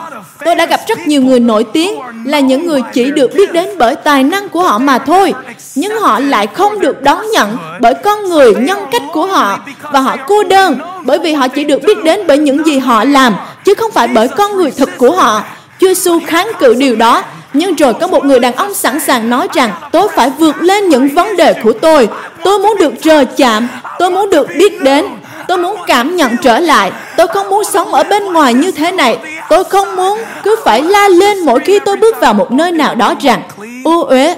tôi 0.46 0.56
đã 0.56 0.66
gặp 0.66 0.80
rất 0.88 1.08
nhiều 1.08 1.22
người 1.22 1.40
nổi 1.40 1.64
tiếng 1.74 2.00
là 2.26 2.40
những 2.40 2.66
người 2.66 2.82
chỉ 2.94 3.12
được 3.12 3.32
biết 3.36 3.54
đến 3.54 3.70
bởi 3.78 3.96
tài 3.96 4.24
năng 4.24 4.50
của 4.50 4.64
họ 4.64 4.78
mà 4.80 4.98
thôi 5.00 5.34
nhưng 5.80 6.00
họ 6.00 6.20
lại 6.20 6.48
không 6.48 6.80
được 6.80 7.02
đón 7.02 7.32
nhận 7.32 7.58
bởi 7.80 7.94
con 8.04 8.30
người 8.30 8.54
nhân 8.56 8.80
cách 8.92 9.02
của 9.14 9.26
họ 9.26 9.60
và 9.92 10.00
họ 10.00 10.16
cô 10.28 10.44
đơn 10.44 10.80
bởi 11.04 11.20
vì 11.20 11.34
họ 11.34 11.48
chỉ 11.48 11.64
được 11.64 11.82
biết 11.84 12.04
đến 12.04 12.20
bởi 12.28 12.38
những 12.38 12.66
gì 12.66 12.80
họ 12.80 13.04
làm, 13.04 13.36
chứ 13.66 13.74
không 13.74 13.92
phải 13.92 14.08
bởi 14.08 14.28
con 14.28 14.58
người 14.58 14.72
thực 14.72 14.90
của 14.98 15.12
họ. 15.12 15.44
Chúa 15.80 15.88
Giêsu 15.88 16.20
kháng 16.28 16.52
cự 16.60 16.74
điều 16.74 16.96
đó, 16.96 17.24
nhưng 17.54 17.76
rồi 17.76 17.94
có 17.94 18.08
một 18.08 18.26
người 18.26 18.40
đàn 18.40 18.56
ông 18.56 18.74
sẵn 18.74 19.00
sàng 19.00 19.30
nói 19.30 19.48
rằng, 19.54 19.72
tôi 19.92 20.08
phải 20.16 20.32
vượt 20.40 20.56
lên 20.62 20.90
những 20.90 21.10
vấn 21.16 21.38
đề 21.38 21.54
của 21.64 21.74
tôi. 21.74 22.10
Tôi 22.44 22.60
muốn 22.60 22.78
được 22.80 22.94
rờ 23.04 23.26
chạm, 23.38 23.68
tôi 24.00 24.12
muốn 24.12 24.30
được 24.30 24.48
biết 24.58 24.82
đến, 24.82 25.06
tôi 25.48 25.58
muốn 25.58 25.78
cảm 25.88 26.16
nhận 26.16 26.38
trở 26.38 26.60
lại. 26.60 26.92
Tôi 27.18 27.28
không 27.28 27.50
muốn 27.50 27.64
sống 27.64 27.94
ở 27.94 28.04
bên 28.04 28.34
ngoài 28.34 28.54
như 28.54 28.72
thế 28.72 28.92
này. 28.92 29.18
Tôi 29.50 29.64
không 29.64 29.96
muốn 29.96 30.20
cứ 30.44 30.56
phải 30.64 30.84
la 30.84 31.08
lên 31.08 31.40
mỗi 31.40 31.60
khi 31.60 31.80
tôi 31.80 31.98
bước 31.98 32.20
vào 32.20 32.34
một 32.34 32.52
nơi 32.52 32.72
nào 32.72 32.96
đó 32.96 33.14
rằng, 33.22 33.42
ô 33.84 34.02
uế 34.04 34.36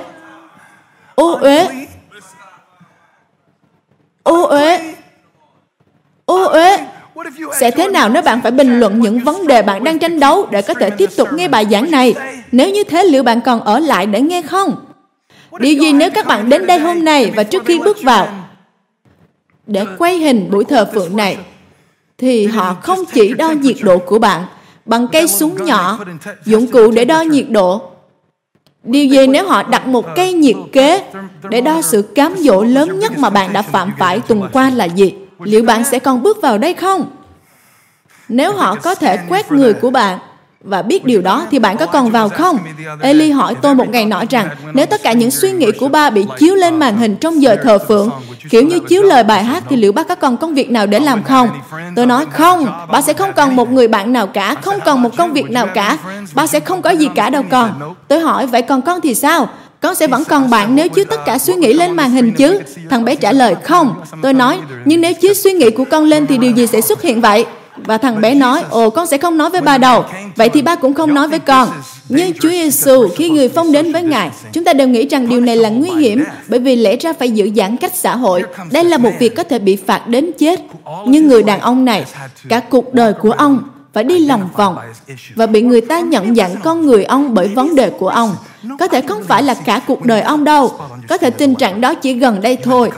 ô 1.22 1.38
uế. 1.42 1.88
Ô 4.24 4.44
uế. 4.44 4.96
Ô 6.26 6.44
uế. 6.44 6.78
Sẽ 7.60 7.72
thế 7.72 7.88
nào 7.88 8.10
nếu 8.10 8.22
bạn 8.22 8.42
phải 8.42 8.52
bình 8.52 8.80
luận 8.80 9.00
những 9.00 9.20
vấn 9.20 9.48
đề 9.48 9.62
bạn 9.62 9.84
đang 9.84 10.00
tranh 10.00 10.20
đấu 10.20 10.48
để 10.52 10.62
có 10.62 10.74
thể 10.74 10.90
tiếp 10.90 11.10
tục 11.18 11.28
nghe 11.34 11.48
bài 11.48 11.66
giảng 11.72 11.92
này? 11.92 12.16
Nếu 12.52 12.70
như 12.70 12.84
thế, 12.84 13.04
liệu 13.04 13.24
bạn 13.24 13.42
còn 13.42 13.62
ở 13.62 13.80
lại 13.80 14.06
để 14.06 14.22
nghe 14.22 14.42
không? 14.42 14.76
Điều 15.60 15.74
gì 15.74 15.94
nếu 15.94 16.10
các 16.12 16.26
bạn 16.26 16.50
đến 16.50 16.68
đây 16.68 16.80
hôm 16.80 17.06
nay 17.06 17.32
và 17.36 17.44
trước 17.44 17.66
khi 17.66 17.80
bước 17.80 17.98
vào 18.04 18.28
để 19.68 19.86
quay 19.98 20.18
hình 20.18 20.52
buổi 20.52 20.64
thờ 20.66 20.90
phượng 20.94 21.16
này, 21.18 21.38
thì 22.18 22.46
họ 22.46 22.74
không 22.74 23.00
chỉ 23.14 23.34
đo 23.34 23.52
nhiệt 23.52 23.76
độ 23.82 23.98
của 23.98 24.20
bạn 24.20 24.46
bằng 24.86 25.08
cây 25.08 25.28
súng 25.28 25.66
nhỏ, 25.66 26.00
dụng 26.46 26.68
cụ 26.68 26.92
để 26.92 27.06
đo 27.06 27.22
nhiệt 27.22 27.46
độ 27.50 27.91
điều 28.84 29.06
gì 29.06 29.28
nếu 29.28 29.48
họ 29.48 29.64
đặt 29.64 29.88
một 29.88 30.06
cây 30.16 30.34
nhiệt 30.34 30.56
kế 30.72 31.04
để 31.50 31.62
đo 31.62 31.82
sự 31.82 32.02
cám 32.02 32.36
dỗ 32.38 32.64
lớn 32.64 33.00
nhất 33.00 33.18
mà 33.18 33.30
bạn 33.30 33.54
đã 33.54 33.62
phạm 33.62 33.92
phải 34.00 34.20
tuần 34.20 34.50
qua 34.54 34.70
là 34.70 34.86
gì? 34.86 35.14
Liệu 35.40 35.64
bạn 35.64 35.84
sẽ 35.84 36.00
còn 36.00 36.24
bước 36.24 36.42
vào 36.42 36.58
đây 36.58 36.74
không? 36.74 37.12
Nếu 38.30 38.54
họ 38.54 38.76
có 38.76 38.96
thể 38.96 39.18
quét 39.30 39.52
người 39.52 39.74
của 39.74 39.90
bạn 39.90 40.20
và 40.64 40.82
biết 40.82 41.06
điều 41.06 41.22
đó 41.22 41.48
thì 41.52 41.60
bạn 41.60 41.78
có 41.78 41.86
còn 41.86 42.12
vào 42.12 42.30
không? 42.30 42.58
Eli 43.02 43.32
hỏi 43.32 43.56
tôi 43.62 43.76
một 43.76 43.90
ngày 43.90 44.06
nọ 44.06 44.24
rằng 44.30 44.50
nếu 44.74 44.86
tất 44.86 45.04
cả 45.04 45.14
những 45.14 45.32
suy 45.32 45.52
nghĩ 45.52 45.72
của 45.80 45.88
ba 45.88 46.10
bị 46.10 46.26
chiếu 46.40 46.56
lên 46.56 46.80
màn 46.80 46.98
hình 46.98 47.16
trong 47.16 47.42
giờ 47.42 47.56
thờ 47.64 47.78
phượng, 47.88 48.10
kiểu 48.50 48.64
như 48.64 48.80
chiếu 48.80 49.04
lời 49.04 49.24
bài 49.24 49.44
hát 49.44 49.64
thì 49.70 49.76
liệu 49.76 49.92
ba 49.92 50.04
có 50.04 50.16
còn 50.16 50.38
công 50.38 50.54
việc 50.54 50.72
nào 50.72 50.86
để 50.88 51.00
làm 51.00 51.24
không? 51.24 51.50
Tôi 51.96 52.06
nói 52.06 52.26
không, 52.32 52.68
ba 52.92 53.02
sẽ 53.02 53.14
không 53.14 53.34
còn 53.36 53.56
một 53.56 53.72
người 53.72 53.88
bạn 53.88 54.14
nào 54.14 54.28
cả, 54.28 54.56
không 54.62 54.80
còn 54.86 55.02
một 55.02 55.18
công 55.18 55.34
việc 55.34 55.50
nào 55.50 55.68
cả, 55.74 55.98
ba 56.34 56.48
sẽ 56.48 56.60
không 56.60 56.82
có 56.82 56.90
gì 56.90 57.10
cả 57.16 57.30
đâu 57.30 57.44
con. 57.50 57.96
Tôi 58.08 58.20
hỏi 58.20 58.48
vậy 58.48 58.62
còn 58.62 58.82
con 58.82 59.02
thì 59.02 59.16
sao? 59.16 59.50
Con 59.82 59.96
sẽ 59.96 60.08
vẫn 60.08 60.24
còn 60.26 60.50
bạn 60.50 60.76
nếu 60.76 60.90
chiếu 60.90 61.06
tất 61.06 61.26
cả 61.26 61.38
suy 61.38 61.54
nghĩ 61.54 61.74
lên 61.74 61.92
màn 61.92 62.12
hình 62.12 62.34
chứ? 62.34 62.60
Thằng 62.90 63.06
bé 63.06 63.16
trả 63.16 63.32
lời 63.32 63.56
không. 63.64 63.96
Tôi 64.22 64.34
nói, 64.34 64.60
nhưng 64.86 65.02
nếu 65.02 65.14
chiếu 65.14 65.34
suy 65.34 65.52
nghĩ 65.52 65.70
của 65.70 65.86
con 65.92 66.04
lên 66.04 66.28
thì 66.28 66.38
điều 66.38 66.52
gì 66.52 66.68
sẽ 66.68 66.82
xuất 66.82 67.02
hiện 67.02 67.22
vậy? 67.22 67.46
Và 67.78 67.98
thằng 67.98 68.22
bé 68.22 68.36
nói, 68.36 68.64
ồ 68.70 68.90
con 68.90 69.08
sẽ 69.08 69.18
không 69.18 69.38
nói 69.38 69.50
với 69.50 69.62
ba 69.62 69.78
đâu. 69.78 70.06
Vậy 70.36 70.50
thì 70.50 70.62
ba 70.62 70.76
cũng 70.76 70.94
không 70.94 71.14
nói 71.14 71.28
với 71.28 71.40
con. 71.40 71.70
Nhưng 72.10 72.34
Chúa 72.34 72.50
Giêsu 72.50 73.08
khi 73.16 73.30
người 73.30 73.50
phong 73.50 73.72
đến 73.72 73.92
với 73.92 74.04
Ngài, 74.04 74.32
chúng 74.52 74.64
ta 74.64 74.74
đều 74.74 74.88
nghĩ 74.88 75.08
rằng 75.08 75.30
điều 75.30 75.42
này 75.42 75.56
là 75.56 75.70
nguy 75.70 75.90
hiểm 75.90 76.24
bởi 76.48 76.60
vì 76.60 76.76
lẽ 76.76 76.96
ra 76.96 77.14
phải 77.14 77.32
giữ 77.32 77.52
giãn 77.56 77.78
cách 77.78 77.92
xã 77.96 78.16
hội. 78.16 78.44
Đây 78.72 78.84
là 78.84 78.98
một 78.98 79.12
việc 79.20 79.36
có 79.36 79.44
thể 79.44 79.60
bị 79.60 79.76
phạt 79.76 80.08
đến 80.08 80.32
chết. 80.38 80.62
Nhưng 81.08 81.28
người 81.28 81.44
đàn 81.44 81.60
ông 81.60 81.86
này, 81.86 82.06
cả 82.50 82.60
cuộc 82.60 82.94
đời 82.94 83.14
của 83.14 83.32
ông 83.32 83.64
phải 83.94 84.04
đi 84.04 84.26
lòng 84.26 84.50
vòng 84.56 84.78
và 85.36 85.46
bị 85.46 85.62
người 85.62 85.82
ta 85.82 86.00
nhận 86.00 86.36
dạng 86.36 86.56
con 86.64 86.86
người 86.86 87.04
ông 87.04 87.34
bởi 87.34 87.48
vấn 87.48 87.76
đề 87.76 87.90
của 87.90 88.08
ông. 88.08 88.36
Có 88.80 88.88
thể 88.88 89.02
không 89.02 89.24
phải 89.24 89.44
là 89.44 89.54
cả 89.54 89.82
cuộc 89.88 90.06
đời 90.06 90.22
ông 90.22 90.44
đâu. 90.44 90.80
Có 91.10 91.18
thể 91.18 91.30
tình 91.30 91.56
trạng 91.56 91.82
đó 91.82 91.94
chỉ 91.94 92.14
gần 92.14 92.42
đây 92.42 92.58
thôi. 92.64 92.92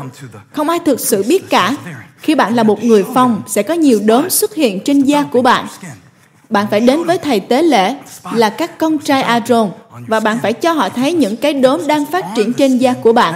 Không 0.51 0.69
ai 0.69 0.79
thực 0.86 0.99
sự 0.99 1.23
biết 1.27 1.49
cả. 1.49 1.75
Khi 2.23 2.36
bạn 2.36 2.55
là 2.55 2.63
một 2.63 2.83
người 2.83 3.05
phong, 3.13 3.41
sẽ 3.47 3.63
có 3.63 3.73
nhiều 3.73 3.99
đốm 4.05 4.29
xuất 4.29 4.55
hiện 4.55 4.79
trên 4.86 5.01
da 5.01 5.23
của 5.23 5.41
bạn. 5.41 5.67
Bạn 6.49 6.65
phải 6.71 6.79
đến 6.79 7.03
với 7.03 7.17
thầy 7.17 7.39
tế 7.39 7.62
lễ 7.62 7.95
là 8.33 8.49
các 8.49 8.77
con 8.77 8.97
trai 8.97 9.21
Aaron 9.21 9.71
và 10.07 10.19
bạn 10.19 10.39
phải 10.41 10.53
cho 10.53 10.71
họ 10.71 10.89
thấy 10.89 11.13
những 11.13 11.38
cái 11.38 11.53
đốm 11.53 11.88
đang 11.88 12.05
phát 12.05 12.25
triển 12.36 12.53
trên 12.53 12.77
da 12.77 12.93
của 12.93 13.13
bạn. 13.13 13.33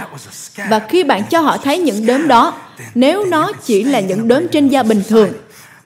Và 0.70 0.78
khi 0.78 1.04
bạn 1.04 1.22
cho 1.30 1.40
họ 1.40 1.56
thấy 1.56 1.78
những 1.78 2.06
đốm 2.06 2.28
đó, 2.28 2.54
nếu 2.94 3.24
nó 3.24 3.52
chỉ 3.64 3.84
là 3.84 4.00
những 4.00 4.28
đốm 4.28 4.48
trên 4.48 4.68
da 4.68 4.82
bình 4.82 5.02
thường, 5.08 5.32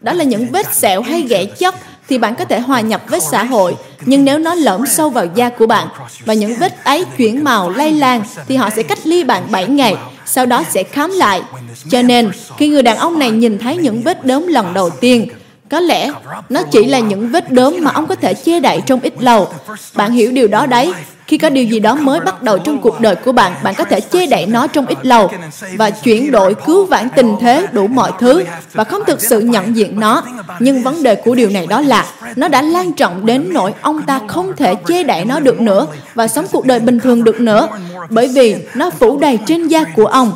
đó 0.01 0.13
là 0.13 0.25
những 0.25 0.47
vết 0.47 0.75
sẹo 0.75 1.03
hay 1.03 1.23
ghẻ 1.23 1.45
chóc 1.45 1.75
thì 2.09 2.19
bạn 2.19 2.35
có 2.35 2.45
thể 2.45 2.61
hòa 2.61 2.81
nhập 2.81 3.03
với 3.09 3.21
xã 3.21 3.45
hội. 3.45 3.77
Nhưng 4.01 4.25
nếu 4.25 4.39
nó 4.39 4.55
lõm 4.55 4.87
sâu 4.87 5.11
vào 5.11 5.27
da 5.35 5.49
của 5.49 5.67
bạn 5.67 5.89
và 6.25 6.35
những 6.35 6.55
vết 6.59 6.85
ấy 6.85 7.05
chuyển 7.19 7.45
màu, 7.45 7.71
lây 7.71 7.93
lan, 7.93 8.23
thì 8.49 8.57
họ 8.57 8.71
sẽ 8.71 8.83
cách 8.83 8.99
ly 9.05 9.25
bạn 9.25 9.43
7 9.51 9.67
ngày, 9.67 9.97
sau 10.27 10.47
đó 10.47 10.63
sẽ 10.71 10.83
khám 10.83 11.11
lại. 11.11 11.43
Cho 11.91 12.03
nên, 12.03 12.31
khi 12.59 12.69
người 12.69 12.83
đàn 12.83 12.97
ông 12.97 13.19
này 13.19 13.31
nhìn 13.31 13.59
thấy 13.59 13.77
những 13.77 14.03
vết 14.03 14.27
đốm 14.27 14.47
lần 14.47 14.75
đầu 14.75 14.91
tiên 14.91 15.29
có 15.73 15.81
lẽ 15.81 16.11
nó 16.49 16.63
chỉ 16.63 16.85
là 16.85 16.99
những 16.99 17.29
vết 17.29 17.53
đốm 17.53 17.77
mà 17.81 17.91
ông 17.91 18.07
có 18.07 18.15
thể 18.15 18.35
che 18.35 18.61
đậy 18.61 18.81
trong 18.87 19.01
ít 19.01 19.15
lâu. 19.19 19.49
Bạn 19.95 20.13
hiểu 20.13 20.33
điều 20.33 20.49
đó 20.49 20.67
đấy. 20.67 20.93
Khi 21.27 21.39
có 21.39 21.51
điều 21.51 21.65
gì 21.65 21.81
đó 21.81 21.95
mới 21.95 22.21
bắt 22.21 22.43
đầu 22.43 22.59
trong 22.59 22.81
cuộc 22.81 23.01
đời 23.01 23.17
của 23.17 23.33
bạn 23.33 23.53
bạn 23.63 23.75
có 23.75 23.85
thể 23.85 24.01
che 24.01 24.27
đậy 24.27 24.47
nó 24.47 24.67
trong 24.67 24.87
ít 24.87 24.99
lâu 25.03 25.31
và 25.77 25.91
chuyển 25.91 26.31
đổi 26.31 26.55
cứu 26.67 26.85
vãn 26.85 27.09
tình 27.17 27.37
thế, 27.41 27.67
đủ 27.73 27.87
mọi 27.87 28.13
thứ 28.19 28.45
và 28.73 28.85
không 28.85 29.03
thực 29.07 29.23
sự 29.23 29.41
nhận 29.41 29.77
diện 29.77 30.01
nó. 30.01 30.23
Nhưng 30.61 30.83
vấn 30.83 31.03
đề 31.03 31.15
của 31.15 31.35
điều 31.35 31.51
này 31.51 31.67
đó 31.67 31.81
là 31.81 32.07
nó 32.37 32.49
đã 32.49 32.63
lan 32.63 32.93
trọng 32.93 33.27
đến 33.27 33.49
nỗi 33.53 33.73
ông 33.81 34.03
ta 34.03 34.21
không 34.29 34.57
thể 34.57 34.75
che 34.75 35.03
đậy 35.03 35.25
nó 35.25 35.41
được 35.41 35.61
nữa 35.61 35.87
và 36.15 36.29
sống 36.29 36.47
cuộc 36.53 36.67
đời 36.67 36.81
bình 36.81 37.01
thường 37.01 37.25
được 37.25 37.41
nữa. 37.41 37.69
Bởi 38.11 38.29
vì 38.29 38.57
nó 38.75 38.91
phủ 38.91 39.19
đầy 39.19 39.39
trên 39.47 39.69
da 39.69 39.85
của 39.85 40.07
ông 40.07 40.33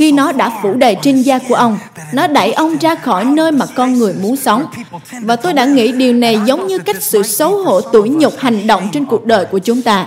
khi 0.00 0.12
nó 0.12 0.32
đã 0.32 0.60
phủ 0.62 0.74
đầy 0.74 0.96
trên 1.02 1.22
da 1.22 1.38
của 1.48 1.54
ông, 1.54 1.78
nó 2.12 2.26
đẩy 2.26 2.52
ông 2.52 2.76
ra 2.80 2.94
khỏi 2.94 3.24
nơi 3.24 3.52
mà 3.52 3.66
con 3.76 3.92
người 3.92 4.14
muốn 4.22 4.36
sống. 4.36 4.64
Và 5.22 5.36
tôi 5.36 5.52
đã 5.52 5.64
nghĩ 5.64 5.92
điều 5.92 6.12
này 6.12 6.40
giống 6.46 6.66
như 6.66 6.78
cách 6.78 7.02
sự 7.02 7.22
xấu 7.22 7.64
hổ, 7.64 7.80
tủi 7.80 8.08
nhục 8.08 8.38
hành 8.38 8.66
động 8.66 8.88
trên 8.92 9.04
cuộc 9.04 9.24
đời 9.24 9.44
của 9.44 9.58
chúng 9.58 9.82
ta. 9.82 10.06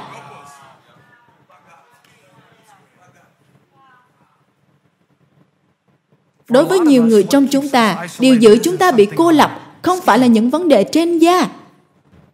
Đối 6.49 6.65
với 6.65 6.79
nhiều 6.79 7.05
người 7.05 7.23
trong 7.23 7.47
chúng 7.47 7.69
ta, 7.69 8.07
điều 8.19 8.35
giữ 8.35 8.57
chúng 8.63 8.77
ta 8.77 8.91
bị 8.91 9.07
cô 9.15 9.31
lập 9.31 9.59
không 9.81 10.01
phải 10.01 10.19
là 10.19 10.27
những 10.27 10.49
vấn 10.49 10.67
đề 10.67 10.83
trên 10.83 11.17
da, 11.17 11.47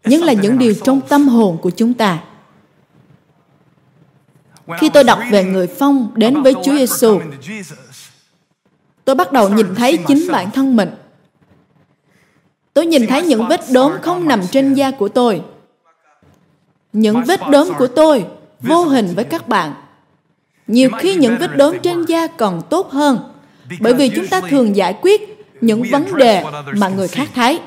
nhưng 0.06 0.24
là 0.24 0.34
những 0.34 0.58
điều 0.58 0.74
trong 0.84 1.02
tâm 1.02 1.28
hồn 1.28 1.58
của 1.62 1.70
chúng 1.70 1.94
ta 1.94 2.20
khi 4.78 4.90
tôi 4.90 5.04
đọc 5.04 5.20
về 5.32 5.44
người 5.44 5.68
phong 5.68 6.12
đến 6.16 6.44
với 6.44 6.54
Chúa 6.54 6.76
Giêsu, 6.76 7.20
tôi 9.06 9.16
bắt 9.16 9.32
đầu 9.32 9.50
nhìn 9.50 9.76
thấy 9.76 9.98
chính 10.08 10.32
bản 10.32 10.52
thân 10.52 10.76
mình. 10.76 10.90
Tôi 12.74 12.86
nhìn 12.86 13.08
thấy 13.08 13.22
những 13.22 13.48
vết 13.48 13.62
đốm 13.72 13.92
không 14.02 14.28
nằm 14.28 14.42
trên 14.52 14.74
da 14.74 14.92
của 14.92 15.10
tôi. 15.10 15.42
Những 16.94 17.24
vết 17.24 17.40
đốm 17.52 17.70
của 17.78 17.88
tôi 17.88 18.26
vô 18.60 18.84
hình 18.84 19.14
với 19.16 19.26
các 19.26 19.48
bạn. 19.48 19.74
Nhiều 20.68 20.90
khi 21.00 21.16
những 21.16 21.38
vết 21.40 21.58
đốm 21.58 21.76
trên 21.84 22.06
da 22.06 22.28
còn 22.28 22.62
tốt 22.70 22.92
hơn 22.92 23.20
bởi 23.80 23.94
vì 23.94 24.10
chúng 24.10 24.28
ta 24.28 24.42
thường 24.42 24.76
giải 24.76 24.98
quyết 25.02 25.46
những 25.62 25.84
vấn 25.92 26.18
đề 26.18 26.44
mà 26.78 26.90
người 26.90 27.08
khác 27.08 27.30
thấy. 27.36 27.60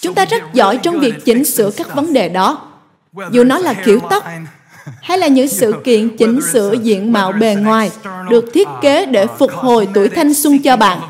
Chúng 0.00 0.14
ta 0.14 0.24
rất 0.24 0.42
giỏi 0.52 0.78
trong 0.82 0.98
việc 0.98 1.14
chỉnh 1.24 1.44
sửa 1.44 1.70
các 1.70 1.94
vấn 1.94 2.12
đề 2.12 2.28
đó. 2.28 2.68
Dù 3.30 3.44
nó 3.44 3.58
là 3.58 3.74
kiểu 3.84 4.00
tóc 4.10 4.24
hay 5.02 5.18
là 5.18 5.26
những 5.26 5.48
sự 5.48 5.74
kiện 5.84 6.16
chỉnh 6.16 6.40
sửa 6.52 6.72
diện 6.72 7.12
mạo 7.12 7.32
bề 7.32 7.54
ngoài 7.54 7.90
được 8.30 8.44
thiết 8.54 8.68
kế 8.82 9.06
để 9.06 9.26
phục 9.38 9.52
hồi 9.52 9.88
tuổi 9.94 10.08
thanh 10.08 10.34
xuân 10.34 10.62
cho 10.62 10.76
bạn? 10.76 11.00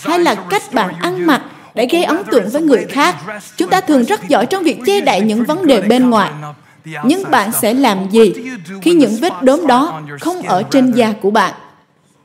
Hay 0.00 0.18
là 0.18 0.34
cách 0.34 0.62
bạn 0.72 0.94
ăn 0.94 1.26
mặc 1.26 1.42
để 1.74 1.88
gây 1.90 2.04
ấn 2.04 2.22
tượng 2.30 2.48
với 2.48 2.62
người 2.62 2.84
khác? 2.84 3.16
Chúng 3.56 3.70
ta 3.70 3.80
thường 3.80 4.04
rất 4.04 4.28
giỏi 4.28 4.46
trong 4.46 4.64
việc 4.64 4.78
che 4.86 5.00
đậy 5.00 5.20
những 5.20 5.44
vấn 5.44 5.66
đề 5.66 5.82
bên 5.82 6.10
ngoài. 6.10 6.32
Nhưng 7.04 7.30
bạn 7.30 7.50
sẽ 7.62 7.74
làm 7.74 8.10
gì 8.10 8.32
khi 8.82 8.92
những 8.92 9.16
vết 9.20 9.32
đốm 9.42 9.66
đó 9.66 10.02
không 10.20 10.42
ở 10.42 10.62
trên 10.62 10.92
da 10.92 11.12
của 11.12 11.30
bạn, 11.30 11.54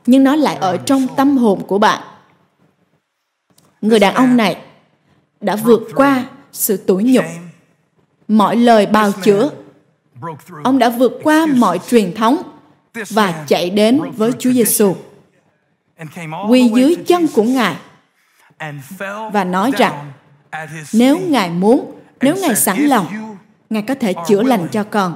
nhưng 0.06 0.24
nó 0.24 0.36
lại 0.36 0.56
ở 0.56 0.76
trong 0.76 1.06
tâm 1.16 1.36
hồn 1.36 1.62
của 1.66 1.78
bạn? 1.78 2.02
Người 3.80 3.98
đàn 3.98 4.14
ông 4.14 4.36
này 4.36 4.56
đã 5.40 5.56
vượt 5.56 5.82
qua 5.94 6.24
sự 6.52 6.76
tủi 6.76 7.04
nhục. 7.04 7.24
Mọi 8.28 8.56
lời 8.56 8.86
bào 8.86 9.12
chữa 9.12 9.50
Ông 10.64 10.78
đã 10.78 10.88
vượt 10.88 11.12
qua 11.22 11.46
mọi 11.46 11.80
truyền 11.90 12.14
thống 12.14 12.42
và 13.10 13.44
chạy 13.46 13.70
đến 13.70 14.00
với 14.16 14.32
Chúa 14.38 14.52
Giêsu, 14.52 14.96
quỳ 16.48 16.70
dưới 16.74 16.96
chân 17.06 17.26
của 17.34 17.42
Ngài 17.42 17.76
và 19.32 19.44
nói 19.44 19.72
rằng 19.78 20.12
nếu 20.92 21.18
Ngài 21.18 21.50
muốn, 21.50 21.92
nếu 22.20 22.36
Ngài 22.36 22.56
sẵn 22.56 22.78
lòng, 22.78 23.36
Ngài 23.70 23.82
có 23.82 23.94
thể 23.94 24.14
chữa 24.28 24.42
lành 24.42 24.68
cho 24.72 24.84
con. 24.84 25.14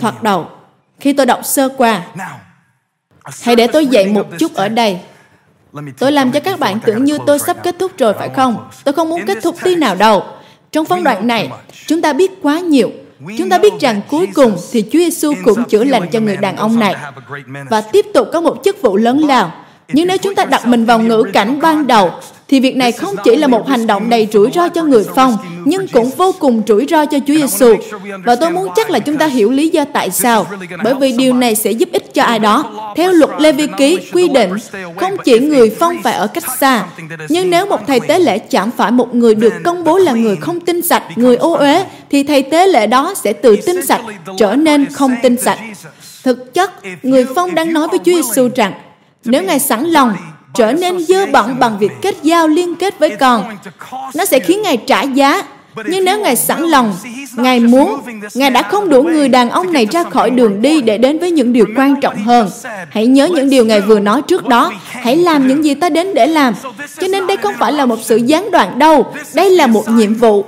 Thoạt 0.00 0.22
đầu, 0.22 0.48
khi 1.00 1.12
tôi 1.12 1.26
đọc 1.26 1.40
sơ 1.44 1.68
qua, 1.68 2.06
hãy 3.42 3.56
để 3.56 3.66
tôi 3.66 3.86
dạy 3.86 4.06
một 4.06 4.26
chút 4.38 4.54
ở 4.54 4.68
đây. 4.68 5.00
Tôi 5.98 6.12
làm 6.12 6.32
cho 6.32 6.40
các 6.40 6.58
bạn 6.58 6.80
tưởng 6.84 7.04
như 7.04 7.18
tôi 7.26 7.38
sắp 7.38 7.56
kết 7.62 7.76
thúc 7.78 7.92
rồi 7.98 8.14
phải 8.14 8.28
không? 8.28 8.68
Tôi 8.84 8.94
không 8.94 9.08
muốn 9.08 9.20
kết 9.26 9.38
thúc 9.42 9.56
tí 9.62 9.74
nào 9.74 9.94
đâu. 9.94 10.24
Trong 10.72 10.84
phân 10.86 11.04
đoạn 11.04 11.26
này, 11.26 11.50
chúng 11.86 12.02
ta 12.02 12.12
biết 12.12 12.30
quá 12.42 12.60
nhiều. 12.60 12.90
Chúng 13.38 13.50
ta 13.50 13.58
biết 13.58 13.72
rằng 13.80 14.00
cuối 14.08 14.28
cùng 14.34 14.56
thì 14.72 14.82
Chúa 14.82 14.98
Giêsu 14.98 15.32
cũng 15.44 15.64
chữa 15.64 15.84
lành 15.84 16.08
cho 16.12 16.20
người 16.20 16.36
đàn 16.36 16.56
ông 16.56 16.78
này 16.78 16.96
và 17.70 17.80
tiếp 17.80 18.06
tục 18.14 18.28
có 18.32 18.40
một 18.40 18.60
chức 18.64 18.82
vụ 18.82 18.96
lớn 18.96 19.18
lao. 19.18 19.52
Nhưng 19.88 20.06
nếu 20.06 20.16
chúng 20.18 20.34
ta 20.34 20.44
đặt 20.44 20.66
mình 20.66 20.84
vào 20.84 20.98
ngữ 20.98 21.24
cảnh 21.32 21.58
ban 21.60 21.86
đầu 21.86 22.10
thì 22.48 22.60
việc 22.60 22.76
này 22.76 22.92
không 22.92 23.14
chỉ 23.24 23.36
là 23.36 23.46
một 23.46 23.68
hành 23.68 23.86
động 23.86 24.10
đầy 24.10 24.28
rủi 24.32 24.50
ro 24.54 24.68
cho 24.68 24.82
người 24.82 25.04
phong, 25.14 25.36
nhưng 25.64 25.88
cũng 25.88 26.10
vô 26.10 26.34
cùng 26.38 26.62
rủi 26.66 26.86
ro 26.90 27.06
cho 27.06 27.18
Chúa 27.26 27.34
Giêsu. 27.34 27.74
Và 28.24 28.36
tôi 28.36 28.50
muốn 28.50 28.68
chắc 28.76 28.90
là 28.90 28.98
chúng 28.98 29.16
ta 29.16 29.26
hiểu 29.26 29.50
lý 29.50 29.68
do 29.68 29.84
tại 29.92 30.10
sao, 30.10 30.46
bởi 30.84 30.94
vì 30.94 31.12
điều 31.12 31.34
này 31.34 31.54
sẽ 31.54 31.70
giúp 31.70 31.88
ích 31.92 32.14
cho 32.14 32.22
ai 32.22 32.38
đó. 32.38 32.64
Theo 32.96 33.12
luật 33.12 33.30
Lê 33.38 33.52
Vi 33.52 33.66
Ký 33.78 33.98
quy 34.12 34.28
định, 34.28 34.50
không 34.96 35.16
chỉ 35.24 35.38
người 35.38 35.70
phong 35.70 36.02
phải 36.02 36.14
ở 36.14 36.26
cách 36.26 36.44
xa, 36.60 36.86
nhưng 37.28 37.50
nếu 37.50 37.66
một 37.66 37.80
thầy 37.86 38.00
tế 38.00 38.18
lễ 38.18 38.38
chạm 38.38 38.70
phải 38.76 38.90
một 38.90 39.14
người 39.14 39.34
được 39.34 39.52
công 39.64 39.84
bố 39.84 39.98
là 39.98 40.12
người 40.12 40.36
không 40.36 40.60
tinh 40.60 40.82
sạch, 40.82 41.02
người 41.16 41.36
ô 41.36 41.52
uế, 41.52 41.84
thì 42.10 42.22
thầy 42.22 42.42
tế 42.42 42.66
lễ 42.66 42.86
đó 42.86 43.14
sẽ 43.24 43.32
từ 43.32 43.56
tinh 43.66 43.86
sạch 43.86 44.00
trở 44.38 44.54
nên 44.54 44.86
không 44.92 45.14
tinh 45.22 45.36
sạch. 45.36 45.58
Thực 46.24 46.54
chất, 46.54 46.70
người 47.02 47.26
phong 47.34 47.54
đang 47.54 47.72
nói 47.72 47.88
với 47.88 47.98
Chúa 47.98 48.22
Giêsu 48.22 48.48
rằng, 48.56 48.72
nếu 49.24 49.42
Ngài 49.42 49.58
sẵn 49.58 49.84
lòng 49.84 50.16
trở 50.54 50.72
nên 50.72 50.98
dơ 50.98 51.26
bẩn 51.26 51.58
bằng 51.58 51.78
việc 51.78 51.92
kết 52.02 52.14
giao 52.22 52.48
liên 52.48 52.74
kết 52.74 52.98
với 52.98 53.10
con. 53.10 53.56
Nó 54.14 54.24
sẽ 54.24 54.38
khiến 54.38 54.62
Ngài 54.62 54.76
trả 54.76 55.02
giá. 55.02 55.42
Nhưng 55.86 56.04
nếu 56.04 56.20
Ngài 56.20 56.36
sẵn 56.36 56.62
lòng, 56.62 56.94
Ngài 57.36 57.60
muốn, 57.60 58.00
Ngài 58.34 58.50
đã 58.50 58.62
không 58.62 58.88
đủ 58.88 59.02
người 59.02 59.28
đàn 59.28 59.50
ông 59.50 59.72
này 59.72 59.86
ra 59.86 60.04
khỏi 60.04 60.30
đường 60.30 60.62
đi 60.62 60.80
để 60.80 60.98
đến 60.98 61.18
với 61.18 61.30
những 61.30 61.52
điều 61.52 61.66
quan 61.76 62.00
trọng 62.00 62.24
hơn. 62.24 62.50
Hãy 62.90 63.06
nhớ 63.06 63.28
những 63.34 63.50
điều 63.50 63.64
Ngài 63.64 63.80
vừa 63.80 64.00
nói 64.00 64.22
trước 64.22 64.48
đó. 64.48 64.72
Hãy 64.84 65.16
làm 65.16 65.48
những 65.48 65.64
gì 65.64 65.74
ta 65.74 65.88
đến 65.88 66.14
để 66.14 66.26
làm. 66.26 66.54
Cho 67.00 67.08
nên 67.08 67.26
đây 67.26 67.36
không 67.36 67.54
phải 67.58 67.72
là 67.72 67.86
một 67.86 67.98
sự 68.02 68.16
gián 68.16 68.50
đoạn 68.50 68.78
đâu. 68.78 69.06
Đây 69.34 69.50
là 69.50 69.66
một 69.66 69.88
nhiệm 69.88 70.14
vụ. 70.14 70.44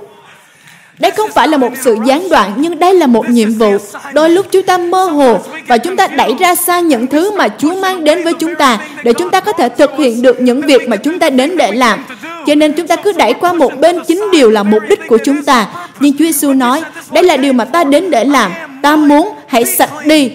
Đây 0.99 1.11
không 1.11 1.31
phải 1.31 1.47
là 1.47 1.57
một 1.57 1.71
sự 1.83 1.97
gián 2.05 2.29
đoạn, 2.29 2.53
nhưng 2.57 2.79
đây 2.79 2.93
là 2.93 3.07
một 3.07 3.29
nhiệm 3.29 3.53
vụ. 3.53 3.77
Đôi 4.13 4.29
lúc 4.29 4.45
chúng 4.51 4.63
ta 4.63 4.77
mơ 4.77 5.03
hồ 5.03 5.39
và 5.67 5.77
chúng 5.77 5.95
ta 5.95 6.07
đẩy 6.07 6.33
ra 6.39 6.55
xa 6.55 6.79
những 6.79 7.07
thứ 7.07 7.31
mà 7.31 7.47
Chúa 7.57 7.75
mang 7.75 8.03
đến 8.03 8.23
với 8.23 8.33
chúng 8.33 8.55
ta 8.55 8.77
để 9.03 9.13
chúng 9.13 9.31
ta 9.31 9.39
có 9.39 9.51
thể 9.53 9.69
thực 9.69 9.91
hiện 9.97 10.21
được 10.21 10.41
những 10.41 10.61
việc 10.61 10.87
mà 10.87 10.97
chúng 10.97 11.19
ta 11.19 11.29
đến 11.29 11.57
để 11.57 11.71
làm. 11.71 12.05
Cho 12.47 12.55
nên 12.55 12.73
chúng 12.73 12.87
ta 12.87 12.95
cứ 12.95 13.11
đẩy 13.11 13.33
qua 13.33 13.53
một 13.53 13.79
bên 13.79 13.99
chính 14.07 14.31
điều 14.31 14.49
là 14.49 14.63
mục 14.63 14.83
đích 14.89 15.07
của 15.07 15.17
chúng 15.25 15.43
ta. 15.43 15.67
Nhưng 15.99 16.13
Chúa 16.13 16.25
Giêsu 16.25 16.53
nói, 16.53 16.81
đây 17.11 17.23
là 17.23 17.37
điều 17.37 17.53
mà 17.53 17.65
ta 17.65 17.83
đến 17.83 18.11
để 18.11 18.25
làm. 18.25 18.51
Ta 18.81 18.95
muốn 18.95 19.29
hãy 19.47 19.65
sạch 19.65 19.89
đi. 20.05 20.31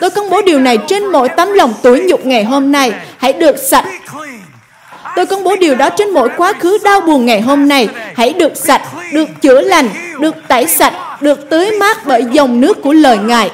Tôi 0.00 0.10
công 0.10 0.30
bố 0.30 0.42
điều 0.42 0.60
này 0.60 0.78
trên 0.88 1.06
mỗi 1.06 1.28
tấm 1.28 1.52
lòng 1.52 1.74
tuổi 1.82 2.00
nhục 2.00 2.26
ngày 2.26 2.44
hôm 2.44 2.72
nay. 2.72 2.92
Hãy 3.18 3.32
được 3.32 3.56
sạch 3.70 3.84
Tôi 5.18 5.26
công 5.26 5.44
bố 5.44 5.56
điều 5.56 5.74
đó 5.74 5.90
trên 5.90 6.10
mỗi 6.10 6.30
quá 6.36 6.52
khứ 6.60 6.78
đau 6.84 7.00
buồn 7.00 7.26
ngày 7.26 7.40
hôm 7.40 7.68
nay. 7.68 7.88
Hãy 8.14 8.32
được 8.32 8.56
sạch, 8.56 8.82
được 9.12 9.28
chữa 9.40 9.60
lành, 9.60 9.88
được 10.20 10.34
tẩy 10.48 10.66
sạch, 10.66 10.94
được 11.20 11.50
tưới 11.50 11.70
mát 11.80 12.06
bởi 12.06 12.24
dòng 12.32 12.60
nước 12.60 12.82
của 12.82 12.92
lời 12.92 13.18
Ngài. 13.18 13.50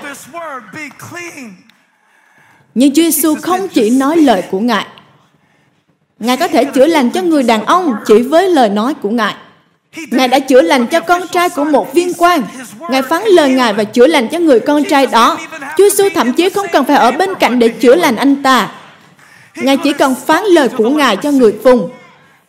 Nhưng 2.74 2.90
Chúa 2.94 3.02
Giêsu 3.02 3.34
không 3.42 3.68
chỉ 3.68 3.90
nói 3.90 4.16
lời 4.16 4.42
của 4.50 4.58
Ngài. 4.58 4.86
Ngài 6.18 6.36
có 6.36 6.48
thể 6.48 6.64
chữa 6.64 6.86
lành 6.86 7.10
cho 7.10 7.22
người 7.22 7.42
đàn 7.42 7.64
ông 7.64 7.94
chỉ 8.06 8.22
với 8.22 8.48
lời 8.48 8.68
nói 8.68 8.94
của 8.94 9.10
Ngài. 9.10 9.34
Ngài 10.10 10.28
đã 10.28 10.38
chữa 10.38 10.62
lành 10.62 10.86
cho 10.86 11.00
con 11.00 11.28
trai 11.28 11.48
của 11.48 11.64
một 11.64 11.94
viên 11.94 12.12
quan. 12.14 12.42
Ngài 12.90 13.02
phán 13.02 13.22
lời 13.22 13.50
Ngài 13.50 13.72
và 13.72 13.84
chữa 13.84 14.06
lành 14.06 14.28
cho 14.28 14.38
người 14.38 14.60
con 14.60 14.84
trai 14.84 15.06
đó. 15.06 15.38
Chúa 15.76 15.88
Giêsu 15.88 16.08
thậm 16.14 16.32
chí 16.32 16.50
không 16.50 16.66
cần 16.72 16.84
phải 16.84 16.96
ở 16.96 17.10
bên 17.10 17.34
cạnh 17.34 17.58
để 17.58 17.68
chữa 17.68 17.94
lành 17.94 18.16
anh 18.16 18.42
ta. 18.42 18.70
Ngài 19.56 19.76
chỉ 19.76 19.92
cần 19.92 20.14
phán 20.14 20.44
lời 20.44 20.68
của 20.68 20.90
Ngài 20.90 21.16
cho 21.16 21.30
người 21.30 21.52
vùng. 21.52 21.90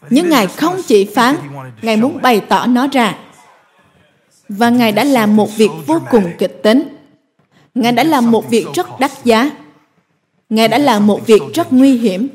Nhưng 0.10 0.30
Ngài 0.30 0.47
không 0.47 0.82
chỉ 0.88 1.06
phán, 1.06 1.36
Ngài 1.82 1.97
muốn 1.97 2.22
bày 2.22 2.39
tỏ 2.39 2.66
nó 2.66 2.88
ra. 2.88 3.16
Và 4.49 4.70
Ngài 4.70 4.91
đã 4.91 5.03
làm 5.03 5.36
một 5.36 5.58
việc 5.58 5.72
vô 5.88 6.01
cùng 6.12 6.32
kịch 6.38 6.64
tính. 6.64 6.84
Ngài 7.76 7.91
đã 7.91 8.03
làm 8.03 8.32
một 8.32 8.49
việc 8.49 8.66
rất 8.74 8.99
đắt 8.99 9.12
giá. 9.24 9.51
Ngài 10.49 10.68
đã 10.68 10.78
làm 10.78 11.08
một 11.08 11.28
việc 11.28 11.41
rất 11.53 11.74
nguy 11.74 11.97
hiểm. 11.97 12.28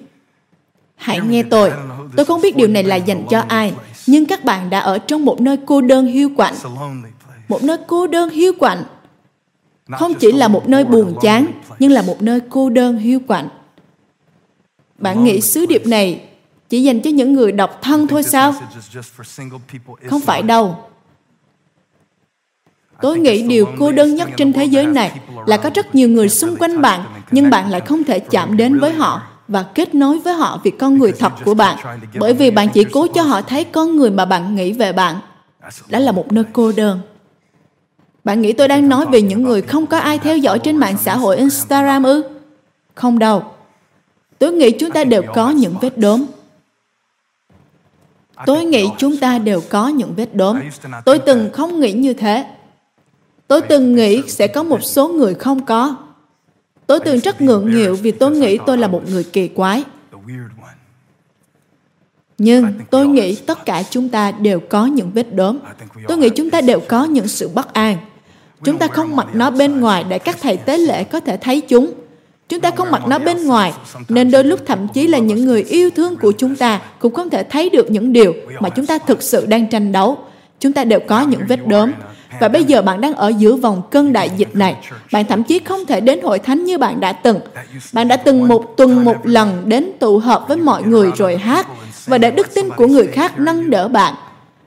Hãy 0.96 1.20
nghe 1.28 1.42
tôi. 1.42 1.72
Tôi 2.16 2.26
không 2.26 2.40
biết 2.40 2.56
điều 2.56 2.68
này 2.68 2.84
là 2.84 2.96
dành 2.96 3.26
cho 3.30 3.44
ai, 3.48 3.72
nhưng 4.06 4.26
các 4.26 4.44
bạn 4.44 4.70
đã 4.70 4.78
ở 4.80 4.98
trong 4.98 5.24
một 5.24 5.40
nơi 5.40 5.56
cô 5.66 5.80
đơn 5.80 6.06
hiu 6.06 6.30
quạnh. 6.36 6.54
Một 7.48 7.62
nơi 7.62 7.76
cô 7.86 8.06
đơn 8.06 8.30
hiu 8.30 8.52
quạnh. 8.58 8.84
Không 9.90 10.14
chỉ 10.14 10.32
là 10.32 10.48
một 10.48 10.68
nơi 10.68 10.84
buồn 10.84 11.14
chán, 11.22 11.46
nhưng 11.78 11.92
là 11.92 12.02
một 12.02 12.22
nơi 12.22 12.40
cô 12.48 12.70
đơn 12.70 12.98
hiu 12.98 13.20
quạnh. 13.28 13.48
Bạn 15.00 15.24
nghĩ 15.24 15.40
sứ 15.40 15.66
điệp 15.66 15.86
này 15.86 16.20
chỉ 16.68 16.82
dành 16.82 17.00
cho 17.00 17.10
những 17.10 17.32
người 17.32 17.52
độc 17.52 17.78
thân 17.82 18.06
thôi 18.06 18.22
sao? 18.22 18.54
Không 20.06 20.20
phải 20.20 20.42
đâu. 20.42 20.76
Tôi 23.02 23.18
nghĩ 23.18 23.42
điều 23.42 23.66
cô 23.78 23.92
đơn 23.92 24.14
nhất 24.14 24.28
trên 24.36 24.52
thế 24.52 24.64
giới 24.64 24.86
này 24.86 25.20
là 25.46 25.56
có 25.56 25.70
rất 25.74 25.94
nhiều 25.94 26.08
người 26.08 26.28
xung 26.28 26.56
quanh 26.56 26.82
bạn, 26.82 27.04
nhưng 27.30 27.50
bạn 27.50 27.70
lại 27.70 27.80
không 27.80 28.04
thể 28.04 28.18
chạm 28.18 28.56
đến 28.56 28.78
với 28.78 28.92
họ 28.92 29.22
và 29.48 29.62
kết 29.62 29.94
nối 29.94 30.18
với 30.18 30.34
họ 30.34 30.60
vì 30.64 30.70
con 30.70 30.98
người 30.98 31.12
thật 31.12 31.32
của 31.44 31.54
bạn. 31.54 32.00
Bởi 32.18 32.34
vì 32.34 32.50
bạn 32.50 32.68
chỉ 32.74 32.84
cố 32.84 33.06
cho 33.14 33.22
họ 33.22 33.42
thấy 33.42 33.64
con 33.64 33.96
người 33.96 34.10
mà 34.10 34.24
bạn 34.24 34.54
nghĩ 34.54 34.72
về 34.72 34.92
bạn. 34.92 35.16
Đó 35.88 35.98
là 35.98 36.12
một 36.12 36.32
nơi 36.32 36.44
cô 36.52 36.72
đơn. 36.72 37.00
Bạn 38.24 38.42
nghĩ 38.42 38.52
tôi 38.52 38.68
đang 38.68 38.88
nói 38.88 39.06
về 39.12 39.22
những 39.22 39.42
người 39.42 39.62
không 39.62 39.86
có 39.86 39.98
ai 39.98 40.18
theo 40.18 40.36
dõi 40.36 40.58
trên 40.58 40.76
mạng 40.76 40.96
xã 41.00 41.16
hội 41.16 41.36
Instagram 41.36 42.02
ư? 42.02 42.22
Không 42.94 43.18
đâu. 43.18 43.44
Tôi 44.40 44.52
nghĩ 44.52 44.70
chúng 44.70 44.90
ta 44.90 45.04
đều 45.04 45.22
có 45.34 45.50
những 45.50 45.74
vết 45.80 45.98
đốm. 45.98 46.24
Tôi 48.46 48.64
nghĩ 48.64 48.86
chúng 48.98 49.16
ta 49.16 49.38
đều 49.38 49.60
có 49.68 49.88
những 49.88 50.14
vết 50.16 50.34
đốm. 50.34 50.60
Tôi 51.04 51.18
từng 51.18 51.50
không 51.52 51.80
nghĩ 51.80 51.92
như 51.92 52.14
thế. 52.14 52.46
Tôi 53.48 53.62
từng 53.62 53.94
nghĩ 53.94 54.22
sẽ 54.28 54.46
có 54.46 54.62
một 54.62 54.82
số 54.82 55.08
người 55.08 55.34
không 55.34 55.66
có. 55.66 55.96
Tôi 56.86 57.00
từng 57.00 57.20
rất 57.20 57.40
ngượng 57.40 57.70
nghịu 57.70 57.96
vì 57.96 58.10
tôi 58.10 58.30
nghĩ 58.30 58.58
tôi 58.66 58.78
là 58.78 58.88
một 58.88 59.02
người 59.10 59.24
kỳ 59.24 59.48
quái. 59.48 59.84
Nhưng 62.38 62.72
tôi 62.90 63.06
nghĩ 63.06 63.34
tất 63.34 63.66
cả 63.66 63.82
chúng 63.90 64.08
ta 64.08 64.30
đều 64.30 64.60
có 64.60 64.86
những 64.86 65.10
vết 65.14 65.34
đốm. 65.34 65.58
Tôi 66.08 66.18
nghĩ 66.18 66.28
chúng 66.36 66.50
ta 66.50 66.60
đều 66.60 66.80
có 66.88 67.04
những 67.04 67.28
sự 67.28 67.48
bất 67.48 67.72
an. 67.72 67.96
Chúng 68.64 68.78
ta 68.78 68.86
không 68.86 69.16
mặc 69.16 69.26
nó 69.34 69.50
bên 69.50 69.80
ngoài 69.80 70.04
để 70.08 70.18
các 70.18 70.36
thầy 70.40 70.56
tế 70.56 70.78
lễ 70.78 71.04
có 71.04 71.20
thể 71.20 71.36
thấy 71.36 71.60
chúng. 71.60 71.92
Chúng 72.50 72.60
ta 72.60 72.70
không 72.70 72.90
mặc 72.90 73.02
nó 73.08 73.18
bên 73.18 73.46
ngoài, 73.46 73.72
nên 74.08 74.30
đôi 74.30 74.44
lúc 74.44 74.60
thậm 74.66 74.88
chí 74.88 75.06
là 75.06 75.18
những 75.18 75.44
người 75.44 75.62
yêu 75.62 75.90
thương 75.96 76.16
của 76.16 76.32
chúng 76.38 76.56
ta 76.56 76.80
cũng 76.98 77.14
không 77.14 77.30
thể 77.30 77.42
thấy 77.42 77.70
được 77.70 77.90
những 77.90 78.12
điều 78.12 78.34
mà 78.60 78.68
chúng 78.68 78.86
ta 78.86 78.98
thực 78.98 79.22
sự 79.22 79.46
đang 79.46 79.66
tranh 79.66 79.92
đấu. 79.92 80.18
Chúng 80.60 80.72
ta 80.72 80.84
đều 80.84 81.00
có 81.00 81.20
những 81.20 81.40
vết 81.48 81.66
đốm. 81.66 81.90
Và 82.40 82.48
bây 82.48 82.64
giờ 82.64 82.82
bạn 82.82 83.00
đang 83.00 83.14
ở 83.14 83.32
giữa 83.38 83.56
vòng 83.56 83.82
cơn 83.90 84.12
đại 84.12 84.30
dịch 84.36 84.56
này. 84.56 84.76
Bạn 85.12 85.24
thậm 85.26 85.42
chí 85.42 85.58
không 85.58 85.86
thể 85.86 86.00
đến 86.00 86.20
hội 86.22 86.38
thánh 86.38 86.64
như 86.64 86.78
bạn 86.78 87.00
đã 87.00 87.12
từng. 87.12 87.40
Bạn 87.92 88.08
đã 88.08 88.16
từng 88.16 88.48
một 88.48 88.76
tuần 88.76 89.04
một 89.04 89.26
lần 89.26 89.62
đến 89.66 89.90
tụ 89.98 90.18
họp 90.18 90.48
với 90.48 90.56
mọi 90.56 90.82
người 90.82 91.10
rồi 91.16 91.36
hát 91.36 91.66
và 92.06 92.18
để 92.18 92.30
đức 92.30 92.54
tin 92.54 92.68
của 92.70 92.86
người 92.86 93.06
khác 93.06 93.38
nâng 93.38 93.70
đỡ 93.70 93.88
bạn. 93.88 94.14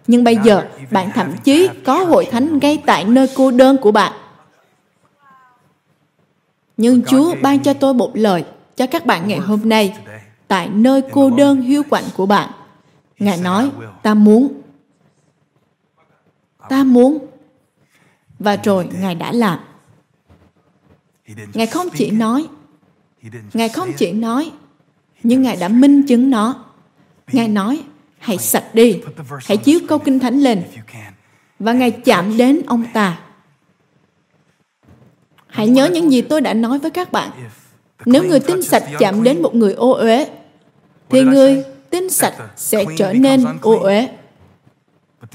Nhưng 0.08 0.24
bây 0.24 0.38
giờ, 0.44 0.62
bạn 0.92 1.12
thậm 1.16 1.32
chí 1.44 1.70
có 1.86 2.04
hội 2.04 2.26
thánh 2.26 2.60
ngay 2.62 2.82
tại 2.86 3.06
nơi 3.06 3.28
cô 3.36 3.52
đơn 3.52 3.78
của 3.78 3.92
bạn 3.92 4.12
nhưng 6.78 7.04
Chúa 7.04 7.36
ban 7.42 7.64
cho 7.64 7.74
tôi 7.74 7.94
một 7.94 8.12
lời 8.14 8.44
cho 8.76 8.88
các 8.88 9.06
bạn 9.06 9.28
ngày 9.28 9.40
hôm 9.40 9.70
nay 9.70 9.98
tại 10.48 10.70
nơi 10.70 11.02
cô 11.12 11.30
đơn 11.30 11.62
hiu 11.62 11.84
quạnh 11.90 12.04
của 12.16 12.26
bạn. 12.26 12.50
Ngài 13.20 13.38
nói, 13.38 13.72
ta 14.04 14.14
muốn. 14.14 14.62
Ta 16.70 16.84
muốn. 16.84 17.26
Và 18.40 18.56
rồi 18.56 18.90
Ngài 19.02 19.16
đã 19.16 19.32
làm. 19.32 19.60
Ngài 21.54 21.68
không 21.68 21.88
chỉ 21.90 22.12
nói, 22.12 22.48
Ngài 23.54 23.70
không 23.70 23.90
chỉ 23.98 24.12
nói, 24.12 24.52
nhưng 25.24 25.42
Ngài 25.42 25.56
đã 25.56 25.68
minh 25.68 26.04
chứng 26.08 26.30
nó. 26.30 26.66
Ngài 27.32 27.48
nói, 27.48 27.84
hãy 28.20 28.38
sạch 28.38 28.76
đi, 28.76 29.02
hãy 29.46 29.58
chiếu 29.58 29.80
câu 29.88 30.00
kinh 30.00 30.20
thánh 30.20 30.40
lên. 30.40 30.64
Và 31.60 31.74
Ngài 31.74 31.92
chạm 31.92 32.38
đến 32.38 32.62
ông 32.68 32.86
ta 32.94 33.20
Hãy 35.54 35.68
nhớ 35.68 35.86
những 35.86 36.12
gì 36.12 36.22
tôi 36.22 36.42
đã 36.42 36.54
nói 36.54 36.80
với 36.80 36.92
các 36.92 37.12
bạn. 37.12 37.30
Nếu 38.06 38.24
người 38.24 38.40
tin 38.40 38.62
sạch 38.62 38.84
chạm 39.00 39.24
đến 39.24 39.42
một 39.42 39.56
người 39.56 39.74
ô 39.74 39.92
uế, 39.92 40.28
thì 41.10 41.22
người 41.22 41.64
tin 41.90 42.10
sạch 42.10 42.34
sẽ 42.56 42.86
trở 42.98 43.14
nên 43.14 43.46
ô 43.62 43.80
uế. 43.80 44.08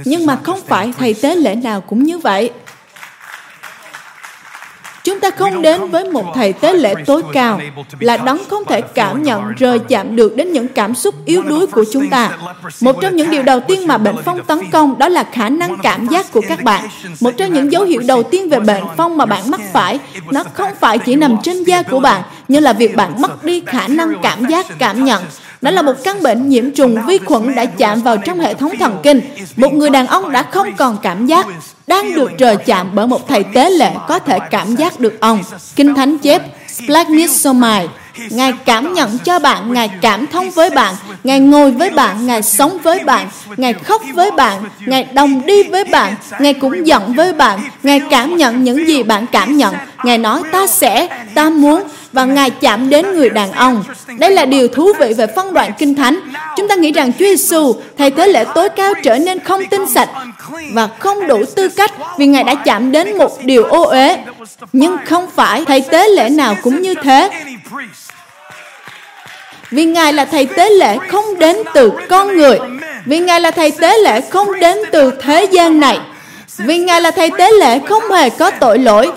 Nhưng 0.04 0.26
mà 0.26 0.36
không 0.36 0.60
phải 0.66 0.92
thầy 0.98 1.14
tế 1.14 1.36
lễ 1.36 1.54
nào 1.54 1.80
cũng 1.80 2.04
như 2.04 2.18
vậy. 2.18 2.50
Chúng 5.04 5.20
ta 5.20 5.30
không 5.30 5.62
đến 5.62 5.90
với 5.90 6.04
một 6.04 6.24
thầy 6.34 6.52
tế 6.52 6.74
lễ 6.74 6.94
tối 7.06 7.22
cao 7.32 7.60
là 8.00 8.16
đấng 8.16 8.38
không 8.48 8.64
thể 8.64 8.80
cảm 8.80 9.22
nhận 9.22 9.52
rời 9.58 9.78
chạm 9.78 10.16
được 10.16 10.36
đến 10.36 10.52
những 10.52 10.68
cảm 10.68 10.94
xúc 10.94 11.14
yếu 11.24 11.42
đuối 11.42 11.66
của 11.66 11.84
chúng 11.92 12.10
ta. 12.10 12.30
Một 12.80 12.96
trong 13.00 13.16
những 13.16 13.30
điều 13.30 13.42
đầu 13.42 13.60
tiên 13.60 13.86
mà 13.86 13.98
bệnh 13.98 14.16
phong 14.24 14.44
tấn 14.44 14.70
công 14.70 14.98
đó 14.98 15.08
là 15.08 15.24
khả 15.32 15.48
năng 15.48 15.78
cảm 15.82 16.06
giác 16.06 16.32
của 16.32 16.42
các 16.48 16.62
bạn. 16.62 16.88
Một 17.20 17.30
trong 17.36 17.52
những 17.52 17.72
dấu 17.72 17.84
hiệu 17.84 18.02
đầu 18.06 18.22
tiên 18.22 18.48
về 18.48 18.60
bệnh 18.60 18.84
phong 18.96 19.16
mà 19.16 19.26
bạn 19.26 19.50
mắc 19.50 19.60
phải, 19.72 19.98
nó 20.30 20.44
không 20.52 20.70
phải 20.80 20.98
chỉ 20.98 21.14
nằm 21.14 21.36
trên 21.42 21.64
da 21.64 21.82
của 21.82 22.00
bạn, 22.00 22.22
như 22.48 22.60
là 22.60 22.72
việc 22.72 22.96
bạn 22.96 23.22
mất 23.22 23.44
đi 23.44 23.62
khả 23.66 23.88
năng 23.88 24.14
cảm 24.22 24.46
giác 24.46 24.66
cảm 24.78 25.04
nhận 25.04 25.24
đó 25.62 25.70
là 25.70 25.82
một 25.82 25.94
căn 26.04 26.22
bệnh 26.22 26.48
nhiễm 26.48 26.70
trùng 26.70 26.96
vi 27.06 27.18
khuẩn 27.18 27.54
đã 27.54 27.64
chạm 27.64 28.02
vào 28.02 28.16
trong 28.16 28.40
hệ 28.40 28.54
thống 28.54 28.72
thần 28.78 28.96
kinh. 29.02 29.20
Một 29.56 29.72
người 29.72 29.90
đàn 29.90 30.06
ông 30.06 30.32
đã 30.32 30.42
không 30.42 30.76
còn 30.76 30.98
cảm 31.02 31.26
giác, 31.26 31.46
đang 31.86 32.14
được 32.14 32.30
trời 32.38 32.56
chạm 32.56 32.90
bởi 32.94 33.06
một 33.06 33.28
thầy 33.28 33.44
tế 33.44 33.70
lệ 33.70 33.90
có 34.08 34.18
thể 34.18 34.38
cảm 34.50 34.76
giác 34.76 35.00
được 35.00 35.20
ông. 35.20 35.42
Kinh 35.76 35.94
Thánh 35.94 36.18
chép, 36.18 36.42
Splagnisomai, 36.68 37.88
Ngài 38.30 38.52
cảm 38.64 38.92
nhận 38.92 39.18
cho 39.18 39.38
bạn, 39.38 39.72
Ngài 39.72 39.90
cảm 40.00 40.26
thông 40.26 40.50
với 40.50 40.70
bạn, 40.70 40.94
Ngài 41.24 41.40
ngồi 41.40 41.70
với 41.70 41.90
bạn, 41.90 42.26
Ngài 42.26 42.42
sống 42.42 42.78
với 42.82 43.04
bạn, 43.04 43.28
Ngài 43.56 43.72
khóc 43.72 44.02
với 44.14 44.30
bạn, 44.30 44.62
Ngài 44.86 45.04
đồng 45.04 45.46
đi 45.46 45.62
với 45.62 45.84
bạn, 45.84 46.14
Ngài 46.40 46.54
cũng 46.54 46.86
giận 46.86 47.12
với 47.12 47.32
bạn, 47.32 47.60
Ngài 47.82 48.00
cảm 48.10 48.36
nhận 48.36 48.64
những 48.64 48.86
gì 48.86 49.02
bạn 49.02 49.26
cảm 49.32 49.56
nhận. 49.56 49.74
Ngài 50.04 50.18
nói 50.18 50.42
ta 50.52 50.66
sẽ, 50.66 51.08
ta 51.34 51.50
muốn, 51.50 51.82
và 52.18 52.24
Ngài 52.24 52.50
chạm 52.50 52.90
đến 52.90 53.06
người 53.12 53.30
đàn 53.30 53.52
ông. 53.52 53.84
Đây 54.18 54.30
là 54.30 54.44
điều 54.44 54.68
thú 54.68 54.92
vị 55.00 55.14
về 55.18 55.26
phân 55.36 55.54
đoạn 55.54 55.72
Kinh 55.78 55.94
Thánh. 55.94 56.20
Chúng 56.56 56.68
ta 56.68 56.74
nghĩ 56.74 56.92
rằng 56.92 57.12
Chúa 57.12 57.24
Giêsu, 57.24 57.74
thầy 57.98 58.10
tế 58.10 58.26
lễ 58.26 58.44
tối 58.54 58.68
cao 58.68 58.94
trở 59.02 59.18
nên 59.18 59.40
không 59.40 59.66
tinh 59.70 59.86
sạch 59.86 60.08
và 60.74 60.88
không 60.98 61.26
đủ 61.26 61.44
tư 61.56 61.68
cách 61.68 61.92
vì 62.18 62.26
Ngài 62.26 62.44
đã 62.44 62.54
chạm 62.54 62.92
đến 62.92 63.18
một 63.18 63.44
điều 63.44 63.64
ô 63.64 63.82
uế. 63.82 64.16
Nhưng 64.72 64.96
không 65.04 65.30
phải 65.36 65.64
thầy 65.64 65.80
tế 65.80 66.08
lễ 66.08 66.28
nào 66.28 66.56
cũng 66.62 66.82
như 66.82 66.94
thế. 66.94 67.30
Vì 69.70 69.84
Ngài 69.84 70.12
là 70.12 70.24
thầy 70.24 70.46
tế 70.46 70.70
lễ 70.70 70.98
không 71.08 71.38
đến 71.38 71.56
từ 71.74 71.92
con 72.08 72.36
người. 72.36 72.58
Vì 73.06 73.18
Ngài 73.18 73.40
là 73.40 73.50
thầy 73.50 73.70
tế 73.70 73.98
lễ 73.98 74.20
không 74.20 74.60
đến 74.60 74.78
từ 74.92 75.12
thế 75.22 75.44
gian 75.44 75.80
này. 75.80 75.98
Vì 76.58 76.78
Ngài 76.78 77.00
là 77.00 77.10
thầy 77.10 77.30
tế 77.38 77.50
lễ 77.50 77.78
không 77.88 78.10
hề 78.10 78.30
có 78.30 78.50
tội 78.50 78.78
lỗi 78.78 79.10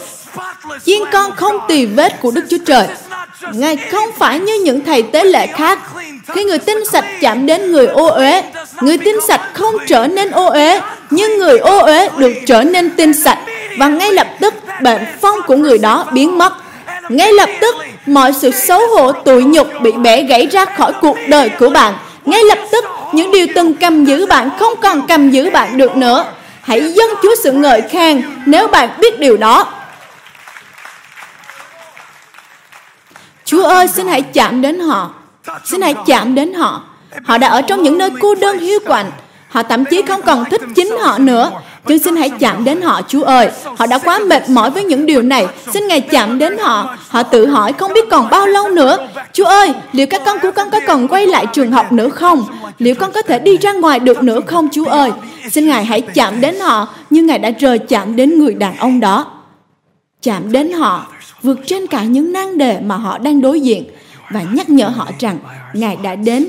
Chiên 0.86 1.02
con 1.12 1.36
không 1.36 1.58
tì 1.68 1.86
vết 1.86 2.22
của 2.22 2.32
Đức 2.32 2.46
Chúa 2.50 2.58
Trời. 2.66 2.88
Ngài 3.54 3.78
không 3.78 4.10
phải 4.18 4.40
như 4.40 4.54
những 4.64 4.86
thầy 4.86 5.02
tế 5.02 5.24
lễ 5.24 5.48
khác. 5.48 5.80
Khi 6.28 6.44
người 6.44 6.60
tinh 6.60 6.86
sạch 6.92 7.06
chạm 7.22 7.46
đến 7.46 7.72
người 7.72 7.88
ô 7.88 8.08
uế, 8.08 8.44
người 8.82 8.98
tinh 8.98 9.18
sạch 9.28 9.42
không 9.54 9.76
trở 9.88 10.08
nên 10.08 10.32
ô 10.32 10.46
uế, 10.46 10.82
nhưng 11.10 11.38
người 11.38 11.58
ô 11.58 11.78
uế 11.78 12.10
được 12.18 12.34
trở 12.46 12.64
nên 12.64 12.90
tinh 12.90 13.14
sạch 13.14 13.38
và 13.78 13.88
ngay 13.88 14.14
lập 14.14 14.28
tức 14.40 14.54
bệnh 14.82 15.02
phong 15.22 15.36
của 15.48 15.56
người 15.56 15.78
đó 15.78 16.06
biến 16.12 16.38
mất. 16.38 16.54
Ngay 17.10 17.34
lập 17.34 17.50
tức 17.62 17.76
mọi 18.06 18.34
sự 18.34 18.52
xấu 18.52 18.82
hổ 18.88 19.12
tủi 19.12 19.44
nhục 19.44 19.68
bị 19.82 19.92
bẻ 19.92 20.24
gãy 20.24 20.48
ra 20.52 20.66
khỏi 20.66 20.94
cuộc 21.02 21.18
đời 21.28 21.50
của 21.60 21.70
bạn. 21.70 21.94
Ngay 22.26 22.44
lập 22.44 22.60
tức 22.72 22.86
những 23.14 23.32
điều 23.32 23.48
từng 23.56 23.74
cầm 23.74 24.06
giữ 24.06 24.26
bạn 24.26 24.50
không 24.60 24.74
còn 24.82 25.08
cầm 25.08 25.32
giữ 25.32 25.50
bạn 25.50 25.78
được 25.78 25.98
nữa. 25.98 26.26
Hãy 26.62 26.94
dâng 26.94 27.10
Chúa 27.22 27.36
sự 27.44 27.52
ngợi 27.52 27.82
khen 27.82 28.22
nếu 28.46 28.68
bạn 28.68 28.90
biết 29.00 29.20
điều 29.20 29.38
đó. 29.38 29.68
Chúa 33.52 33.64
ơi, 33.64 33.88
xin 33.88 34.08
hãy 34.08 34.22
chạm 34.22 34.62
đến 34.62 34.80
họ. 34.80 35.12
Xin 35.66 35.82
hãy 35.82 35.96
chạm 36.06 36.36
đến 36.36 36.54
họ. 36.54 36.84
Họ 37.24 37.38
đã 37.38 37.48
ở 37.48 37.62
trong 37.62 37.84
những 37.84 37.98
nơi 37.98 38.10
cô 38.22 38.36
đơn 38.36 38.60
hiu 38.60 38.80
quạnh. 38.86 39.12
Họ 39.50 39.64
thậm 39.64 39.86
chí 39.86 40.02
không 40.02 40.22
còn 40.22 40.46
thích 40.46 40.62
chính 40.76 40.98
họ 41.00 41.18
nữa. 41.18 41.52
Nhưng 41.86 42.00
xin 42.00 42.16
hãy 42.16 42.30
chạm 42.30 42.64
đến 42.64 42.82
họ, 42.82 43.02
Chúa 43.08 43.24
ơi. 43.24 43.50
Họ 43.78 43.86
đã 43.86 43.98
quá 43.98 44.20
mệt 44.20 44.50
mỏi 44.50 44.72
với 44.72 44.84
những 44.84 45.06
điều 45.06 45.22
này. 45.22 45.48
Xin 45.74 45.88
Ngài 45.88 46.02
chạm 46.02 46.40
đến 46.40 46.58
họ. 46.58 46.96
Họ 47.10 47.24
tự 47.24 47.48
hỏi 47.48 47.74
không 47.74 47.94
biết 47.94 48.10
còn 48.12 48.30
bao 48.30 48.48
lâu 48.48 48.70
nữa. 48.70 48.98
Chúa 49.34 49.46
ơi, 49.46 49.74
liệu 49.92 50.08
các 50.08 50.22
con 50.26 50.40
của 50.40 50.52
con 50.52 50.70
có 50.70 50.80
còn 50.88 51.08
quay 51.08 51.28
lại 51.28 51.46
trường 51.54 51.72
học 51.72 51.92
nữa 51.92 52.10
không? 52.10 52.44
Liệu 52.78 52.96
con 52.96 53.12
có 53.12 53.22
thể 53.22 53.40
đi 53.40 53.58
ra 53.58 53.74
ngoài 53.74 54.00
được 54.00 54.24
nữa 54.24 54.40
không, 54.48 54.70
Chúa 54.72 54.86
ơi? 54.86 55.12
Xin 55.52 55.68
Ngài 55.68 55.86
hãy 55.86 56.02
chạm 56.02 56.42
đến 56.42 56.60
họ 56.60 56.88
như 57.10 57.24
Ngài 57.24 57.40
đã 57.40 57.50
rời 57.60 57.80
chạm 57.80 58.16
đến 58.16 58.40
người 58.40 58.54
đàn 58.54 58.78
ông 58.78 59.00
đó. 59.00 59.26
Chạm 60.22 60.52
đến 60.52 60.72
họ 60.72 61.06
vượt 61.42 61.60
trên 61.66 61.88
cả 61.88 62.04
những 62.04 62.34
nan 62.34 62.58
đề 62.58 62.80
mà 62.80 62.96
họ 62.96 63.18
đang 63.18 63.42
đối 63.42 63.62
diện 63.62 63.84
và 64.32 64.44
nhắc 64.54 64.70
nhở 64.70 64.88
họ 64.88 65.12
rằng 65.20 65.40
Ngài 65.74 65.98
đã 66.04 66.16
đến 66.16 66.48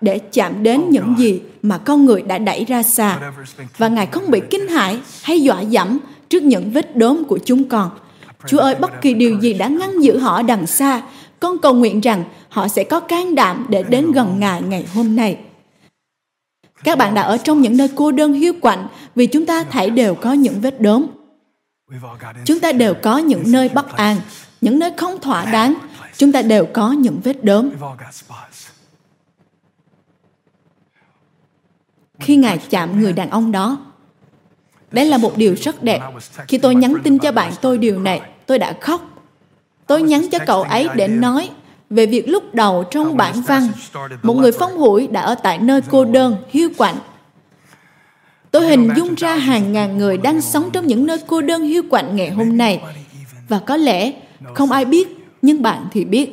để 0.00 0.18
chạm 0.18 0.62
đến 0.62 0.82
những 0.90 1.14
gì 1.18 1.40
mà 1.62 1.78
con 1.78 2.04
người 2.04 2.22
đã 2.22 2.38
đẩy 2.38 2.64
ra 2.64 2.82
xa 2.82 3.32
và 3.78 3.88
Ngài 3.88 4.06
không 4.06 4.30
bị 4.30 4.40
kinh 4.50 4.68
hãi 4.68 4.98
hay 5.22 5.42
dọa 5.42 5.60
dẫm 5.60 5.98
trước 6.28 6.42
những 6.42 6.70
vết 6.70 6.96
đốm 6.96 7.24
của 7.24 7.38
chúng 7.44 7.64
con. 7.64 7.90
Chúa 8.46 8.58
ơi, 8.58 8.74
bất 8.74 9.00
kỳ 9.00 9.14
điều 9.14 9.40
gì 9.40 9.54
đã 9.54 9.68
ngăn 9.68 10.02
giữ 10.02 10.18
họ 10.18 10.42
đằng 10.42 10.66
xa, 10.66 11.02
con 11.40 11.58
cầu 11.58 11.74
nguyện 11.74 12.00
rằng 12.00 12.24
họ 12.48 12.68
sẽ 12.68 12.84
có 12.84 13.00
can 13.00 13.34
đảm 13.34 13.66
để 13.68 13.82
đến 13.82 14.12
gần 14.12 14.40
Ngài 14.40 14.62
ngày 14.62 14.84
hôm 14.94 15.16
nay. 15.16 15.36
Các 16.84 16.98
bạn 16.98 17.14
đã 17.14 17.22
ở 17.22 17.36
trong 17.36 17.60
những 17.60 17.76
nơi 17.76 17.88
cô 17.94 18.12
đơn 18.12 18.32
hiu 18.32 18.52
quạnh 18.60 18.86
vì 19.14 19.26
chúng 19.26 19.46
ta 19.46 19.64
thảy 19.64 19.90
đều 19.90 20.14
có 20.14 20.32
những 20.32 20.54
vết 20.60 20.80
đốm. 20.80 21.06
Chúng 22.44 22.60
ta 22.60 22.72
đều 22.72 22.94
có 22.94 23.18
những 23.18 23.42
nơi 23.46 23.68
bất 23.68 23.96
an, 23.96 24.20
những 24.60 24.78
nơi 24.78 24.90
không 24.96 25.20
thỏa 25.20 25.44
đáng. 25.44 25.74
Chúng 26.16 26.32
ta 26.32 26.42
đều 26.42 26.66
có 26.72 26.92
những 26.92 27.20
vết 27.24 27.44
đốm. 27.44 27.70
Khi 32.20 32.36
Ngài 32.36 32.58
chạm 32.58 33.00
người 33.00 33.12
đàn 33.12 33.30
ông 33.30 33.52
đó, 33.52 33.78
đây 34.90 35.06
là 35.06 35.18
một 35.18 35.36
điều 35.36 35.54
rất 35.54 35.82
đẹp. 35.82 36.00
Khi 36.48 36.58
tôi 36.58 36.74
nhắn 36.74 36.94
tin 37.04 37.18
cho 37.18 37.32
bạn 37.32 37.52
tôi 37.60 37.78
điều 37.78 37.98
này, 38.00 38.20
tôi 38.46 38.58
đã 38.58 38.76
khóc. 38.80 39.08
Tôi 39.86 40.02
nhắn 40.02 40.30
cho 40.30 40.38
cậu 40.46 40.62
ấy 40.62 40.88
để 40.94 41.08
nói 41.08 41.50
về 41.90 42.06
việc 42.06 42.28
lúc 42.28 42.54
đầu 42.54 42.84
trong 42.90 43.16
bản 43.16 43.42
văn, 43.42 43.68
một 44.22 44.34
người 44.34 44.52
phong 44.52 44.78
hủi 44.78 45.06
đã 45.06 45.20
ở 45.20 45.34
tại 45.34 45.58
nơi 45.58 45.80
cô 45.90 46.04
đơn, 46.04 46.36
hiu 46.48 46.68
quạnh, 46.76 46.96
Tôi 48.52 48.66
hình 48.66 48.88
dung 48.96 49.14
ra 49.14 49.36
hàng 49.36 49.72
ngàn 49.72 49.98
người 49.98 50.16
đang 50.16 50.40
sống 50.40 50.70
trong 50.72 50.86
những 50.86 51.06
nơi 51.06 51.18
cô 51.26 51.40
đơn 51.40 51.62
hiu 51.62 51.82
quạnh 51.90 52.16
ngày 52.16 52.30
hôm 52.30 52.56
nay. 52.56 52.82
Và 53.48 53.58
có 53.58 53.76
lẽ 53.76 54.12
không 54.54 54.72
ai 54.72 54.84
biết, 54.84 55.08
nhưng 55.42 55.62
bạn 55.62 55.86
thì 55.92 56.04
biết. 56.04 56.30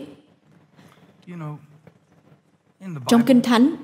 Trong 3.07 3.21
Kinh 3.25 3.41
Thánh, 3.41 3.75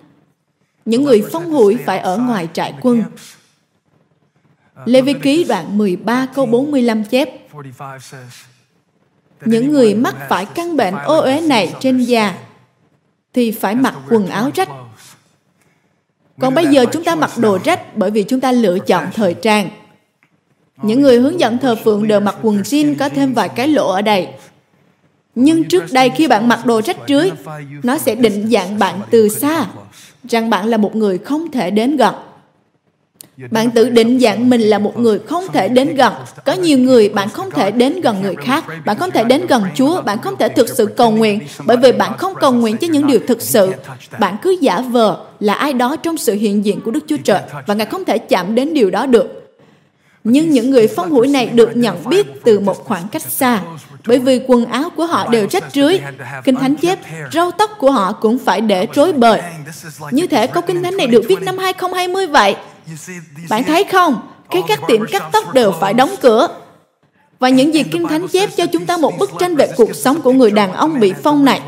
những 0.86 1.04
người 1.04 1.24
phong 1.32 1.52
hủi 1.52 1.78
phải 1.86 2.00
ở 2.00 2.18
ngoài 2.18 2.48
trại 2.54 2.74
quân. 2.82 3.04
Lê 4.86 5.02
Vi 5.02 5.14
Ký 5.14 5.44
đoạn 5.44 5.78
13 5.78 6.28
câu 6.36 6.46
45 6.46 7.04
chép 7.04 7.30
Những 9.46 9.72
người 9.72 9.96
mắc 9.96 10.16
phải 10.30 10.46
căn 10.46 10.78
bệnh 10.78 10.94
ô 10.94 11.18
uế 11.18 11.42
này 11.42 11.74
trên 11.80 11.98
da 11.98 12.38
thì 13.34 13.52
phải 13.52 13.76
mặc 13.76 13.96
quần 14.10 14.28
áo 14.28 14.50
rách 14.56 14.70
còn 16.40 16.54
bây 16.54 16.68
giờ 16.68 16.86
chúng 16.94 17.04
ta 17.04 17.16
mặc 17.16 17.32
đồ 17.38 17.60
rách 17.64 17.98
bởi 17.98 18.12
vì 18.12 18.24
chúng 18.24 18.40
ta 18.40 18.52
lựa 18.52 18.80
chọn 18.80 19.08
thời 19.14 19.34
trang. 19.34 19.70
Những 20.82 21.02
người 21.02 21.20
hướng 21.20 21.40
dẫn 21.40 21.58
thờ 21.58 21.76
phượng 21.84 22.08
đều 22.08 22.20
mặc 22.20 22.36
quần 22.42 22.62
jean 22.62 22.96
có 23.00 23.10
thêm 23.10 23.34
vài 23.34 23.50
cái 23.50 23.68
lỗ 23.68 23.92
ở 23.92 24.02
đây. 24.02 24.28
Nhưng 25.36 25.64
trước 25.64 25.84
đây 25.92 26.12
khi 26.16 26.28
bạn 26.28 26.48
mặc 26.48 26.66
đồ 26.66 26.82
rách 26.82 26.98
rưới, 27.08 27.32
nó 27.84 27.98
sẽ 27.98 28.16
định 28.16 28.48
dạng 28.52 28.80
bạn 28.80 29.00
từ 29.12 29.30
xa, 29.30 29.66
rằng 30.30 30.50
bạn 30.50 30.68
là 30.68 30.78
một 30.78 30.96
người 30.96 31.18
không 31.18 31.52
thể 31.52 31.72
đến 31.72 31.98
gần. 31.98 32.16
Bạn 33.52 33.72
tự 33.72 33.90
định 33.90 34.20
dạng 34.20 34.50
mình 34.50 34.62
là 34.62 34.80
một 34.80 35.00
người 35.00 35.20
không 35.20 35.44
thể 35.54 35.68
đến 35.68 35.96
gần. 35.96 36.14
Có 36.46 36.54
nhiều 36.54 36.78
người 36.78 37.10
bạn 37.10 37.30
không 37.30 37.52
thể 37.52 37.72
đến 37.72 38.02
gần 38.02 38.22
người 38.22 38.36
khác. 38.36 38.64
Bạn 38.86 38.98
không 38.98 39.12
thể 39.12 39.24
đến 39.24 39.48
gần 39.48 39.64
Chúa. 39.76 40.02
Bạn 40.02 40.22
không 40.22 40.38
thể 40.40 40.50
thực 40.50 40.70
sự 40.70 40.86
cầu 40.86 41.12
nguyện 41.12 41.40
bởi 41.66 41.78
vì 41.78 41.92
bạn 41.92 42.18
không 42.18 42.34
cầu 42.36 42.52
nguyện 42.52 42.78
cho 42.78 42.88
những 42.88 43.08
điều 43.08 43.20
thực 43.28 43.42
sự. 43.42 43.72
Bạn 44.20 44.36
cứ 44.42 44.58
giả 44.62 44.82
vờ 44.82 45.18
là 45.40 45.54
ai 45.54 45.74
đó 45.74 45.96
trong 45.96 46.18
sự 46.18 46.34
hiện 46.34 46.66
diện 46.66 46.82
của 46.82 46.92
Đức 46.92 47.04
Chúa 47.08 47.18
Trời 47.24 47.42
và 47.68 47.74
Ngài 47.74 47.86
không 47.86 48.06
thể 48.06 48.18
chạm 48.18 48.56
đến 48.56 48.74
điều 48.74 48.90
đó 48.90 49.06
được. 49.06 49.42
Nhưng 50.24 50.50
những 50.50 50.70
người 50.70 50.88
phong 50.88 51.12
hủi 51.12 51.28
này 51.28 51.46
được 51.46 51.78
nhận 51.78 52.10
biết 52.10 52.28
từ 52.44 52.60
một 52.60 52.86
khoảng 52.86 53.08
cách 53.08 53.22
xa 53.22 53.62
bởi 54.08 54.20
vì 54.20 54.42
quần 54.48 54.66
áo 54.66 54.90
của 54.96 55.06
họ 55.06 55.28
đều 55.28 55.48
rách 55.52 55.64
rưới. 55.74 56.00
Kinh 56.44 56.56
Thánh 56.56 56.76
chép, 56.76 57.00
râu 57.32 57.52
tóc 57.52 57.72
của 57.80 57.92
họ 57.92 58.12
cũng 58.12 58.38
phải 58.38 58.62
để 58.62 58.88
rối 58.94 59.14
bời. 59.14 59.42
Như 60.12 60.28
thể 60.28 60.48
câu 60.48 60.64
Kinh 60.68 60.84
Thánh 60.84 60.98
này 60.98 61.08
được 61.08 61.24
viết 61.28 61.42
năm 61.42 61.58
2020 61.58 62.28
vậy. 62.28 62.56
Bạn 63.50 63.64
thấy 63.64 63.84
không? 63.84 64.28
Cái 64.50 64.64
các 64.68 64.80
tiệm 64.88 65.02
cắt 65.12 65.24
tóc 65.32 65.54
đều 65.54 65.72
phải 65.72 65.94
đóng 65.94 66.16
cửa. 66.22 66.48
Và 67.40 67.50
những 67.50 67.74
gì 67.74 67.84
Kinh 67.84 68.08
Thánh 68.08 68.28
chép 68.28 68.50
cho 68.58 68.66
chúng 68.66 68.86
ta 68.86 68.98
một 68.98 69.14
bức 69.20 69.32
tranh 69.40 69.56
về 69.56 69.74
cuộc 69.78 69.96
sống 69.96 70.22
của 70.22 70.34
người 70.34 70.52
đàn 70.52 70.74
ông 70.74 71.00
bị 71.00 71.14
phong 71.24 71.46
này. 71.46 71.62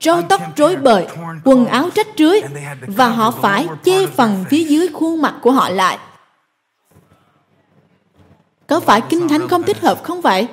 Râu 0.00 0.22
tóc 0.22 0.42
rối 0.56 0.76
bời, 0.76 1.06
quần 1.44 1.66
áo 1.66 1.88
rách 1.94 2.06
rưới, 2.18 2.40
và 2.86 3.08
họ 3.08 3.30
phải 3.30 3.68
che 3.84 4.06
phần 4.06 4.44
phía 4.50 4.64
dưới 4.64 4.88
khuôn 4.88 5.22
mặt 5.22 5.34
của 5.42 5.52
họ 5.52 5.68
lại. 5.68 5.98
Có 8.66 8.80
phải 8.80 9.00
Kinh 9.08 9.28
Thánh 9.28 9.48
không 9.48 9.62
thích 9.62 9.80
hợp 9.80 10.02
không 10.02 10.20
vậy? 10.20 10.48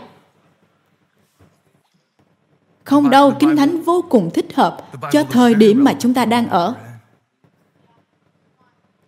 Không 2.83 3.09
đâu, 3.09 3.33
Kinh 3.39 3.57
Thánh 3.57 3.81
vô 3.81 4.05
cùng 4.09 4.29
thích 4.33 4.55
hợp 4.55 4.77
cho 5.11 5.23
thời 5.23 5.53
điểm 5.53 5.83
mà 5.83 5.93
chúng 5.99 6.13
ta 6.13 6.25
đang 6.25 6.49
ở. 6.49 6.75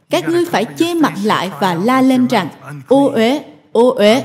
Các 0.09 0.29
ngươi 0.29 0.45
phải 0.45 0.65
che 0.65 0.93
mặt 0.93 1.13
lại 1.23 1.51
và 1.59 1.73
la 1.73 2.01
lên 2.01 2.27
rằng, 2.27 2.49
ô 2.87 3.07
uế, 3.07 3.43
ô 3.71 3.89
uế. 3.89 4.23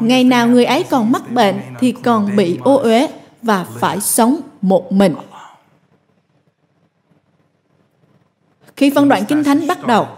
ngày 0.00 0.24
nào 0.24 0.48
người 0.48 0.64
ấy 0.64 0.84
còn 0.90 1.12
mắc 1.12 1.30
bệnh 1.30 1.60
thì 1.80 1.92
còn 1.92 2.36
bị 2.36 2.58
ô 2.64 2.76
uế 2.76 3.08
và 3.42 3.66
phải 3.78 4.00
sống 4.00 4.36
một 4.62 4.92
mình. 4.92 5.14
Khi 8.76 8.90
phân 8.94 9.08
đoạn 9.08 9.24
kinh 9.28 9.44
thánh 9.44 9.66
bắt 9.66 9.86
đầu 9.86 10.08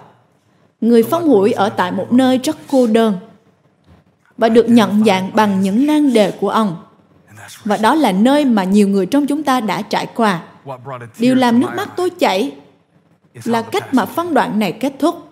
người 0.80 1.03
phong 1.03 1.28
hủi 1.28 1.53
ở 1.53 1.68
tại 1.68 1.93
một 1.93 2.12
nơi 2.12 2.39
rất 2.39 2.57
cô 2.70 2.87
đơn 2.87 3.18
và 4.37 4.49
được 4.49 4.68
nhận 4.68 5.05
dạng 5.05 5.30
bằng 5.34 5.61
những 5.61 5.87
nan 5.87 6.12
đề 6.12 6.30
của 6.30 6.49
ông. 6.49 6.76
Và 7.64 7.76
đó 7.76 7.95
là 7.95 8.12
nơi 8.12 8.45
mà 8.45 8.64
nhiều 8.64 8.89
người 8.89 9.07
trong 9.07 9.26
chúng 9.26 9.43
ta 9.43 9.61
đã 9.61 9.82
trải 9.82 10.07
qua. 10.14 10.43
Điều 11.18 11.34
làm 11.34 11.61
nước 11.61 11.68
mắt 11.76 11.89
tôi 11.97 12.11
chảy 12.11 12.53
là 13.45 13.62
cách 13.62 13.95
mà 13.95 14.05
phân 14.05 14.34
đoạn 14.34 14.59
này 14.59 14.72
kết 14.72 14.93
thúc. 14.99 15.28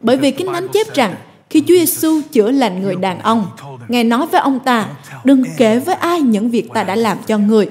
Bởi 0.00 0.16
vì 0.16 0.30
kinh 0.30 0.52
thánh 0.52 0.68
chép 0.68 0.94
rằng 0.94 1.14
khi 1.50 1.60
Chúa 1.60 1.74
Giêsu 1.74 2.20
chữa 2.32 2.50
lành 2.50 2.82
người 2.82 2.96
đàn 2.96 3.18
ông, 3.18 3.46
Ngài 3.88 4.04
nói 4.04 4.26
với 4.26 4.40
ông 4.40 4.60
ta, 4.60 4.86
đừng 5.24 5.44
kể 5.56 5.78
với 5.78 5.94
ai 5.94 6.20
những 6.20 6.50
việc 6.50 6.68
ta 6.74 6.82
đã 6.84 6.96
làm 6.96 7.18
cho 7.26 7.38
người, 7.38 7.68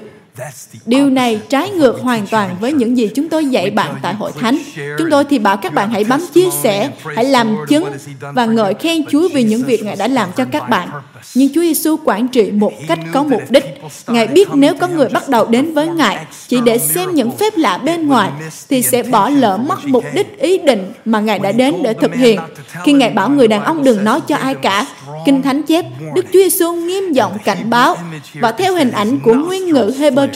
Điều 0.86 1.10
này 1.10 1.40
trái 1.48 1.70
ngược 1.70 2.00
hoàn 2.00 2.26
toàn 2.26 2.56
với 2.60 2.72
những 2.72 2.96
gì 2.96 3.10
chúng 3.14 3.28
tôi 3.28 3.46
dạy 3.46 3.70
bạn 3.70 3.94
tại 4.02 4.14
hội 4.14 4.32
thánh. 4.40 4.58
Chúng 4.98 5.10
tôi 5.10 5.24
thì 5.24 5.38
bảo 5.38 5.56
các 5.56 5.74
bạn 5.74 5.90
hãy 5.90 6.04
bấm 6.04 6.20
chia 6.34 6.50
sẻ, 6.62 6.90
hãy 7.16 7.24
làm 7.24 7.56
chứng 7.68 7.84
và 8.20 8.46
ngợi 8.46 8.74
khen 8.74 9.04
Chúa 9.10 9.28
vì 9.34 9.42
những 9.42 9.62
việc 9.62 9.84
Ngài 9.84 9.96
đã 9.96 10.08
làm 10.08 10.28
cho 10.36 10.44
các 10.52 10.68
bạn. 10.68 10.88
Nhưng 11.34 11.48
Chúa 11.54 11.60
Giêsu 11.60 11.96
quản 12.04 12.28
trị 12.28 12.50
một 12.50 12.72
cách 12.88 12.98
có 13.12 13.22
mục 13.22 13.42
đích. 13.48 13.64
Ngài 14.06 14.26
biết 14.26 14.48
nếu 14.54 14.74
có 14.74 14.88
người 14.88 15.08
bắt 15.08 15.28
đầu 15.28 15.46
đến 15.46 15.74
với 15.74 15.88
Ngài 15.88 16.26
chỉ 16.48 16.60
để 16.64 16.78
xem 16.78 17.14
những 17.14 17.36
phép 17.36 17.56
lạ 17.56 17.78
bên 17.78 18.06
ngoài 18.06 18.30
thì 18.68 18.82
sẽ 18.82 19.02
bỏ 19.02 19.28
lỡ 19.28 19.56
mất 19.56 19.84
mục 19.86 20.04
đích 20.14 20.38
ý 20.38 20.58
định 20.58 20.92
mà 21.04 21.20
Ngài 21.20 21.38
đã 21.38 21.52
đến 21.52 21.74
để 21.82 21.94
thực 21.94 22.14
hiện. 22.14 22.40
Khi 22.84 22.92
Ngài 22.92 23.10
bảo 23.10 23.30
người 23.30 23.48
đàn 23.48 23.64
ông 23.64 23.84
đừng 23.84 24.04
nói 24.04 24.20
cho 24.20 24.36
ai 24.36 24.54
cả, 24.54 24.86
Kinh 25.26 25.42
Thánh 25.42 25.62
chép, 25.62 25.84
Đức 26.14 26.26
Chúa 26.32 26.38
Giêsu 26.38 26.72
nghiêm 26.72 27.12
giọng 27.12 27.38
cảnh 27.44 27.70
báo 27.70 27.96
và 28.40 28.52
theo 28.52 28.74
hình 28.74 28.90
ảnh 28.90 29.18
của 29.24 29.34
nguyên 29.34 29.66
ngữ 29.66 29.92
Hebrew 29.98 30.27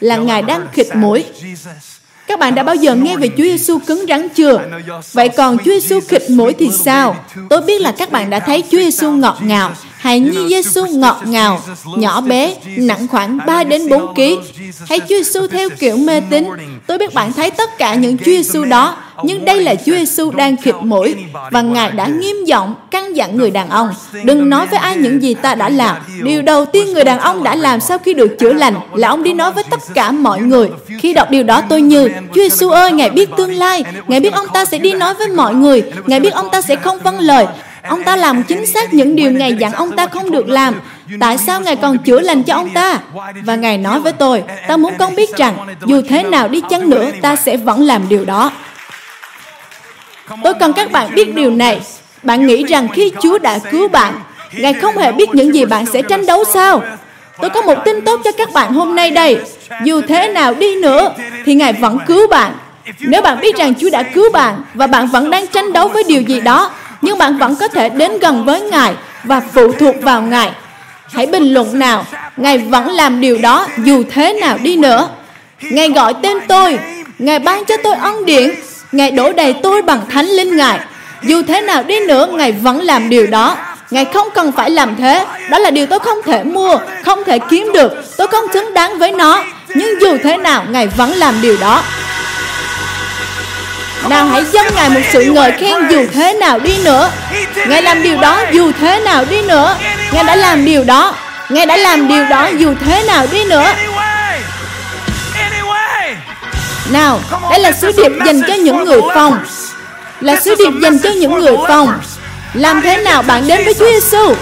là 0.00 0.16
Ngài 0.16 0.42
đang 0.42 0.66
khịt 0.72 0.86
mũi. 0.94 1.24
Các 2.26 2.38
bạn 2.38 2.54
đã 2.54 2.62
bao 2.62 2.74
giờ 2.74 2.94
nghe 2.94 3.16
về 3.16 3.28
Chúa 3.28 3.42
Giêsu 3.42 3.78
cứng 3.86 4.06
rắn 4.08 4.28
chưa? 4.28 4.60
Vậy 5.12 5.28
còn 5.28 5.58
Chúa 5.58 5.80
Giêsu 5.80 6.00
khịt 6.08 6.22
mũi 6.30 6.54
thì 6.58 6.70
sao? 6.84 7.16
Tôi 7.50 7.60
biết 7.60 7.80
là 7.80 7.92
các 7.92 8.12
bạn 8.12 8.30
đã 8.30 8.40
thấy 8.40 8.64
Chúa 8.70 8.78
Giêsu 8.78 9.12
ngọt 9.12 9.38
ngào, 9.42 9.72
hài 10.06 10.20
như 10.20 10.48
Giêsu 10.48 10.86
ngọt 10.86 11.16
ngào, 11.24 11.60
nhỏ 11.84 12.20
bé, 12.20 12.54
nặng 12.76 13.06
khoảng 13.08 13.38
3 13.46 13.64
đến 13.64 13.88
4 13.88 14.14
kg. 14.14 14.20
Hay 14.88 15.00
Chúa 15.00 15.06
Giêsu 15.08 15.46
theo 15.46 15.68
kiểu 15.78 15.96
mê 15.96 16.20
tín. 16.30 16.44
Tôi 16.86 16.98
biết 16.98 17.14
bạn 17.14 17.32
thấy 17.32 17.50
tất 17.50 17.78
cả 17.78 17.94
những 17.94 18.18
Chúa 18.18 18.24
Giêsu 18.24 18.64
đó 18.64 18.96
nhưng 19.22 19.44
đây 19.44 19.60
là 19.60 19.74
Chúa 19.74 19.92
Giêsu 19.92 20.30
đang 20.30 20.56
khịt 20.56 20.74
mũi 20.80 21.14
và 21.50 21.60
Ngài 21.62 21.90
đã 21.90 22.06
nghiêm 22.06 22.44
giọng 22.44 22.74
căn 22.90 23.16
dặn 23.16 23.36
người 23.36 23.50
đàn 23.50 23.70
ông 23.70 23.88
đừng 24.24 24.50
nói 24.50 24.66
với 24.66 24.78
ai 24.78 24.96
những 24.96 25.22
gì 25.22 25.34
ta 25.34 25.54
đã 25.54 25.68
làm. 25.68 25.96
Điều 26.22 26.42
đầu 26.42 26.66
tiên 26.66 26.92
người 26.92 27.04
đàn 27.04 27.18
ông 27.18 27.42
đã 27.42 27.54
làm 27.54 27.80
sau 27.80 27.98
khi 27.98 28.14
được 28.14 28.36
chữa 28.38 28.52
lành 28.52 28.74
là 28.94 29.08
ông 29.08 29.22
đi 29.22 29.32
nói 29.32 29.52
với 29.52 29.64
tất 29.70 29.80
cả 29.94 30.12
mọi 30.12 30.40
người. 30.40 30.68
Khi 30.98 31.12
đọc 31.12 31.30
điều 31.30 31.42
đó 31.42 31.62
tôi 31.68 31.82
như 31.82 32.08
Chúa 32.08 32.42
Giêsu 32.42 32.68
ơi, 32.68 32.92
Ngài 32.92 33.10
biết 33.10 33.30
tương 33.36 33.54
lai, 33.54 33.84
Ngài 34.06 34.20
biết 34.20 34.32
ông 34.32 34.46
ta 34.54 34.64
sẽ 34.64 34.78
đi 34.78 34.92
nói 34.92 35.14
với 35.14 35.28
mọi 35.28 35.54
người, 35.54 35.82
Ngài 36.06 36.20
biết 36.20 36.32
ông 36.32 36.48
ta 36.52 36.62
sẽ 36.62 36.76
không 36.76 36.98
vâng 36.98 37.18
lời, 37.18 37.46
Ông 37.88 38.04
ta 38.04 38.16
làm 38.16 38.42
chính 38.42 38.66
xác 38.66 38.94
những 38.94 39.16
điều 39.16 39.30
Ngài 39.30 39.54
dặn 39.54 39.72
ông 39.72 39.96
ta 39.96 40.06
không 40.06 40.30
được 40.30 40.48
làm. 40.48 40.80
Tại 41.20 41.38
sao 41.38 41.60
Ngài 41.60 41.76
còn 41.76 41.98
chữa 41.98 42.20
lành 42.20 42.42
cho 42.42 42.54
ông 42.54 42.70
ta? 42.70 42.98
Và 43.44 43.54
Ngài 43.56 43.78
nói 43.78 44.00
với 44.00 44.12
tôi, 44.12 44.42
ta 44.68 44.76
muốn 44.76 44.94
con 44.98 45.14
biết 45.14 45.36
rằng, 45.36 45.56
dù 45.86 46.02
thế 46.08 46.22
nào 46.22 46.48
đi 46.48 46.60
chăng 46.70 46.90
nữa, 46.90 47.10
ta 47.22 47.36
sẽ 47.36 47.56
vẫn 47.56 47.82
làm 47.82 48.08
điều 48.08 48.24
đó. 48.24 48.50
Tôi 50.44 50.54
cần 50.54 50.72
các 50.72 50.92
bạn 50.92 51.14
biết 51.14 51.34
điều 51.34 51.50
này. 51.50 51.80
Bạn 52.22 52.46
nghĩ 52.46 52.64
rằng 52.64 52.88
khi 52.92 53.12
Chúa 53.22 53.38
đã 53.38 53.58
cứu 53.70 53.88
bạn, 53.88 54.14
Ngài 54.52 54.74
không 54.74 54.98
hề 54.98 55.12
biết 55.12 55.34
những 55.34 55.54
gì 55.54 55.64
bạn 55.64 55.86
sẽ 55.86 56.02
tranh 56.02 56.26
đấu 56.26 56.44
sao? 56.44 56.82
Tôi 57.40 57.50
có 57.50 57.62
một 57.62 57.78
tin 57.84 58.04
tốt 58.04 58.20
cho 58.24 58.32
các 58.32 58.52
bạn 58.52 58.72
hôm 58.72 58.94
nay 58.94 59.10
đây. 59.10 59.38
Dù 59.84 60.00
thế 60.08 60.28
nào 60.28 60.54
đi 60.54 60.76
nữa, 60.76 61.14
thì 61.44 61.54
Ngài 61.54 61.72
vẫn 61.72 61.98
cứu 62.06 62.26
bạn. 62.28 62.52
Nếu 63.00 63.22
bạn 63.22 63.40
biết 63.40 63.56
rằng 63.56 63.74
Chúa 63.74 63.90
đã 63.90 64.02
cứu 64.02 64.30
bạn 64.32 64.62
và 64.74 64.86
bạn 64.86 65.06
vẫn 65.06 65.30
đang 65.30 65.46
tranh 65.46 65.72
đấu 65.72 65.88
với 65.88 66.04
điều 66.08 66.22
gì 66.22 66.40
đó, 66.40 66.70
nhưng 67.06 67.18
bạn 67.18 67.38
vẫn 67.38 67.56
có 67.56 67.68
thể 67.68 67.88
đến 67.88 68.18
gần 68.18 68.44
với 68.44 68.60
Ngài 68.60 68.94
và 69.24 69.40
phụ 69.54 69.72
thuộc 69.72 69.94
vào 70.02 70.22
Ngài. 70.22 70.50
Hãy 71.12 71.26
bình 71.26 71.54
luận 71.54 71.78
nào, 71.78 72.04
Ngài 72.36 72.58
vẫn 72.58 72.90
làm 72.90 73.20
điều 73.20 73.38
đó 73.38 73.66
dù 73.78 74.02
thế 74.10 74.32
nào 74.32 74.58
đi 74.62 74.76
nữa. 74.76 75.08
Ngài 75.60 75.88
gọi 75.88 76.14
tên 76.22 76.38
tôi, 76.48 76.78
Ngài 77.18 77.38
ban 77.38 77.64
cho 77.64 77.76
tôi 77.76 77.94
ân 77.94 78.24
điển 78.26 78.54
Ngài 78.92 79.10
đổ 79.10 79.32
đầy 79.32 79.54
tôi 79.62 79.82
bằng 79.82 80.00
thánh 80.10 80.26
linh 80.26 80.56
Ngài. 80.56 80.78
Dù 81.22 81.42
thế 81.48 81.60
nào 81.60 81.82
đi 81.82 82.00
nữa, 82.00 82.28
Ngài 82.32 82.52
vẫn 82.52 82.82
làm 82.82 83.08
điều 83.08 83.26
đó. 83.26 83.56
Ngài 83.90 84.04
không 84.04 84.28
cần 84.34 84.52
phải 84.52 84.70
làm 84.70 84.96
thế. 84.96 85.24
Đó 85.50 85.58
là 85.58 85.70
điều 85.70 85.86
tôi 85.86 85.98
không 85.98 86.18
thể 86.24 86.44
mua, 86.44 86.78
không 87.04 87.24
thể 87.24 87.38
kiếm 87.38 87.72
được. 87.74 88.16
Tôi 88.16 88.28
không 88.28 88.44
xứng 88.52 88.74
đáng 88.74 88.98
với 88.98 89.12
nó. 89.12 89.44
Nhưng 89.68 90.00
dù 90.00 90.16
thế 90.22 90.36
nào, 90.36 90.64
Ngài 90.70 90.86
vẫn 90.86 91.12
làm 91.12 91.34
điều 91.42 91.56
đó. 91.60 91.82
Nào 94.08 94.26
hãy 94.26 94.44
dâng 94.44 94.66
Ngài 94.74 94.90
một 94.90 95.00
sự 95.12 95.24
ngợi 95.24 95.52
khen 95.52 95.88
dù 95.90 96.06
thế 96.14 96.32
nào 96.32 96.58
đi 96.58 96.78
nữa. 96.84 97.10
Ngài 97.66 97.82
làm 97.82 98.02
điều 98.02 98.16
đó 98.16 98.42
dù 98.52 98.72
thế 98.80 99.00
nào 99.00 99.24
đi 99.24 99.42
nữa. 99.42 99.76
Ngài 100.12 100.24
đã 100.24 100.36
làm 100.36 100.64
điều 100.64 100.84
đó. 100.84 101.14
Ngài 101.48 101.66
đã 101.66 101.76
làm 101.76 102.08
điều 102.08 102.24
đó 102.24 102.48
dù 102.58 102.74
thế 102.86 103.02
nào 103.06 103.26
đi 103.32 103.44
nữa. 103.44 103.66
Nào, 106.90 107.20
đây 107.50 107.60
là 107.60 107.72
sứ 107.72 107.92
điệp 107.96 108.12
dành 108.26 108.42
cho 108.48 108.54
những 108.54 108.84
người 108.84 109.00
phòng. 109.14 109.38
Là 110.20 110.36
sứ 110.36 110.54
điệp 110.54 110.72
dành 110.82 110.98
cho 110.98 111.10
những 111.10 111.40
người 111.40 111.56
phòng. 111.68 112.00
Làm 112.54 112.82
thế 112.82 112.96
nào 112.96 113.22
bạn 113.22 113.46
đến 113.46 113.64
với 113.64 113.74
Chúa 113.74 113.90
Giêsu? 113.92 114.34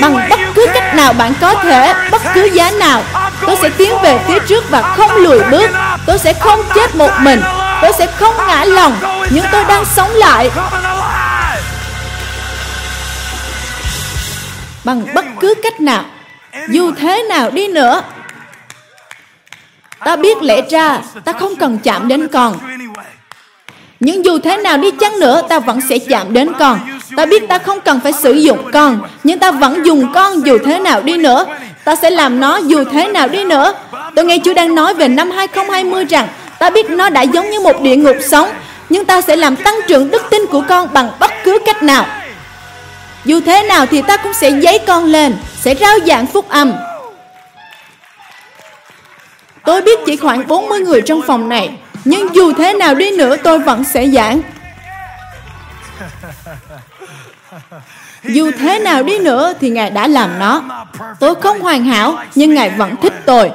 Bằng 0.00 0.28
bất 0.30 0.40
cứ 0.54 0.66
cách 0.74 0.94
nào 0.94 1.12
bạn 1.12 1.32
có 1.40 1.54
thể, 1.54 1.94
bất 2.10 2.22
cứ 2.34 2.44
giá 2.44 2.70
nào. 2.70 3.02
Tôi 3.46 3.56
sẽ 3.62 3.68
tiến 3.68 3.92
về 4.02 4.18
phía 4.28 4.38
trước 4.48 4.70
và 4.70 4.82
không 4.82 5.16
lùi 5.16 5.38
bước. 5.50 5.70
Tôi 6.06 6.18
sẽ 6.18 6.32
không 6.32 6.62
chết 6.74 6.94
một 6.94 7.10
mình. 7.20 7.42
Tôi 7.82 7.92
sẽ 7.98 8.06
không 8.06 8.34
ngã 8.46 8.64
lòng. 8.64 8.92
Nhưng 9.30 9.44
tôi 9.52 9.64
đang 9.68 9.84
sống 9.84 10.10
lại. 10.10 10.50
Bằng 14.84 15.06
bất 15.14 15.24
cứ 15.40 15.54
cách 15.62 15.80
nào. 15.80 16.04
Dù 16.68 16.92
thế 16.98 17.22
nào 17.22 17.50
đi 17.50 17.68
nữa, 17.68 18.02
Ta 20.04 20.16
biết 20.16 20.42
lẽ 20.42 20.62
ra 20.70 20.98
ta 21.24 21.32
không 21.32 21.56
cần 21.56 21.78
chạm 21.78 22.08
đến 22.08 22.28
con. 22.28 22.58
Nhưng 24.00 24.24
dù 24.24 24.38
thế 24.38 24.56
nào 24.56 24.76
đi 24.76 24.90
chăng 24.90 25.20
nữa, 25.20 25.42
ta 25.48 25.58
vẫn 25.58 25.80
sẽ 25.88 25.98
chạm 25.98 26.32
đến 26.32 26.52
con. 26.58 26.78
Ta 27.16 27.26
biết 27.26 27.48
ta 27.48 27.58
không 27.58 27.80
cần 27.80 28.00
phải 28.00 28.12
sử 28.12 28.32
dụng 28.32 28.70
con, 28.72 29.00
nhưng 29.24 29.38
ta 29.38 29.50
vẫn 29.50 29.86
dùng 29.86 30.12
con 30.14 30.46
dù 30.46 30.58
thế 30.64 30.78
nào 30.78 31.02
đi 31.02 31.16
nữa. 31.16 31.46
Ta 31.84 31.96
sẽ 31.96 32.10
làm 32.10 32.40
nó 32.40 32.56
dù 32.56 32.84
thế 32.92 33.08
nào 33.08 33.28
đi 33.28 33.44
nữa. 33.44 33.72
Tôi 34.16 34.24
nghe 34.24 34.38
Chúa 34.44 34.54
đang 34.54 34.74
nói 34.74 34.94
về 34.94 35.08
năm 35.08 35.30
2020 35.30 36.04
rằng 36.04 36.28
ta 36.60 36.70
biết 36.70 36.90
nó 36.90 37.10
đã 37.10 37.22
giống 37.22 37.50
như 37.50 37.60
một 37.60 37.80
địa 37.82 37.96
ngục 37.96 38.16
sống, 38.28 38.50
nhưng 38.88 39.04
ta 39.04 39.20
sẽ 39.20 39.36
làm 39.36 39.56
tăng 39.56 39.74
trưởng 39.88 40.10
đức 40.10 40.22
tin 40.30 40.46
của 40.46 40.62
con 40.68 40.88
bằng 40.92 41.10
bất 41.20 41.30
cứ 41.44 41.58
cách 41.66 41.82
nào. 41.82 42.06
Dù 43.24 43.40
thế 43.46 43.62
nào 43.62 43.86
thì 43.86 44.02
ta 44.02 44.16
cũng 44.16 44.32
sẽ 44.32 44.50
giấy 44.50 44.78
con 44.86 45.04
lên, 45.04 45.36
sẽ 45.60 45.74
rao 45.74 45.98
giảng 46.06 46.26
phúc 46.26 46.48
âm, 46.48 46.72
Tôi 49.64 49.82
biết 49.82 49.98
chỉ 50.06 50.16
khoảng 50.16 50.46
40 50.48 50.80
người 50.80 51.02
trong 51.02 51.22
phòng 51.26 51.48
này, 51.48 51.70
nhưng 52.04 52.34
dù 52.34 52.52
thế 52.52 52.72
nào 52.72 52.94
đi 52.94 53.10
nữa 53.10 53.36
tôi 53.36 53.58
vẫn 53.58 53.84
sẽ 53.84 54.08
giảng. 54.08 54.42
Dù 58.24 58.50
thế 58.58 58.78
nào 58.78 59.02
đi 59.02 59.18
nữa 59.18 59.52
thì 59.60 59.70
Ngài 59.70 59.90
đã 59.90 60.06
làm 60.06 60.38
nó. 60.38 60.62
Tôi 61.20 61.34
không 61.34 61.60
hoàn 61.60 61.84
hảo, 61.84 62.18
nhưng 62.34 62.54
Ngài 62.54 62.70
vẫn 62.70 62.96
thích 62.96 63.12
tôi. 63.26 63.50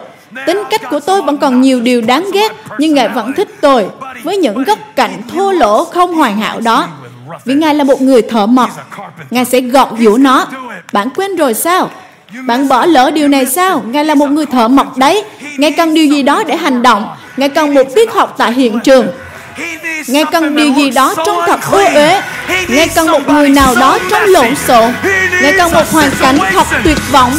Tính 0.47 0.63
cách 0.69 0.81
của 0.89 0.99
tôi 0.99 1.21
vẫn 1.21 1.37
còn 1.37 1.61
nhiều 1.61 1.81
điều 1.81 2.01
đáng 2.01 2.29
ghét, 2.33 2.51
nhưng 2.77 2.93
Ngài 2.93 3.09
vẫn 3.09 3.33
thích 3.33 3.47
tôi. 3.61 3.85
Với 4.23 4.37
những 4.37 4.63
góc 4.63 4.79
cạnh 4.95 5.21
thô 5.33 5.51
lỗ 5.51 5.85
không 5.85 6.13
hoàn 6.13 6.37
hảo 6.37 6.59
đó. 6.59 6.87
Vì 7.45 7.53
Ngài 7.53 7.75
là 7.75 7.83
một 7.83 8.01
người 8.01 8.21
thợ 8.21 8.45
mộc. 8.45 8.69
Ngài 9.29 9.45
sẽ 9.45 9.59
gọt 9.59 9.87
giũa 9.99 10.17
nó. 10.17 10.47
Bạn 10.93 11.09
quên 11.09 11.35
rồi 11.35 11.53
sao? 11.53 11.89
Bạn 12.45 12.67
bỏ 12.67 12.85
lỡ 12.85 13.11
điều 13.11 13.27
này 13.27 13.45
sao? 13.45 13.83
Ngài 13.87 14.05
là 14.05 14.15
một 14.15 14.27
người 14.27 14.45
thợ 14.45 14.67
mộc 14.67 14.97
đấy. 14.97 15.23
Ngài 15.57 15.71
cần 15.71 15.93
điều 15.93 16.05
gì 16.05 16.23
đó 16.23 16.43
để 16.43 16.55
hành 16.55 16.81
động. 16.81 17.15
Ngài 17.37 17.49
cần 17.49 17.73
một 17.73 17.83
tiết 17.95 18.13
học 18.13 18.35
tại 18.37 18.51
hiện 18.51 18.79
trường. 18.79 19.07
Ngài 20.07 20.25
cần 20.31 20.55
điều 20.55 20.73
gì 20.73 20.91
đó 20.91 21.13
trong 21.25 21.37
thật 21.47 21.59
ô 21.71 21.77
uế. 21.77 22.21
Ngài 22.67 22.87
cần 22.87 23.11
một 23.11 23.27
người 23.27 23.49
nào 23.49 23.75
đó 23.75 23.97
trong 24.09 24.23
lộn 24.23 24.55
xộn. 24.67 24.93
Ngài 25.41 25.53
cần 25.57 25.71
một 25.71 25.91
hoàn 25.91 26.09
cảnh 26.19 26.37
thật 26.53 26.67
tuyệt 26.83 26.97
vọng 27.11 27.31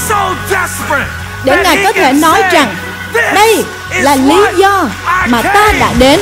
để 1.45 1.63
Ngài 1.65 1.85
có 1.85 1.93
thể 1.93 2.13
nói 2.13 2.43
rằng 2.53 2.75
đây 3.15 3.65
là 3.95 4.17
lý 4.17 4.37
do 4.57 4.89
mà 5.29 5.43
ta 5.43 5.73
đã 5.81 5.93
đến. 5.99 6.21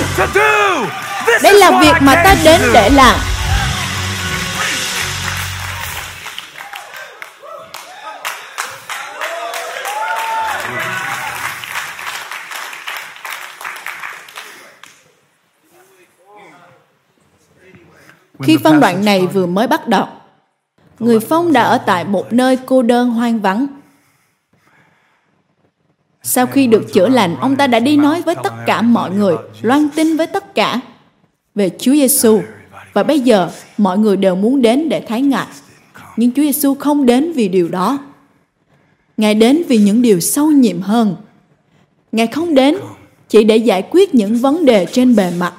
Đây 1.42 1.54
là 1.54 1.80
việc 1.80 1.94
mà 2.00 2.14
ta 2.14 2.34
đến 2.44 2.60
để 2.72 2.90
làm. 2.90 3.20
Khi 18.42 18.58
phân 18.64 18.80
đoạn 18.80 19.04
này 19.04 19.26
vừa 19.26 19.46
mới 19.46 19.66
bắt 19.66 19.88
đầu, 19.88 20.08
Người 20.98 21.20
Phong 21.20 21.52
đã 21.52 21.62
ở 21.62 21.78
tại 21.78 22.04
một 22.04 22.32
nơi 22.32 22.58
cô 22.66 22.82
đơn 22.82 23.10
hoang 23.10 23.40
vắng. 23.40 23.66
Sau 26.26 26.46
khi 26.46 26.66
được 26.66 26.92
chữa 26.92 27.08
lành, 27.08 27.36
ông 27.36 27.56
ta 27.56 27.66
đã 27.66 27.80
đi 27.80 27.96
nói 27.96 28.22
với 28.22 28.34
tất 28.34 28.52
cả 28.66 28.82
mọi 28.82 29.10
người, 29.10 29.36
loan 29.62 29.88
tin 29.96 30.16
với 30.16 30.26
tất 30.26 30.54
cả 30.54 30.80
về 31.54 31.70
Chúa 31.78 31.92
Giêsu. 31.92 32.40
Và 32.92 33.02
bây 33.02 33.20
giờ, 33.20 33.50
mọi 33.78 33.98
người 33.98 34.16
đều 34.16 34.36
muốn 34.36 34.62
đến 34.62 34.88
để 34.88 35.00
thấy 35.00 35.22
Ngài. 35.22 35.46
Nhưng 36.16 36.32
Chúa 36.32 36.42
Giêsu 36.42 36.74
không 36.74 37.06
đến 37.06 37.32
vì 37.32 37.48
điều 37.48 37.68
đó. 37.68 37.98
Ngài 39.16 39.34
đến 39.34 39.62
vì 39.68 39.78
những 39.78 40.02
điều 40.02 40.20
sâu 40.20 40.50
nhiệm 40.50 40.80
hơn. 40.80 41.16
Ngài 42.12 42.26
không 42.26 42.54
đến 42.54 42.76
chỉ 43.28 43.44
để 43.44 43.56
giải 43.56 43.88
quyết 43.90 44.14
những 44.14 44.36
vấn 44.36 44.64
đề 44.64 44.86
trên 44.92 45.16
bề 45.16 45.32
mặt. 45.38 45.54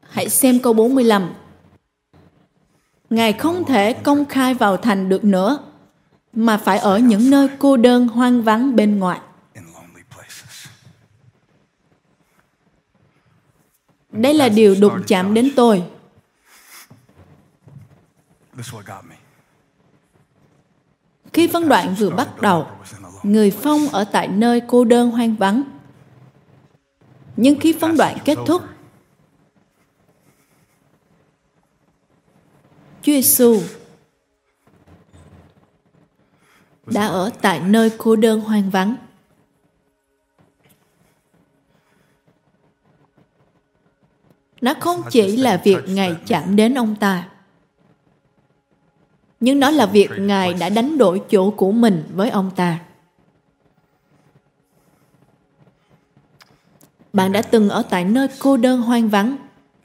Hãy 0.00 0.28
xem 0.28 0.58
câu 0.58 0.72
45. 0.72 1.30
Ngài 3.12 3.32
không 3.32 3.64
thể 3.64 3.92
công 3.92 4.24
khai 4.24 4.54
vào 4.54 4.76
thành 4.76 5.08
được 5.08 5.24
nữa, 5.24 5.58
mà 6.32 6.56
phải 6.56 6.78
ở 6.78 6.98
những 6.98 7.30
nơi 7.30 7.48
cô 7.58 7.76
đơn 7.76 8.08
hoang 8.08 8.42
vắng 8.42 8.76
bên 8.76 8.98
ngoài. 8.98 9.20
Đây 14.12 14.34
là 14.34 14.48
điều 14.48 14.76
đụng 14.80 15.02
chạm 15.06 15.34
đến 15.34 15.50
tôi. 15.56 15.84
Khi 21.32 21.48
phân 21.48 21.68
đoạn 21.68 21.94
vừa 21.98 22.10
bắt 22.10 22.40
đầu, 22.40 22.66
người 23.22 23.50
phong 23.50 23.88
ở 23.88 24.04
tại 24.04 24.28
nơi 24.28 24.62
cô 24.66 24.84
đơn 24.84 25.10
hoang 25.10 25.36
vắng. 25.36 25.62
Nhưng 27.36 27.60
khi 27.60 27.74
phân 27.80 27.96
đoạn 27.96 28.18
kết 28.24 28.38
thúc, 28.46 28.62
Chúa 33.02 33.12
Giêsu 33.12 33.60
đã 36.86 37.06
ở 37.06 37.30
tại 37.40 37.60
nơi 37.60 37.90
cô 37.98 38.16
đơn 38.16 38.40
hoang 38.40 38.70
vắng. 38.70 38.96
Nó 44.60 44.74
không 44.80 45.02
chỉ 45.10 45.36
là 45.36 45.60
việc 45.64 45.78
Ngài 45.86 46.16
chạm 46.26 46.56
đến 46.56 46.74
ông 46.74 46.96
ta, 46.96 47.28
nhưng 49.40 49.60
nó 49.60 49.70
là 49.70 49.86
việc 49.86 50.10
Ngài 50.18 50.54
đã 50.54 50.68
đánh 50.68 50.98
đổi 50.98 51.22
chỗ 51.30 51.50
của 51.50 51.72
mình 51.72 52.04
với 52.14 52.30
ông 52.30 52.50
ta. 52.56 52.80
Bạn 57.12 57.32
đã 57.32 57.42
từng 57.42 57.68
ở 57.68 57.82
tại 57.90 58.04
nơi 58.04 58.28
cô 58.38 58.56
đơn 58.56 58.82
hoang 58.82 59.08
vắng 59.08 59.36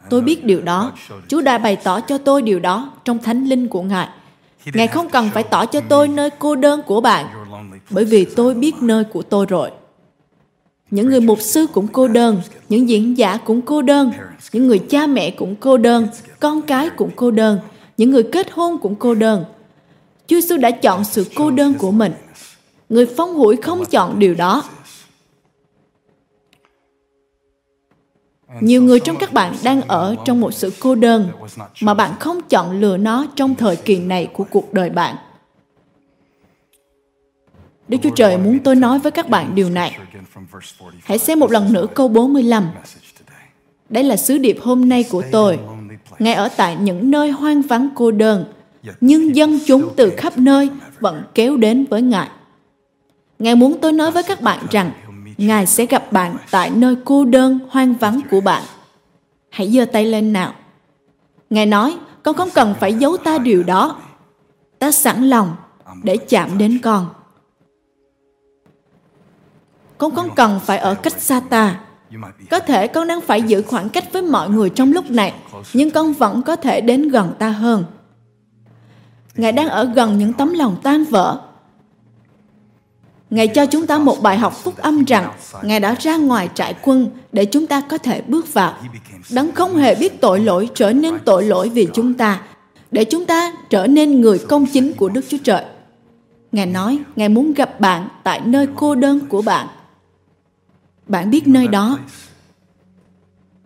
Tôi 0.10 0.22
biết 0.22 0.46
điều 0.46 0.62
đó. 0.62 0.92
Chúa 1.28 1.42
đã 1.42 1.58
bày 1.58 1.76
tỏ 1.76 2.00
cho 2.00 2.18
tôi 2.18 2.42
điều 2.42 2.60
đó 2.60 2.92
trong 3.06 3.20
thánh 3.20 3.46
linh 3.46 3.68
của 3.68 3.82
Ngài. 3.82 4.08
Ngài 4.74 4.88
không 4.88 5.10
cần 5.10 5.30
phải 5.34 5.44
tỏ 5.44 5.66
cho 5.66 5.82
tôi 5.90 6.08
nơi 6.08 6.30
cô 6.40 6.56
đơn 6.56 6.82
của 6.86 7.02
bạn, 7.02 7.26
bởi 7.90 8.06
vì 8.06 8.26
tôi 8.26 8.54
biết 8.54 8.76
nơi 8.82 9.04
của 9.04 9.22
tôi 9.22 9.46
rồi. 9.46 9.72
Những 10.92 11.08
người 11.08 11.22
mục 11.22 11.42
sư 11.42 11.68
cũng 11.74 11.88
cô 11.88 12.08
đơn, 12.08 12.42
những 12.70 12.90
diễn 12.90 13.18
giả 13.18 13.38
cũng 13.38 13.62
cô 13.62 13.82
đơn, 13.82 14.12
những 14.54 14.68
người 14.68 14.80
cha 14.80 15.08
mẹ 15.08 15.32
cũng 15.32 15.56
cô 15.56 15.78
đơn, 15.78 16.08
con 16.40 16.62
cái 16.62 16.90
cũng 16.90 17.10
cô 17.16 17.32
đơn, 17.32 17.60
những 17.98 18.12
người 18.12 18.24
kết 18.24 18.52
hôn 18.52 18.78
cũng 18.78 18.96
cô 18.96 19.16
đơn. 19.16 19.46
Chúa 20.28 20.40
Giêsu 20.40 20.58
đã 20.58 20.72
chọn 20.72 21.04
sự 21.04 21.26
cô 21.36 21.52
đơn 21.52 21.74
của 21.74 21.92
mình. 21.92 22.14
Người 22.90 23.06
phong 23.18 23.34
hủi 23.34 23.56
không 23.56 23.86
chọn 23.86 24.20
điều 24.20 24.36
đó. 24.36 24.64
Nhiều 28.62 28.82
người 28.82 29.00
trong 29.00 29.18
các 29.20 29.34
bạn 29.34 29.56
đang 29.64 29.82
ở 29.82 30.16
trong 30.26 30.42
một 30.42 30.52
sự 30.52 30.74
cô 30.80 30.96
đơn 30.96 31.30
mà 31.82 31.94
bạn 31.94 32.12
không 32.20 32.42
chọn 32.50 32.80
lựa 32.82 32.98
nó 32.98 33.26
trong 33.36 33.56
thời 33.56 33.76
kỳ 33.76 34.00
này 34.00 34.30
của 34.34 34.44
cuộc 34.44 34.74
đời 34.74 34.90
bạn 34.90 35.16
Đức 37.88 37.98
Chúa 38.04 38.10
Trời 38.10 38.38
muốn 38.38 38.60
tôi 38.60 38.76
nói 38.76 39.00
với 39.00 39.12
các 39.12 39.30
bạn 39.30 39.56
điều 39.56 39.70
này. 39.70 39.98
Hãy 41.04 41.18
xem 41.18 41.40
một 41.40 41.52
lần 41.52 41.74
nữa 41.74 41.88
câu 41.94 42.08
45. 42.08 42.70
Đây 43.90 44.04
là 44.04 44.16
sứ 44.16 44.38
điệp 44.38 44.58
hôm 44.62 44.90
nay 44.90 45.06
của 45.12 45.24
tôi. 45.32 45.60
Ngài 46.20 46.34
ở 46.34 46.50
tại 46.58 46.76
những 46.76 47.12
nơi 47.12 47.32
hoang 47.32 47.62
vắng 47.62 47.90
cô 47.96 48.12
đơn, 48.12 48.46
nhưng 49.02 49.36
dân 49.36 49.60
chúng 49.66 49.94
từ 49.96 50.14
khắp 50.18 50.38
nơi 50.38 50.70
vẫn 51.00 51.24
kéo 51.36 51.58
đến 51.58 51.86
với 51.90 52.02
Ngài. 52.02 52.30
Ngài 53.40 53.56
muốn 53.56 53.78
tôi 53.82 53.94
nói 53.94 54.12
với 54.12 54.24
các 54.24 54.42
bạn 54.42 54.60
rằng 54.72 54.92
Ngài 55.38 55.66
sẽ 55.66 55.86
gặp 55.86 56.12
bạn 56.12 56.38
tại 56.52 56.70
nơi 56.70 56.96
cô 57.06 57.26
đơn, 57.26 57.60
hoang 57.70 57.94
vắng 57.94 58.22
của 58.32 58.42
bạn. 58.42 58.64
Hãy 59.50 59.72
giơ 59.72 59.86
tay 59.86 60.06
lên 60.06 60.34
nào. 60.34 60.54
Ngài 61.50 61.66
nói, 61.66 61.98
con 62.24 62.36
không 62.36 62.50
cần 62.54 62.74
phải 62.80 62.94
giấu 62.94 63.18
ta 63.18 63.38
điều 63.38 63.64
đó. 63.64 64.02
Ta 64.80 64.92
sẵn 64.92 65.24
lòng 65.24 65.56
để 66.04 66.18
chạm 66.18 66.58
đến 66.58 66.80
con. 66.84 67.08
Con 69.98 70.16
không 70.16 70.36
cần 70.36 70.60
phải 70.66 70.78
ở 70.78 70.96
cách 70.96 71.22
xa 71.22 71.40
ta. 71.40 71.80
Có 72.50 72.60
thể 72.60 72.88
con 72.88 73.08
đang 73.08 73.22
phải 73.22 73.42
giữ 73.42 73.62
khoảng 73.62 73.90
cách 73.90 74.14
với 74.14 74.22
mọi 74.22 74.50
người 74.50 74.70
trong 74.70 74.94
lúc 74.94 75.12
này, 75.12 75.34
nhưng 75.74 75.92
con 75.92 76.14
vẫn 76.14 76.42
có 76.42 76.56
thể 76.56 76.82
đến 76.82 77.10
gần 77.10 77.34
ta 77.40 77.50
hơn. 77.50 77.86
Ngài 79.36 79.52
đang 79.52 79.70
ở 79.70 79.84
gần 79.96 80.18
những 80.18 80.34
tấm 80.34 80.54
lòng 80.54 80.76
tan 80.84 81.04
vỡ, 81.04 81.42
Ngài 83.30 83.48
cho 83.48 83.66
chúng 83.66 83.88
ta 83.88 83.98
một 83.98 84.22
bài 84.22 84.38
học 84.38 84.54
phúc 84.64 84.78
âm 84.78 85.04
rằng 85.06 85.32
Ngài 85.64 85.80
đã 85.80 85.96
ra 86.00 86.18
ngoài 86.18 86.50
trại 86.54 86.76
quân 86.82 87.10
để 87.32 87.46
chúng 87.46 87.68
ta 87.68 87.82
có 87.82 87.98
thể 87.98 88.22
bước 88.22 88.54
vào. 88.54 88.74
Đấng 89.32 89.52
không 89.52 89.76
hề 89.76 89.96
biết 89.96 90.22
tội 90.22 90.40
lỗi 90.40 90.70
trở 90.76 90.94
nên 90.94 91.20
tội 91.26 91.44
lỗi 91.44 91.70
vì 91.70 91.88
chúng 91.94 92.14
ta, 92.14 92.42
để 92.92 93.06
chúng 93.06 93.26
ta 93.26 93.54
trở 93.70 93.88
nên 93.88 94.22
người 94.22 94.40
công 94.40 94.66
chính 94.66 94.94
của 94.94 95.10
Đức 95.10 95.26
Chúa 95.30 95.38
Trời. 95.44 95.64
Ngài 96.52 96.66
nói, 96.66 97.00
Ngài 97.16 97.30
muốn 97.30 97.54
gặp 97.54 97.80
bạn 97.80 98.08
tại 98.24 98.42
nơi 98.46 98.68
cô 98.76 98.96
đơn 98.96 99.20
của 99.30 99.42
bạn. 99.42 99.68
Bạn 101.08 101.30
biết 101.30 101.48
nơi 101.48 101.68
đó. 101.68 102.00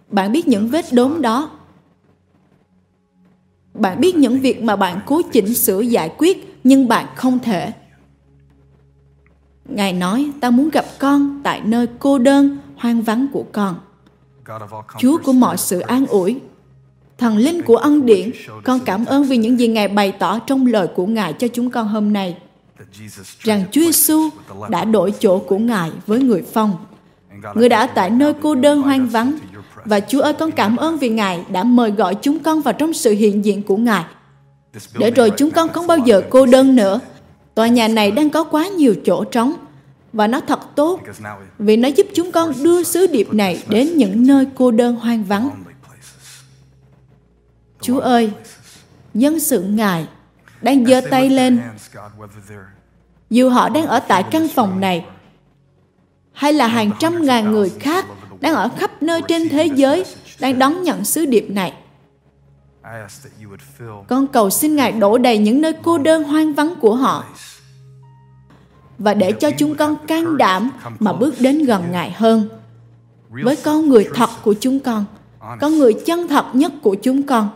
Bạn 0.07 0.31
biết 0.31 0.47
những 0.47 0.67
vết 0.67 0.85
đốm 0.93 1.21
đó. 1.21 1.49
Bạn 3.73 4.01
biết 4.01 4.15
những 4.15 4.39
việc 4.39 4.63
mà 4.63 4.75
bạn 4.75 4.99
cố 5.05 5.21
chỉnh 5.31 5.53
sửa 5.53 5.81
giải 5.81 6.11
quyết 6.17 6.59
nhưng 6.63 6.87
bạn 6.87 7.05
không 7.15 7.39
thể 7.39 7.73
Ngài 9.65 9.93
nói, 9.93 10.31
ta 10.41 10.49
muốn 10.49 10.69
gặp 10.69 10.85
con 10.99 11.41
tại 11.43 11.61
nơi 11.65 11.87
cô 11.99 12.17
đơn, 12.19 12.57
hoang 12.77 13.01
vắng 13.01 13.27
của 13.33 13.45
con. 13.51 13.75
Chúa 14.99 15.17
của 15.23 15.33
mọi 15.33 15.57
sự 15.57 15.79
an 15.79 16.05
ủi, 16.07 16.39
thần 17.17 17.37
linh 17.37 17.61
của 17.61 17.75
ân 17.75 18.05
điển, 18.05 18.31
con 18.63 18.79
cảm 18.79 19.05
ơn 19.05 19.23
vì 19.23 19.37
những 19.37 19.59
gì 19.59 19.67
Ngài 19.67 19.87
bày 19.87 20.11
tỏ 20.11 20.39
trong 20.39 20.65
lời 20.65 20.87
của 20.95 21.05
Ngài 21.05 21.33
cho 21.33 21.47
chúng 21.47 21.69
con 21.69 21.87
hôm 21.87 22.13
nay. 22.13 22.37
Rằng 23.39 23.63
Chúa 23.71 23.81
Giêsu 23.81 24.29
đã 24.69 24.85
đổi 24.85 25.13
chỗ 25.19 25.39
của 25.39 25.57
Ngài 25.57 25.91
với 26.07 26.19
người 26.23 26.43
phong. 26.53 26.75
Người 27.55 27.69
đã 27.69 27.87
tại 27.87 28.09
nơi 28.09 28.33
cô 28.41 28.55
đơn 28.55 28.81
hoang 28.81 29.07
vắng. 29.07 29.37
Và 29.85 29.99
Chúa 29.99 30.21
ơi, 30.21 30.33
con 30.33 30.51
cảm 30.51 30.77
ơn 30.77 30.97
vì 30.97 31.09
Ngài 31.09 31.45
đã 31.51 31.63
mời 31.63 31.91
gọi 31.91 32.15
chúng 32.15 32.39
con 32.39 32.61
vào 32.61 32.73
trong 32.73 32.93
sự 32.93 33.11
hiện 33.11 33.45
diện 33.45 33.63
của 33.63 33.77
Ngài. 33.77 34.03
Để 34.97 35.11
rồi 35.11 35.31
chúng 35.37 35.51
con 35.51 35.69
không 35.69 35.87
bao 35.87 35.97
giờ 35.97 36.21
cô 36.29 36.45
đơn 36.45 36.75
nữa, 36.75 36.99
Tòa 37.55 37.67
nhà 37.67 37.87
này 37.87 38.11
đang 38.11 38.29
có 38.29 38.43
quá 38.43 38.67
nhiều 38.67 38.95
chỗ 39.05 39.23
trống 39.23 39.53
và 40.13 40.27
nó 40.27 40.39
thật 40.39 40.59
tốt 40.75 40.99
vì 41.59 41.77
nó 41.77 41.87
giúp 41.87 42.07
chúng 42.13 42.31
con 42.31 42.53
đưa 42.63 42.83
sứ 42.83 43.07
điệp 43.07 43.33
này 43.33 43.63
đến 43.67 43.97
những 43.97 44.27
nơi 44.27 44.47
cô 44.55 44.71
đơn 44.71 44.95
hoang 44.95 45.23
vắng. 45.23 45.49
Chúa 47.81 47.99
ơi, 47.99 48.31
dân 49.13 49.39
sự 49.39 49.61
Ngài 49.61 50.07
đang 50.61 50.85
giơ 50.85 51.01
tay 51.01 51.29
lên 51.29 51.61
dù 53.29 53.49
họ 53.49 53.69
đang 53.69 53.85
ở 53.85 53.99
tại 53.99 54.23
căn 54.31 54.47
phòng 54.47 54.79
này 54.79 55.05
hay 56.33 56.53
là 56.53 56.67
hàng 56.67 56.91
trăm 56.99 57.25
ngàn 57.25 57.51
người 57.51 57.69
khác 57.79 58.05
đang 58.39 58.53
ở 58.53 58.69
khắp 58.77 59.03
nơi 59.03 59.21
trên 59.27 59.49
thế 59.49 59.65
giới 59.65 60.05
đang 60.39 60.59
đón 60.59 60.83
nhận 60.83 61.05
sứ 61.05 61.25
điệp 61.25 61.45
này 61.49 61.73
con 64.07 64.27
cầu 64.27 64.49
xin 64.49 64.75
Ngài 64.75 64.91
đổ 64.91 65.17
đầy 65.17 65.37
những 65.37 65.61
nơi 65.61 65.73
cô 65.83 65.97
đơn 65.97 66.23
hoang 66.23 66.53
vắng 66.53 66.73
của 66.81 66.95
họ 66.95 67.23
và 68.97 69.13
để 69.13 69.31
cho 69.31 69.51
chúng 69.51 69.75
con 69.75 69.95
can 70.07 70.37
đảm 70.37 70.71
mà 70.99 71.13
bước 71.13 71.35
đến 71.39 71.65
gần 71.65 71.83
Ngài 71.91 72.11
hơn. 72.11 72.49
Với 73.29 73.55
con 73.55 73.89
người 73.89 74.07
thật 74.15 74.29
của 74.43 74.53
chúng 74.59 74.79
con, 74.79 75.05
con 75.59 75.77
người 75.77 75.93
chân 76.05 76.27
thật 76.27 76.45
nhất 76.53 76.71
của 76.81 76.95
chúng 76.95 77.23
con. 77.23 77.49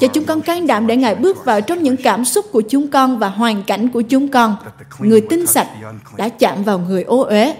Cho 0.00 0.08
chúng 0.08 0.24
con 0.24 0.40
can 0.40 0.66
đảm 0.66 0.86
để 0.86 0.96
Ngài 0.96 1.14
bước 1.14 1.44
vào 1.44 1.60
trong 1.60 1.82
những 1.82 1.96
cảm 1.96 2.24
xúc 2.24 2.46
của 2.52 2.62
chúng 2.68 2.88
con 2.88 3.18
và 3.18 3.28
hoàn 3.28 3.62
cảnh 3.62 3.88
của 3.88 4.02
chúng 4.02 4.28
con. 4.28 4.56
Người 4.98 5.20
tinh 5.30 5.46
sạch 5.46 5.68
đã 6.16 6.28
chạm 6.28 6.64
vào 6.64 6.78
người 6.78 7.02
ô 7.02 7.20
uế 7.20 7.54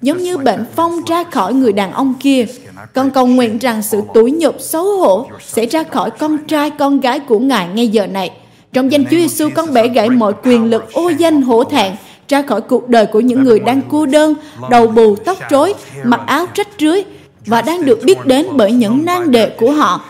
giống 0.00 0.18
như 0.18 0.38
bệnh 0.38 0.64
phong 0.76 0.92
ra 1.06 1.24
khỏi 1.24 1.54
người 1.54 1.72
đàn 1.72 1.92
ông 1.92 2.14
kia. 2.20 2.46
Con 2.94 3.10
cầu 3.10 3.26
nguyện 3.26 3.58
rằng 3.58 3.82
sự 3.82 4.02
tủi 4.14 4.30
nhục 4.30 4.54
xấu 4.60 4.84
hổ 4.84 5.26
sẽ 5.40 5.66
ra 5.66 5.82
khỏi 5.82 6.10
con 6.10 6.38
trai 6.38 6.70
con 6.70 7.00
gái 7.00 7.20
của 7.20 7.38
Ngài 7.38 7.68
ngay 7.68 7.88
giờ 7.88 8.06
này. 8.06 8.30
Trong 8.72 8.92
danh 8.92 9.04
Chúa 9.04 9.16
Giêsu 9.16 9.48
con 9.54 9.74
bẻ 9.74 9.88
gãy 9.88 10.10
mọi 10.10 10.32
quyền 10.44 10.64
lực 10.64 10.92
ô 10.92 11.08
danh 11.18 11.42
hổ 11.42 11.64
thẹn 11.64 11.92
ra 12.28 12.42
khỏi 12.42 12.60
cuộc 12.60 12.88
đời 12.88 13.06
của 13.06 13.20
những 13.20 13.44
người 13.44 13.58
đang 13.58 13.80
cô 13.90 14.06
đơn, 14.06 14.34
đầu 14.70 14.86
bù, 14.86 15.16
tóc 15.16 15.38
rối, 15.50 15.74
mặc 16.04 16.20
áo 16.26 16.46
rách 16.54 16.68
rưới, 16.78 17.02
và 17.46 17.62
đang 17.62 17.84
được 17.84 17.98
biết 18.04 18.24
đến 18.24 18.46
bởi 18.56 18.72
những 18.72 19.04
nan 19.04 19.30
đề 19.30 19.56
của 19.58 19.72
họ. 19.72 20.00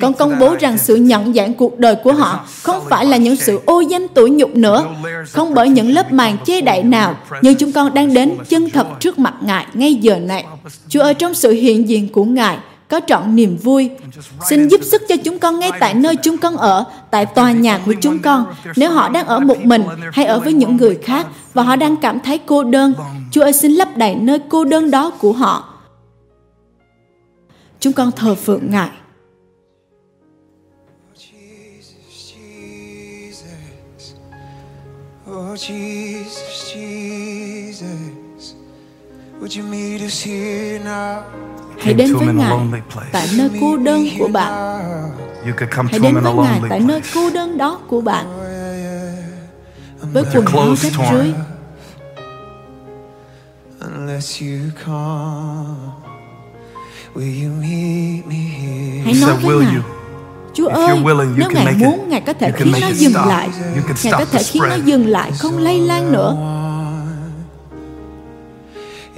Con 0.00 0.14
công 0.14 0.38
bố 0.38 0.56
rằng 0.60 0.78
sự 0.78 0.96
nhận 0.96 1.34
dạng 1.34 1.54
cuộc 1.54 1.78
đời 1.78 1.94
của 1.94 2.12
họ 2.12 2.40
không 2.62 2.84
phải 2.90 3.06
là 3.06 3.16
những 3.16 3.36
sự 3.36 3.60
ô 3.66 3.80
danh 3.80 4.08
tủi 4.08 4.30
nhục 4.30 4.56
nữa, 4.56 4.86
không 5.32 5.54
bởi 5.54 5.68
những 5.68 5.90
lớp 5.90 6.12
màn 6.12 6.36
che 6.44 6.60
đậy 6.60 6.82
nào, 6.82 7.16
nhưng 7.42 7.54
chúng 7.54 7.72
con 7.72 7.94
đang 7.94 8.14
đến 8.14 8.32
chân 8.48 8.70
thật 8.70 8.86
trước 9.00 9.18
mặt 9.18 9.34
Ngài 9.40 9.66
ngay 9.74 9.94
giờ 9.94 10.18
này. 10.18 10.44
Chúa 10.88 11.00
ở 11.00 11.12
trong 11.12 11.34
sự 11.34 11.50
hiện 11.50 11.88
diện 11.88 12.08
của 12.12 12.24
Ngài, 12.24 12.58
có 12.88 13.00
trọn 13.06 13.36
niềm 13.36 13.56
vui. 13.62 13.90
Xin 14.48 14.68
giúp 14.68 14.80
sức 14.84 15.02
cho 15.08 15.16
chúng 15.24 15.38
con 15.38 15.60
ngay 15.60 15.70
tại 15.80 15.94
nơi 15.94 16.16
chúng 16.16 16.38
con 16.38 16.56
ở, 16.56 16.84
tại 17.10 17.26
tòa 17.26 17.52
nhà 17.52 17.78
của 17.86 17.94
chúng 18.00 18.18
con. 18.18 18.46
Nếu 18.76 18.90
họ 18.90 19.08
đang 19.08 19.26
ở 19.26 19.40
một 19.40 19.64
mình 19.64 19.82
hay 20.12 20.26
ở 20.26 20.40
với 20.40 20.52
những 20.52 20.76
người 20.76 20.98
khác 21.02 21.26
và 21.54 21.62
họ 21.62 21.76
đang 21.76 21.96
cảm 21.96 22.20
thấy 22.20 22.38
cô 22.38 22.64
đơn, 22.64 22.94
Chúa 23.30 23.42
ơi 23.42 23.52
xin 23.52 23.72
lấp 23.72 23.96
đầy 23.96 24.14
nơi 24.14 24.38
cô 24.48 24.64
đơn 24.64 24.90
đó 24.90 25.10
của 25.10 25.32
họ. 25.32 25.67
Chúng 27.80 27.92
con 27.92 28.12
thờ 28.12 28.34
phượng 28.34 28.70
Ngài. 28.70 28.90
Oh 35.30 35.58
Jesus, 35.58 36.74
Jesus, 36.74 37.84
would 39.40 39.60
you 39.60 39.66
meet 39.70 40.02
us 40.02 40.26
here 40.26 40.78
now? 40.84 41.22
Hãy 41.78 41.94
đến 41.94 42.14
với 42.16 42.34
Ngài 42.34 42.58
tại 43.12 43.28
nơi 43.36 43.50
cô 43.60 43.76
đơn 43.76 44.06
của 44.18 44.28
bạn. 44.28 44.52
Hãy 45.90 45.98
đến 46.02 46.14
với 46.14 46.34
Ngài 46.34 46.60
tại 46.70 46.80
nơi 46.80 47.00
cô 47.14 47.30
đơn 47.30 47.58
đó 47.58 47.80
của 47.88 48.00
bạn. 48.00 48.26
Với 50.12 50.24
quần 50.34 50.44
áo 50.46 50.76
rách 50.76 50.92
rưới. 51.12 51.32
Hãy 59.04 59.14
nói 59.20 59.36
với 59.42 59.56
Ngài, 59.64 59.74
Chúa 60.54 60.68
ơi, 60.68 60.98
nếu 61.36 61.50
Ngài 61.50 61.74
muốn, 61.74 62.08
Ngài 62.08 62.20
có 62.20 62.32
thể 62.32 62.52
khiến 62.56 62.72
nó 62.80 62.88
dừng 62.94 63.14
lại. 63.14 63.48
Ngài 64.04 64.12
có 64.12 64.24
thể 64.24 64.42
khiến 64.42 64.62
nó 64.68 64.74
dừng 64.74 65.06
lại, 65.06 65.30
không 65.38 65.58
lây 65.58 65.80
lan 65.80 66.12
nữa. 66.12 66.36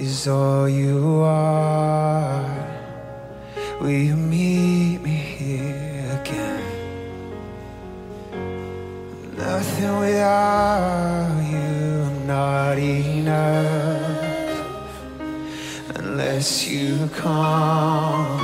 is 0.01 0.27
all 0.27 0.67
you 0.67 1.23
are. 1.23 2.41
Will 3.83 4.09
you 4.09 4.17
meet 4.17 5.03
me 5.03 5.11
here 5.11 6.09
again? 6.21 6.63
Nothing 9.37 9.95
without 10.01 11.37
you, 11.53 11.69
I'm 12.09 12.27
not 12.27 12.79
enough 12.79 13.90
unless 16.41 16.69
you 16.73 17.09
come. 17.23 18.41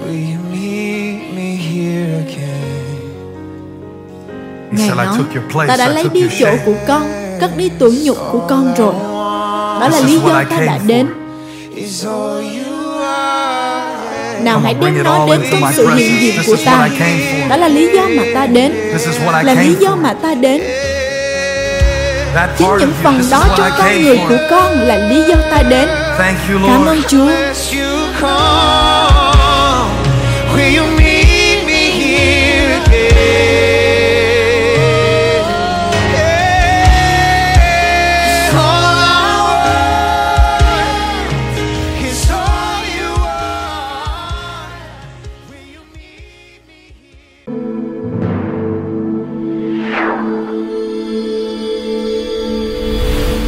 Will 0.00 0.12
you 0.12 0.38
meet 0.52 1.34
me 1.34 1.56
here 1.56 2.24
again? 2.26 2.52
Ngài 4.72 4.88
nói, 4.88 5.06
ta 5.68 5.76
đã 5.76 5.88
lấy 5.88 6.04
đi 6.12 6.28
chỗ 6.38 6.48
của 6.64 6.74
con, 6.88 7.02
cất 7.40 7.56
đi 7.56 7.70
tuổi 7.78 8.00
nhục 8.04 8.16
của 8.32 8.46
con 8.48 8.74
rồi. 8.76 8.94
Đó 9.80 9.88
là 9.92 10.00
lý 10.00 10.18
do 10.18 10.44
ta 10.50 10.60
đã 10.66 10.78
đến. 10.86 11.06
Nào 14.42 14.60
hãy 14.64 14.74
đem 14.74 15.02
nó 15.04 15.26
đến 15.26 15.40
trong 15.50 15.72
sự 15.74 15.94
hiện 15.94 16.20
diện 16.20 16.36
của 16.46 16.56
ta. 16.64 16.88
Đó 17.48 17.56
là 17.56 17.68
lý 17.68 17.90
do 17.94 18.02
mà 18.16 18.22
ta 18.34 18.46
đến. 18.46 18.72
Là 19.42 19.54
lý 19.54 19.76
do 19.80 19.96
mà 19.96 20.12
ta 20.12 20.34
đến. 20.34 20.62
Chính 22.58 22.68
những 22.78 22.92
phần 23.02 23.22
đó 23.30 23.44
trong 23.56 23.70
con 23.78 24.02
người 24.02 24.20
của 24.28 24.38
con 24.50 24.72
là 24.72 24.96
lý 24.96 25.22
do 25.28 25.36
ta 25.50 25.62
đến. 25.62 25.88
Cảm 26.66 26.86
ơn 26.86 27.02
Chúa. 27.08 27.30